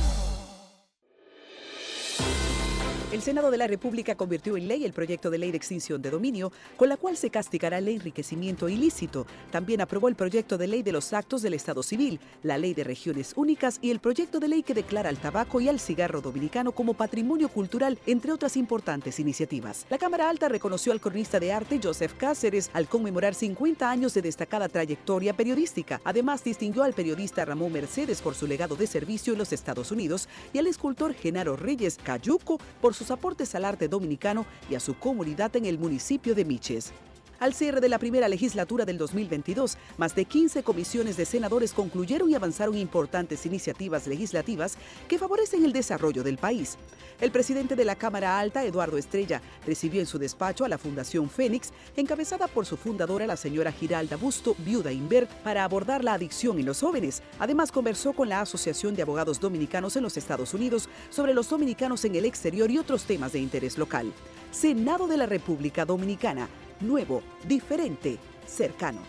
[3.11, 6.09] El Senado de la República convirtió en ley el proyecto de ley de extinción de
[6.09, 9.27] dominio, con la cual se castigará el enriquecimiento ilícito.
[9.51, 12.85] También aprobó el proyecto de ley de los actos del Estado Civil, la ley de
[12.85, 16.71] regiones únicas y el proyecto de ley que declara al tabaco y al cigarro dominicano
[16.71, 19.85] como patrimonio cultural, entre otras importantes iniciativas.
[19.89, 24.21] La Cámara Alta reconoció al cronista de arte Joseph Cáceres al conmemorar 50 años de
[24.21, 25.99] destacada trayectoria periodística.
[26.05, 30.29] Además, distinguió al periodista Ramón Mercedes por su legado de servicio en los Estados Unidos
[30.53, 34.93] y al escultor Genaro Reyes Cayuco por sus aportes al arte dominicano y a su
[34.93, 36.93] comunidad en el municipio de Miches.
[37.41, 42.29] Al cierre de la primera legislatura del 2022, más de 15 comisiones de senadores concluyeron
[42.29, 44.77] y avanzaron importantes iniciativas legislativas
[45.07, 46.77] que favorecen el desarrollo del país.
[47.19, 51.31] El presidente de la Cámara Alta, Eduardo Estrella, recibió en su despacho a la Fundación
[51.31, 56.59] Fénix, encabezada por su fundadora, la señora Giralda Busto, viuda Invert, para abordar la adicción
[56.59, 57.23] en los jóvenes.
[57.39, 62.05] Además, conversó con la Asociación de Abogados Dominicanos en los Estados Unidos sobre los dominicanos
[62.05, 64.13] en el exterior y otros temas de interés local.
[64.51, 66.47] Senado de la República Dominicana
[66.81, 68.99] nuevo, diferente, cercano.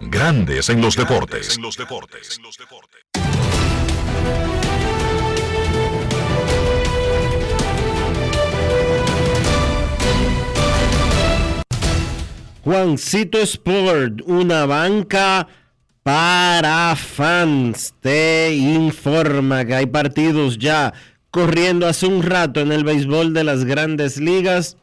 [0.00, 1.58] Grandes en los deportes.
[12.64, 15.46] Juancito Sport, una banca
[16.02, 20.92] para fans, te informa que hay partidos ya
[21.36, 24.78] corriendo hace un rato en el béisbol de las grandes ligas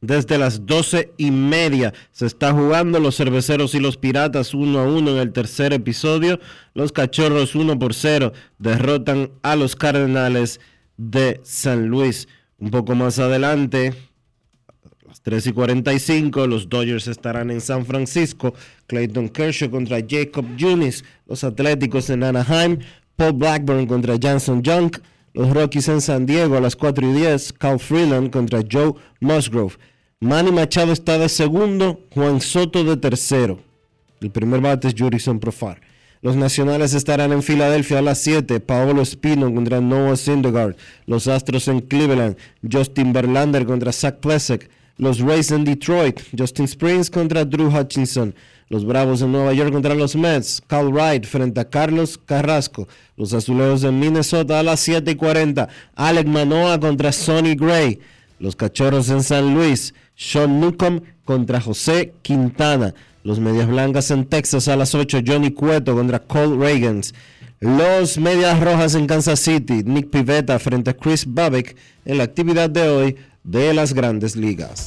[0.00, 4.84] desde las doce y media se está jugando los cerveceros y los piratas uno a
[4.84, 6.40] uno en el tercer episodio.
[6.72, 10.60] Los cachorros uno por cero derrotan a los cardenales
[10.96, 12.26] de San Luis.
[12.58, 13.94] Un poco más adelante,
[14.66, 18.54] a las 3 y 45, los Dodgers estarán en San Francisco.
[18.88, 21.04] Clayton Kershaw contra Jacob Junis.
[21.26, 22.78] Los Atléticos en Anaheim.
[23.16, 24.98] Paul Blackburn contra Janson Junk.
[25.34, 27.54] Los Rockies en San Diego a las 4 y 10.
[27.54, 29.76] Cal Freeland contra Joe Musgrove.
[30.20, 33.58] Manny Machado está de segundo, Juan Soto de tercero.
[34.20, 35.80] El primer bate es Jurison Profar.
[36.20, 38.60] Los nacionales estarán en Filadelfia a las 7.
[38.60, 40.76] Paolo Espino contra Noah Syndergaard.
[41.06, 42.36] Los Astros en Cleveland.
[42.70, 44.70] Justin Verlander contra Zach Plesek.
[44.98, 46.20] Los Rays en Detroit.
[46.38, 48.32] Justin Springs contra Drew Hutchinson.
[48.72, 50.62] Los Bravos en Nueva York contra los Mets.
[50.66, 52.88] Cal Wright frente a Carlos Carrasco.
[53.18, 55.68] Los Azulejos en Minnesota a las 7 y 40.
[55.94, 57.98] Alec Manoa contra Sonny Gray.
[58.38, 59.92] Los Cachorros en San Luis.
[60.16, 62.94] Sean Newcomb contra José Quintana.
[63.24, 65.18] Los Medias Blancas en Texas a las 8.
[65.26, 67.12] Johnny Cueto contra Cole Reagans.
[67.60, 69.82] Los Medias Rojas en Kansas City.
[69.84, 71.76] Nick Pivetta frente a Chris Babbitt
[72.06, 74.86] en la actividad de hoy de las grandes ligas.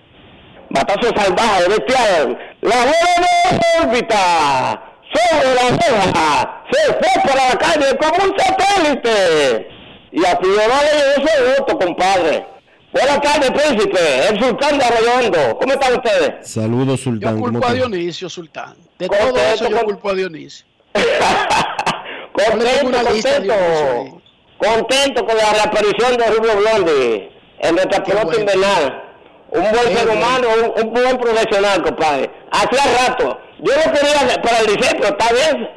[0.69, 2.38] Matazo salvaje, bestial.
[2.61, 4.81] La bola de órbita
[5.14, 9.69] sobre la oreja se fue para la calle como un satélite.
[10.11, 12.45] Y a Figueroa le llegó ese voto, compadre.
[12.91, 14.27] Buenas tardes, príncipe.
[14.30, 15.57] El sultán de Arroyondo.
[15.60, 16.49] ¿Cómo están ustedes?
[16.49, 17.35] Saludos, Sultán.
[17.35, 18.76] Yo ¿Cómo culpo a Dionisio, Sultán.
[18.98, 20.65] De todo eso yo culpo a Dionisio.
[22.34, 23.41] Contento, contento.
[23.41, 24.22] Dionisio,
[24.57, 27.30] Contento con la reaparición de Rubio Blondi
[27.60, 29.03] en nuestra pelota invernal.
[29.51, 32.29] Un buen ser humano, un, un buen profesional, compadre.
[32.51, 33.39] Hacía rato.
[33.59, 35.67] Yo lo quería para el liceo, pero está bien.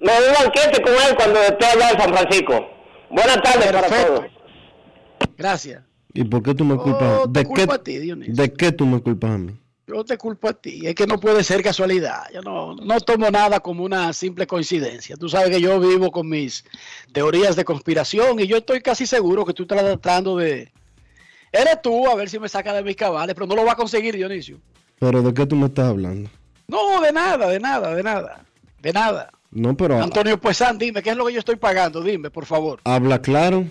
[0.00, 2.68] Me doy un banquete con él cuando esté allá en San Francisco.
[3.10, 4.24] Buenas tardes para todos.
[5.36, 5.82] Gracias.
[6.12, 7.24] ¿Y por qué tú me culpas?
[7.24, 8.34] te ¿De, culpo qué, a ti, Dionisio.
[8.34, 9.52] ¿De qué tú me culpas a mí?
[9.86, 10.86] Yo te culpo a ti.
[10.86, 12.24] Es que no puede ser casualidad.
[12.32, 15.16] Yo no, no tomo nada como una simple coincidencia.
[15.16, 16.64] Tú sabes que yo vivo con mis
[17.12, 20.72] teorías de conspiración y yo estoy casi seguro que tú estás tratando de,
[21.52, 23.76] Eres tú, a ver si me saca de mis cabales, pero no lo va a
[23.76, 24.58] conseguir, Dionisio.
[24.98, 26.30] ¿Pero de qué tú me estás hablando?
[26.68, 28.44] No, de nada, de nada, de nada.
[28.80, 29.30] De nada.
[29.50, 32.02] No, pero Antonio Puesan, dime, ¿qué es lo que yo estoy pagando?
[32.02, 32.80] Dime, por favor.
[32.84, 33.64] habla claro.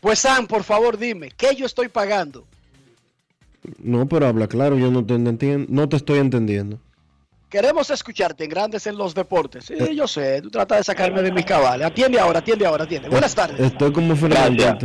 [0.00, 2.46] Puesan, por favor, dime, ¿qué yo estoy pagando?
[3.78, 6.78] No, pero habla claro, yo no te entiendo, no te estoy entendiendo.
[7.48, 9.64] Queremos escucharte en Grandes en los Deportes.
[9.64, 11.86] Sí, yo sé, tú tratas de sacarme de mis cabales.
[11.86, 13.08] Atiende ahora, atiende ahora, atiende.
[13.08, 13.58] Buenas tardes.
[13.58, 14.78] Estoy como Fernando.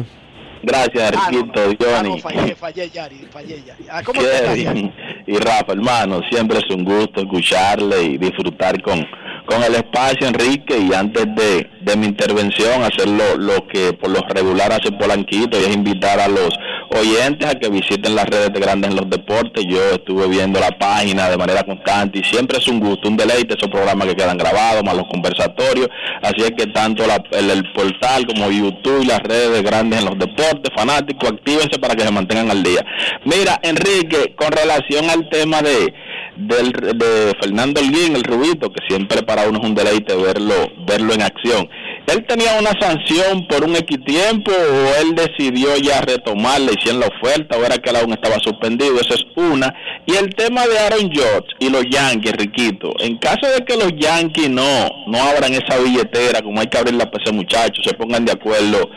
[0.63, 2.09] Gracias, Ah, no, Riquito, Ah, Johnny.
[2.09, 3.85] no, fallé, fallé, Yari, fallé, Yari.
[3.91, 4.91] Ah, ¿Cómo estás, Yari?
[5.27, 9.05] Y Rafa, hermano, siempre es un gusto escucharle y disfrutar con,
[9.45, 10.77] con el espacio, Enrique.
[10.77, 15.59] Y antes de, de mi intervención, hacer lo, lo que por lo regular hace Polanquito
[15.59, 16.49] y es invitar a los
[16.99, 19.65] oyentes a que visiten las redes de Grandes en los Deportes.
[19.67, 23.55] Yo estuve viendo la página de manera constante y siempre es un gusto, un deleite
[23.55, 25.87] esos programas que quedan grabados, más los conversatorios.
[26.21, 30.05] Así es que tanto la- el, portal como YouTube y las redes de Grandes en
[30.05, 32.85] los Deportes, fanáticos, actívense para que se mantengan al día.
[33.25, 35.93] Mira, Enrique, con relación al tema de
[36.35, 40.55] del, de Fernando Holguín, el Rubito, que siempre para uno es un deleite verlo
[40.87, 41.69] verlo en acción.
[42.07, 47.07] ¿Él tenía una sanción por un X tiempo o él decidió ya retomarla en la
[47.07, 48.99] oferta o era que él aún estaba suspendido?
[48.99, 49.73] Esa es una.
[50.05, 52.91] Y el tema de Aaron George y los Yankees, Riquito.
[52.99, 57.09] En caso de que los Yankees no, no abran esa billetera, como hay que abrirla
[57.09, 58.89] para ese muchacho, se pongan de acuerdo,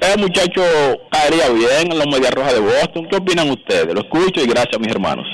[0.00, 0.62] el muchacho
[1.10, 3.08] caería bien en los Medias Rojas de Boston.
[3.10, 3.92] ¿Qué opinan ustedes?
[3.92, 5.26] Lo escucho y gracias, mis hermanos.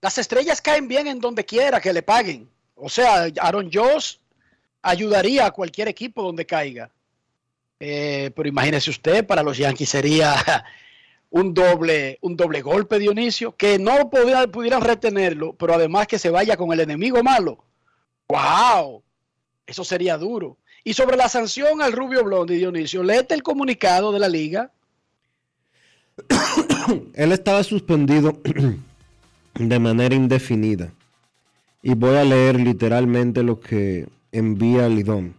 [0.00, 2.48] Las estrellas caen bien en donde quiera que le paguen.
[2.74, 4.16] O sea, Aaron Josh
[4.82, 6.90] ayudaría a cualquier equipo donde caiga.
[7.80, 10.34] Eh, pero imagínese usted, para los Yankees sería
[11.30, 16.56] un doble, un doble golpe, Dionisio, que no pudieran, retenerlo, pero además que se vaya
[16.56, 17.58] con el enemigo malo.
[18.28, 19.02] ¡Wow!
[19.66, 20.58] Eso sería duro.
[20.84, 24.70] Y sobre la sanción al Rubio Blondi, Dionisio, léete el comunicado de la liga.
[27.14, 28.40] Él estaba suspendido
[29.54, 30.92] de manera indefinida.
[31.82, 35.36] Y voy a leer literalmente lo que envía Lidón.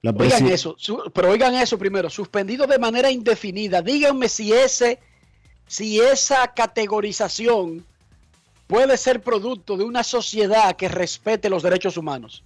[0.00, 3.82] La Oigan eso, su- pero oigan eso primero, suspendido de manera indefinida.
[3.82, 4.98] Díganme si ese,
[5.68, 7.86] si esa categorización
[8.66, 12.42] puede ser producto de una sociedad que respete los derechos humanos.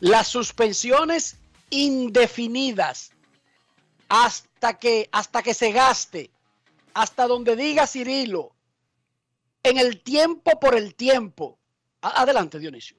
[0.00, 1.36] Las suspensiones
[1.70, 3.12] indefinidas
[4.10, 6.30] hasta que, hasta que se gaste,
[6.92, 8.52] hasta donde diga Cirilo,
[9.62, 11.56] en el tiempo por el tiempo.
[12.02, 12.96] Adelante, Dionisio.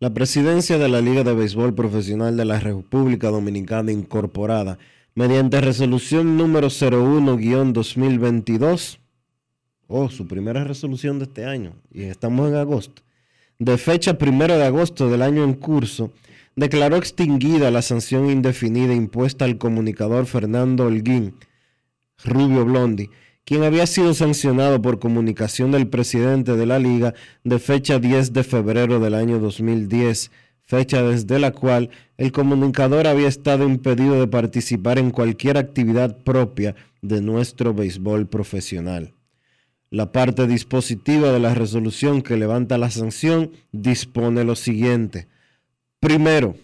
[0.00, 4.78] La presidencia de la Liga de Béisbol Profesional de la República Dominicana Incorporada,
[5.16, 9.00] mediante resolución número 01-2022,
[9.88, 13.02] oh, su primera resolución de este año, y estamos en agosto,
[13.58, 16.12] de fecha primero de agosto del año en curso,
[16.54, 21.34] declaró extinguida la sanción indefinida impuesta al comunicador Fernando Holguín,
[22.22, 23.10] Rubio Blondi,
[23.48, 27.14] quien había sido sancionado por comunicación del presidente de la liga
[27.44, 30.30] de fecha 10 de febrero del año 2010,
[30.66, 31.88] fecha desde la cual
[32.18, 39.14] el comunicador había estado impedido de participar en cualquier actividad propia de nuestro béisbol profesional.
[39.88, 45.26] La parte dispositiva de la resolución que levanta la sanción dispone lo siguiente.
[46.00, 46.54] Primero,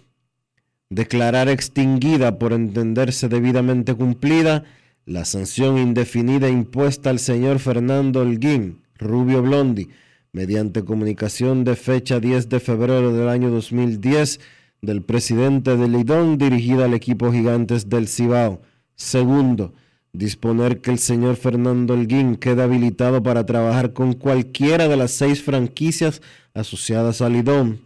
[0.90, 4.64] declarar extinguida por entenderse debidamente cumplida
[5.06, 9.88] la sanción indefinida impuesta al señor Fernando Holguín, Rubio Blondi,
[10.32, 14.40] mediante comunicación de fecha 10 de febrero del año 2010
[14.80, 18.62] del presidente de Lidón dirigida al equipo Gigantes del Cibao.
[18.96, 19.74] Segundo,
[20.12, 25.42] disponer que el señor Fernando Holguín quede habilitado para trabajar con cualquiera de las seis
[25.42, 26.22] franquicias
[26.54, 27.80] asociadas a Lidón.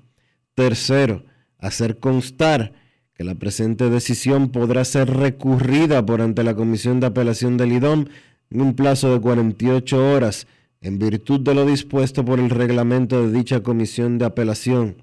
[0.54, 1.24] Tercero,
[1.58, 2.72] hacer constar
[3.18, 8.04] que la presente decisión podrá ser recurrida por ante la Comisión de Apelación del IDOM
[8.48, 10.46] en un plazo de 48 horas,
[10.80, 15.02] en virtud de lo dispuesto por el reglamento de dicha Comisión de Apelación.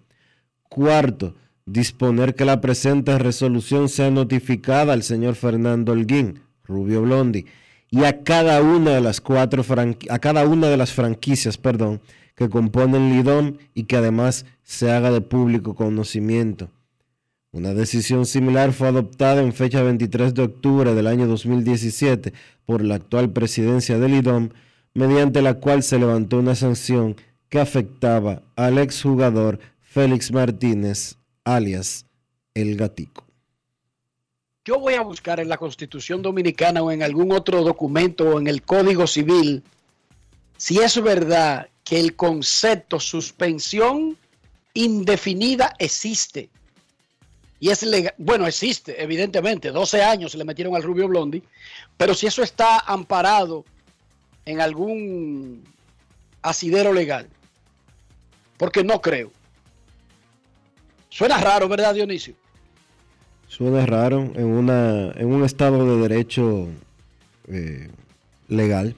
[0.70, 1.36] Cuarto,
[1.66, 7.46] disponer que la presente resolución sea notificada al señor Fernando Holguín, Rubio Blondi,
[7.92, 9.66] y a cada una de las cuatro
[10.10, 12.00] a cada una de las franquicias, perdón,
[12.34, 16.70] que componen Lidón y que además se haga de público conocimiento.
[17.56, 22.34] Una decisión similar fue adoptada en fecha 23 de octubre del año 2017
[22.65, 24.49] por la actual presidencia del IDOM,
[24.94, 27.15] mediante la cual se levantó una sanción
[27.48, 31.15] que afectaba al exjugador Félix Martínez,
[31.45, 32.06] alias
[32.53, 33.26] El Gatico.
[34.65, 38.48] Yo voy a buscar en la Constitución Dominicana o en algún otro documento o en
[38.48, 39.64] el Código Civil
[40.57, 44.18] si es verdad que el concepto suspensión
[44.73, 46.49] indefinida existe.
[47.60, 51.41] Y es legal, bueno, existe, evidentemente, 12 años se le metieron al Rubio Blondi,
[51.98, 53.65] pero si eso está amparado
[54.45, 55.64] en algún
[56.41, 57.27] asidero legal,
[58.57, 59.32] porque no creo.
[61.10, 62.36] Suena raro, ¿verdad, Dionisio?
[63.48, 66.68] Suena raro en, una, en un estado de derecho
[67.48, 67.90] eh,
[68.49, 68.95] legal.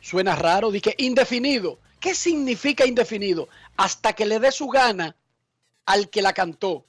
[0.00, 1.78] Suena raro, dije indefinido.
[2.00, 3.48] ¿Qué significa indefinido?
[3.76, 5.14] Hasta que le dé su gana
[5.86, 6.84] al que la cantó.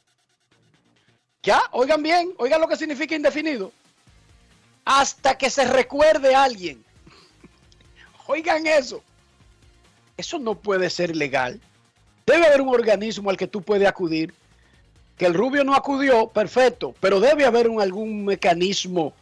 [1.44, 3.72] Ya, oigan bien, oigan lo que significa indefinido.
[4.86, 6.84] Hasta que se recuerde a alguien.
[8.28, 9.02] Oigan eso.
[10.18, 11.60] Eso no puede ser legal.
[12.26, 14.34] Debe haber un organismo al que tú puedes acudir.
[15.18, 19.14] Que el rubio no acudió, perfecto, pero debe haber algún mecanismo.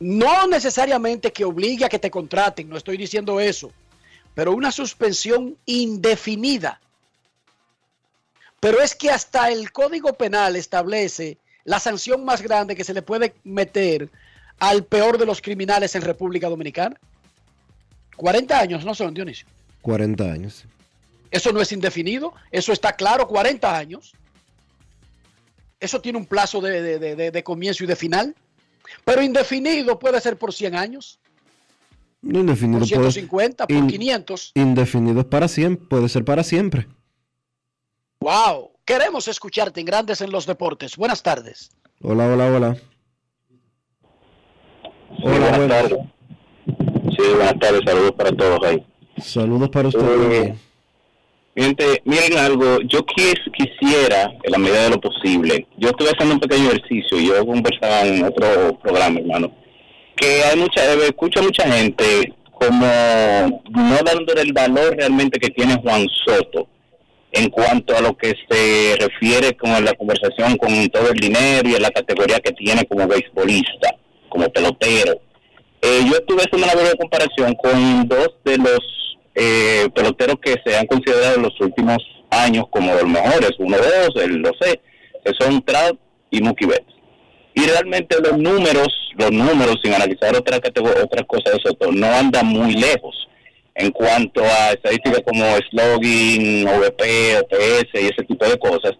[0.00, 3.72] No necesariamente que obligue a que te contraten, no estoy diciendo eso,
[4.34, 6.80] pero una suspensión indefinida.
[8.60, 13.02] Pero es que hasta el Código Penal establece la sanción más grande que se le
[13.02, 14.10] puede meter
[14.58, 16.96] al peor de los criminales en República Dominicana.
[18.16, 19.46] 40 años, ¿no son, Dionisio?
[19.82, 20.64] 40 años.
[21.30, 24.12] Eso no es indefinido, eso está claro, 40 años.
[25.78, 28.34] Eso tiene un plazo de, de, de, de comienzo y de final.
[29.04, 31.20] Pero indefinido puede ser por 100 años.
[32.22, 34.52] Indefinido por 150, puede, por 500.
[34.54, 36.88] Indefinido es para siempre, puede ser para siempre.
[38.20, 40.96] Wow, queremos escucharte en Grandes en los Deportes.
[40.96, 41.70] Buenas tardes.
[42.02, 42.76] Hola, hola, hola.
[45.22, 45.98] Hola, buenas, buenas tardes.
[47.16, 48.84] Sí, buenas tardes, saludos para todos ahí.
[49.18, 50.56] Saludos para ustedes.
[51.54, 56.34] Eh, miren algo, yo quis, quisiera, en la medida de lo posible, yo estuve haciendo
[56.34, 59.52] un pequeño ejercicio, yo conversaba en otro programa, hermano,
[60.14, 62.86] que hay mucha, eh, escucho a mucha gente como
[63.70, 66.68] no dándole el valor realmente que tiene Juan Soto
[67.32, 71.74] en cuanto a lo que se refiere con la conversación con todo el dinero y
[71.74, 73.94] en la categoría que tiene como beisbolista,
[74.28, 75.20] como pelotero.
[75.82, 78.80] Eh, yo estuve haciendo una breve comparación con dos de los
[79.34, 81.98] eh, peloteros que se han considerado en los últimos
[82.30, 84.80] años como los mejores, uno de dos, el lo sé,
[85.24, 85.98] que son Trout
[86.30, 86.94] y Mookie Betts.
[87.54, 92.46] Y realmente los números, los números, sin analizar otra otras cosas de Soto, no andan
[92.46, 93.28] muy lejos
[93.78, 98.92] en cuanto a estadísticas como slogan, OVP, OPS y ese tipo de cosas.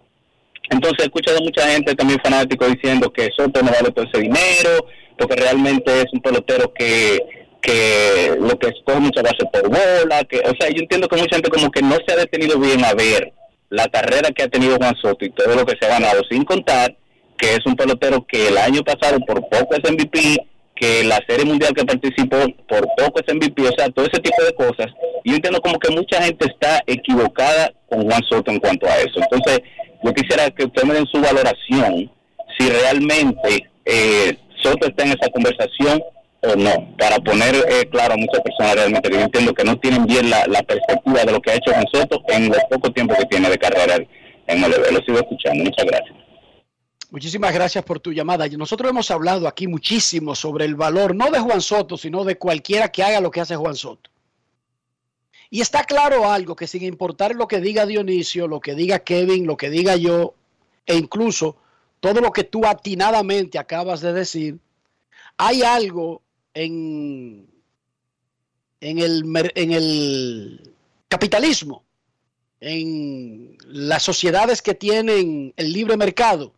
[0.71, 4.21] Entonces he escuchado a mucha gente también fanático diciendo que Soto no vale todo ese
[4.21, 4.87] dinero,
[5.17, 7.19] porque realmente es un pelotero que
[7.61, 11.35] que lo que escoge muchas veces por bola, que, o sea, yo entiendo que mucha
[11.35, 13.33] gente como que no se ha detenido bien a ver
[13.69, 16.43] la carrera que ha tenido Juan Soto y todo lo que se ha ganado, sin
[16.43, 16.95] contar
[17.37, 20.45] que es un pelotero que el año pasado por poco es MVP,
[20.79, 22.37] que la serie mundial que participó
[22.67, 24.87] por poco es MVP, o sea, todo ese tipo de cosas.
[25.23, 28.97] Y yo entiendo como que mucha gente está equivocada con Juan Soto en cuanto a
[28.97, 29.19] eso.
[29.19, 29.59] Entonces,
[30.03, 32.09] yo quisiera que ustedes me den su valoración
[32.57, 36.01] si realmente eh, Soto está en esa conversación
[36.41, 39.77] o no, para poner eh, claro a muchas personas realmente que yo entiendo que no
[39.77, 43.13] tienen bien la, perspectiva de lo que ha hecho Juan Soto en los poco tiempo
[43.15, 43.97] que tiene de carrera
[44.47, 44.91] en MLB.
[44.91, 45.65] Lo sigo escuchando.
[45.65, 46.28] Muchas gracias.
[47.11, 48.47] Muchísimas gracias por tu llamada.
[48.49, 52.91] Nosotros hemos hablado aquí muchísimo sobre el valor, no de Juan Soto, sino de cualquiera
[52.91, 54.11] que haga lo que hace Juan Soto.
[55.49, 59.47] Y está claro algo, que sin importar lo que diga Dionisio, lo que diga Kevin,
[59.47, 60.35] lo que diga yo,
[60.85, 61.57] e incluso
[61.99, 64.59] todo lo que tú atinadamente acabas de decir,
[65.37, 66.21] hay algo
[66.53, 67.47] en,
[68.81, 69.23] en, el,
[69.55, 70.75] en el
[71.07, 71.83] capitalismo,
[72.59, 76.53] en las sociedades que tienen el libre mercado,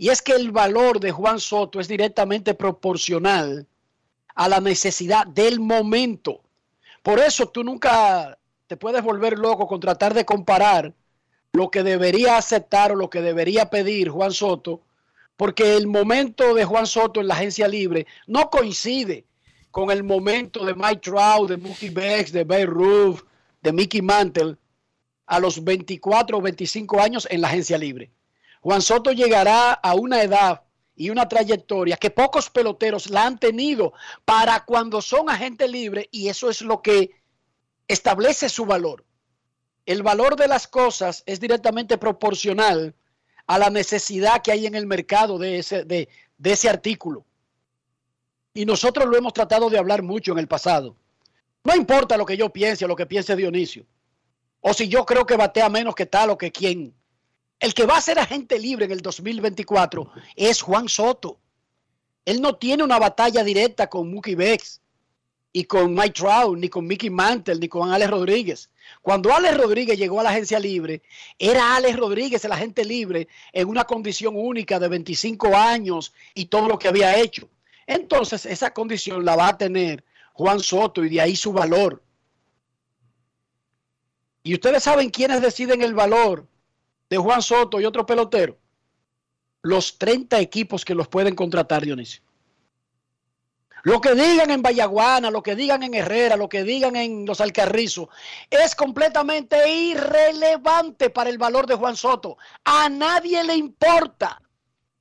[0.00, 3.66] y es que el valor de Juan Soto es directamente proporcional
[4.34, 6.40] a la necesidad del momento.
[7.02, 10.94] Por eso tú nunca te puedes volver loco con tratar de comparar
[11.52, 14.80] lo que debería aceptar o lo que debería pedir Juan Soto,
[15.36, 19.26] porque el momento de Juan Soto en la agencia libre no coincide
[19.70, 23.20] con el momento de Mike Trout, de Mookie Becks, de Bay Ruth,
[23.60, 24.56] de Mickey Mantle
[25.26, 28.10] a los 24 o 25 años en la agencia libre.
[28.60, 30.62] Juan Soto llegará a una edad
[30.94, 36.28] y una trayectoria que pocos peloteros la han tenido para cuando son agentes libres y
[36.28, 37.10] eso es lo que
[37.88, 39.04] establece su valor.
[39.86, 42.94] El valor de las cosas es directamente proporcional
[43.46, 47.24] a la necesidad que hay en el mercado de ese, de, de ese artículo.
[48.52, 50.96] Y nosotros lo hemos tratado de hablar mucho en el pasado.
[51.64, 53.86] No importa lo que yo piense lo que piense Dionisio.
[54.60, 56.94] O si yo creo que batea menos que tal o que quien.
[57.60, 61.38] El que va a ser agente libre en el 2024 es Juan Soto.
[62.24, 64.80] Él no tiene una batalla directa con Mookie Becks.
[65.52, 68.70] y con Mike Trout, ni con Mickey Mantle, ni con Alex Rodríguez.
[69.02, 71.02] Cuando Alex Rodríguez llegó a la agencia libre,
[71.40, 76.68] era Alex Rodríguez el agente libre en una condición única de 25 años y todo
[76.68, 77.48] lo que había hecho.
[77.84, 80.04] Entonces, esa condición la va a tener
[80.34, 82.00] Juan Soto y de ahí su valor.
[84.44, 86.46] Y ustedes saben quiénes deciden el valor
[87.10, 88.56] de Juan Soto y otro pelotero.
[89.62, 92.22] Los 30 equipos que los pueden contratar, Dionisio.
[93.82, 97.40] Lo que digan en Vallaguana, lo que digan en Herrera, lo que digan en Los
[97.40, 98.08] Alcarrizos,
[98.50, 102.36] es completamente irrelevante para el valor de Juan Soto.
[102.64, 104.40] A nadie le importa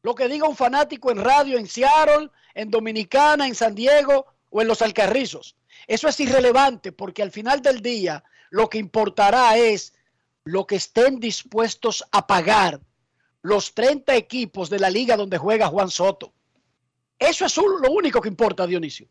[0.02, 4.62] lo que diga un fanático en radio en Seattle, en Dominicana, en San Diego o
[4.62, 5.58] en Los Alcarrizos.
[5.86, 9.94] Eso es irrelevante porque al final del día lo que importará es
[10.50, 12.82] lo que estén dispuestos a pagar
[13.42, 16.34] los 30 equipos de la liga donde juega Juan Soto.
[17.18, 19.08] Eso es lo único que importa, Dionisio.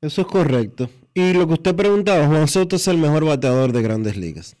[0.00, 0.88] Eso es correcto.
[1.12, 4.56] Y lo que usted preguntaba, Juan Soto es el mejor bateador de grandes ligas.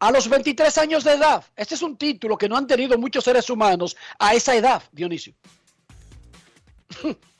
[0.00, 3.24] A los 23 años de edad, este es un título que no han tenido muchos
[3.24, 5.34] seres humanos a esa edad, Dionisio.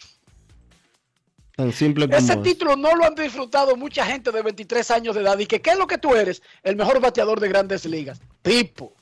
[1.56, 2.42] Tan simple como Ese es.
[2.42, 5.38] título no lo han disfrutado mucha gente de 23 años de edad.
[5.38, 6.42] Y que, ¿qué es lo que tú eres?
[6.62, 8.20] El mejor bateador de grandes ligas.
[8.42, 8.92] Tipo.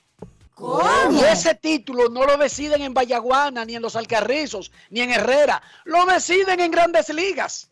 [1.11, 5.61] Y ese título no lo deciden en Vallaguana, ni en Los Alcarrizos, ni en Herrera.
[5.85, 7.69] Lo deciden en grandes ligas.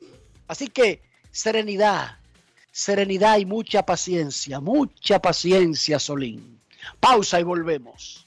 [0.49, 2.19] Así que, serenidad,
[2.73, 6.61] serenidad y mucha paciencia, mucha paciencia, Solín.
[6.99, 8.27] Pausa y volvemos.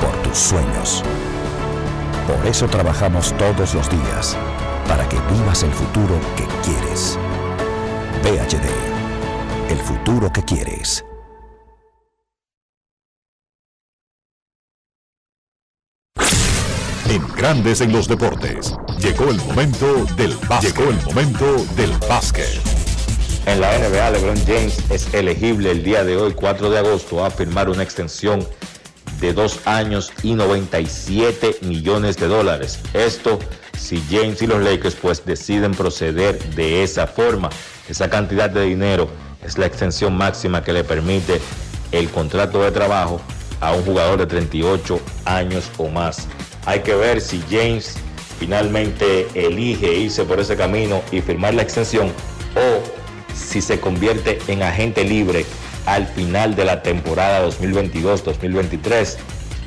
[0.00, 1.02] Por tus sueños.
[2.26, 4.36] Por eso trabajamos todos los días.
[4.86, 7.18] Para que vivas el futuro que quieres.
[8.22, 8.68] VHD.
[9.70, 11.04] El futuro que quieres.
[17.08, 18.74] En Grandes en los deportes.
[19.00, 20.76] Llegó el momento del básquet.
[20.76, 22.60] Llegó el momento del básquet.
[23.46, 27.30] En la NBA, LeBron James es elegible el día de hoy, 4 de agosto, a
[27.30, 28.46] firmar una extensión
[29.20, 32.78] de dos años y 97 millones de dólares.
[32.94, 33.38] Esto
[33.78, 37.48] si James y los Lakers pues deciden proceder de esa forma.
[37.88, 39.08] Esa cantidad de dinero
[39.44, 41.40] es la extensión máxima que le permite
[41.92, 43.20] el contrato de trabajo
[43.60, 46.26] a un jugador de 38 años o más.
[46.66, 47.96] Hay que ver si James
[48.38, 52.08] finalmente elige irse por ese camino y firmar la extensión
[52.54, 55.44] o si se convierte en agente libre
[55.88, 59.16] al final de la temporada 2022-2023.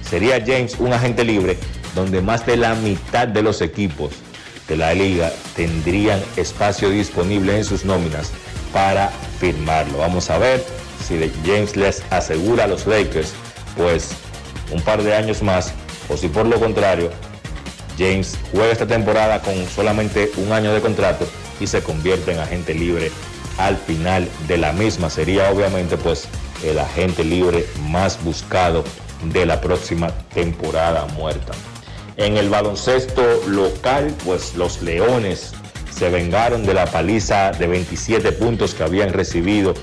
[0.07, 1.57] Sería James un agente libre
[1.95, 4.11] donde más de la mitad de los equipos
[4.67, 8.31] de la liga tendrían espacio disponible en sus nóminas
[8.71, 9.97] para firmarlo.
[9.97, 10.63] Vamos a ver
[11.05, 13.33] si James les asegura a los Lakers
[13.75, 14.11] pues
[14.71, 15.73] un par de años más
[16.07, 17.09] o si por lo contrario
[17.97, 21.27] James juega esta temporada con solamente un año de contrato
[21.59, 23.11] y se convierte en agente libre
[23.57, 25.09] al final de la misma.
[25.09, 26.27] Sería obviamente pues
[26.63, 28.83] el agente libre más buscado
[29.25, 31.53] de la próxima temporada muerta.
[32.17, 35.53] En el baloncesto local, pues los Leones
[35.95, 39.73] se vengaron de la paliza de 27 puntos que habían recibido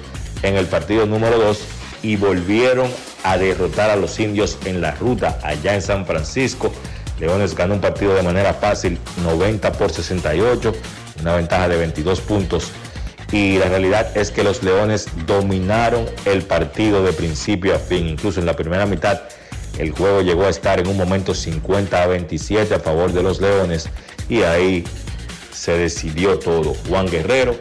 [0.42, 1.58] en el partido número 2
[2.02, 2.90] y volvieron
[3.24, 6.72] a derrotar a los indios en la ruta allá en San Francisco.
[7.18, 10.72] Leones ganó un partido de manera fácil, 90 por 68,
[11.20, 12.70] una ventaja de 22 puntos.
[13.30, 18.08] Y la realidad es que los Leones dominaron el partido de principio a fin.
[18.08, 19.20] Incluso en la primera mitad
[19.78, 23.40] el juego llegó a estar en un momento 50 a 27 a favor de los
[23.40, 23.88] Leones.
[24.28, 24.84] Y ahí
[25.52, 26.74] se decidió todo.
[26.88, 27.56] Juan Guerrero,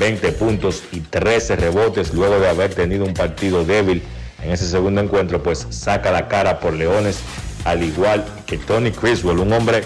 [0.00, 4.02] 20 puntos y 13 rebotes luego de haber tenido un partido débil
[4.44, 7.18] en ese segundo encuentro, pues saca la cara por Leones,
[7.64, 9.84] al igual que Tony Criswell, un hombre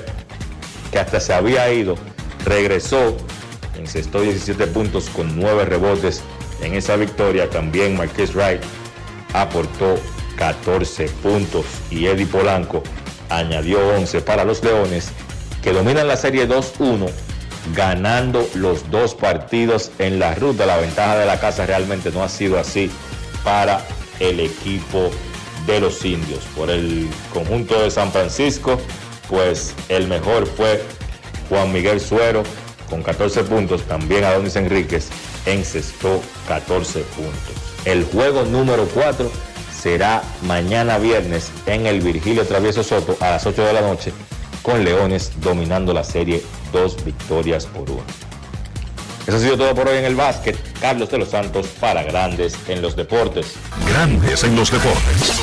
[0.90, 1.94] que hasta se había ido,
[2.44, 3.16] regresó,
[3.78, 6.22] encestó 17 puntos con 9 rebotes
[6.62, 7.48] en esa victoria.
[7.48, 8.60] También Marquis Wright
[9.32, 9.96] aportó
[10.36, 12.82] 14 puntos y Eddie Polanco
[13.28, 15.10] añadió 11 para los Leones,
[15.62, 17.10] que dominan la serie 2-1
[17.74, 20.66] ganando los dos partidos en la ruta.
[20.66, 22.90] La ventaja de la casa realmente no ha sido así
[23.44, 23.80] para
[24.20, 25.10] el equipo
[25.66, 26.40] de los indios.
[26.56, 28.80] Por el conjunto de San Francisco,
[29.28, 30.82] pues el mejor fue
[31.48, 32.42] Juan Miguel Suero
[32.88, 33.82] con 14 puntos.
[33.82, 35.08] También Adonis Enríquez
[35.46, 37.54] encestó 14 puntos.
[37.84, 39.30] El juego número 4
[39.72, 44.12] será mañana viernes en el Virgilio Travieso Soto a las 8 de la noche
[44.62, 46.42] con Leones dominando la serie
[46.72, 48.02] dos victorias por uno.
[49.26, 50.56] Eso ha sido todo por hoy en el básquet.
[50.80, 53.54] Carlos de los Santos para Grandes en los Deportes.
[53.88, 55.42] Grandes en los Deportes.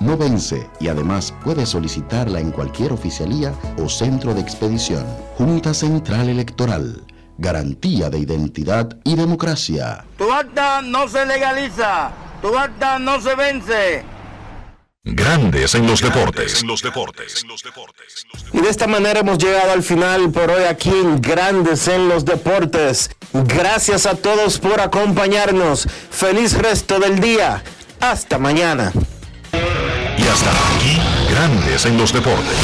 [0.00, 5.04] no vence y además puedes solicitarla en cualquier oficialía o centro de expedición.
[5.36, 7.02] Junta Central Electoral.
[7.38, 10.04] Garantía de identidad y democracia.
[10.16, 12.10] Tu acta no se legaliza.
[12.40, 14.04] Tu acta no se vence.
[15.08, 16.62] Grandes en los deportes.
[16.62, 17.44] En los deportes.
[18.52, 22.24] Y de esta manera hemos llegado al final por hoy aquí en Grandes en los
[22.24, 23.10] Deportes.
[23.32, 25.86] Gracias a todos por acompañarnos.
[26.10, 27.62] Feliz resto del día.
[28.00, 28.92] Hasta mañana.
[30.18, 30.98] Y hasta aquí,
[31.30, 32.56] Grandes en los deportes.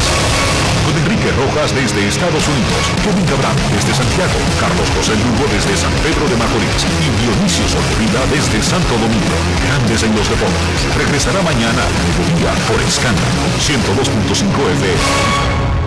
[0.85, 5.93] Con Enrique Rojas desde Estados Unidos, Kevin Cabral desde Santiago, Carlos José Lugo desde San
[6.03, 9.37] Pedro de Macorís y Dionisio Solterida desde Santo Domingo.
[9.63, 10.77] Grandes en los deportes.
[10.97, 15.82] Regresará mañana a mediodía por Escándalo 102.5 FM.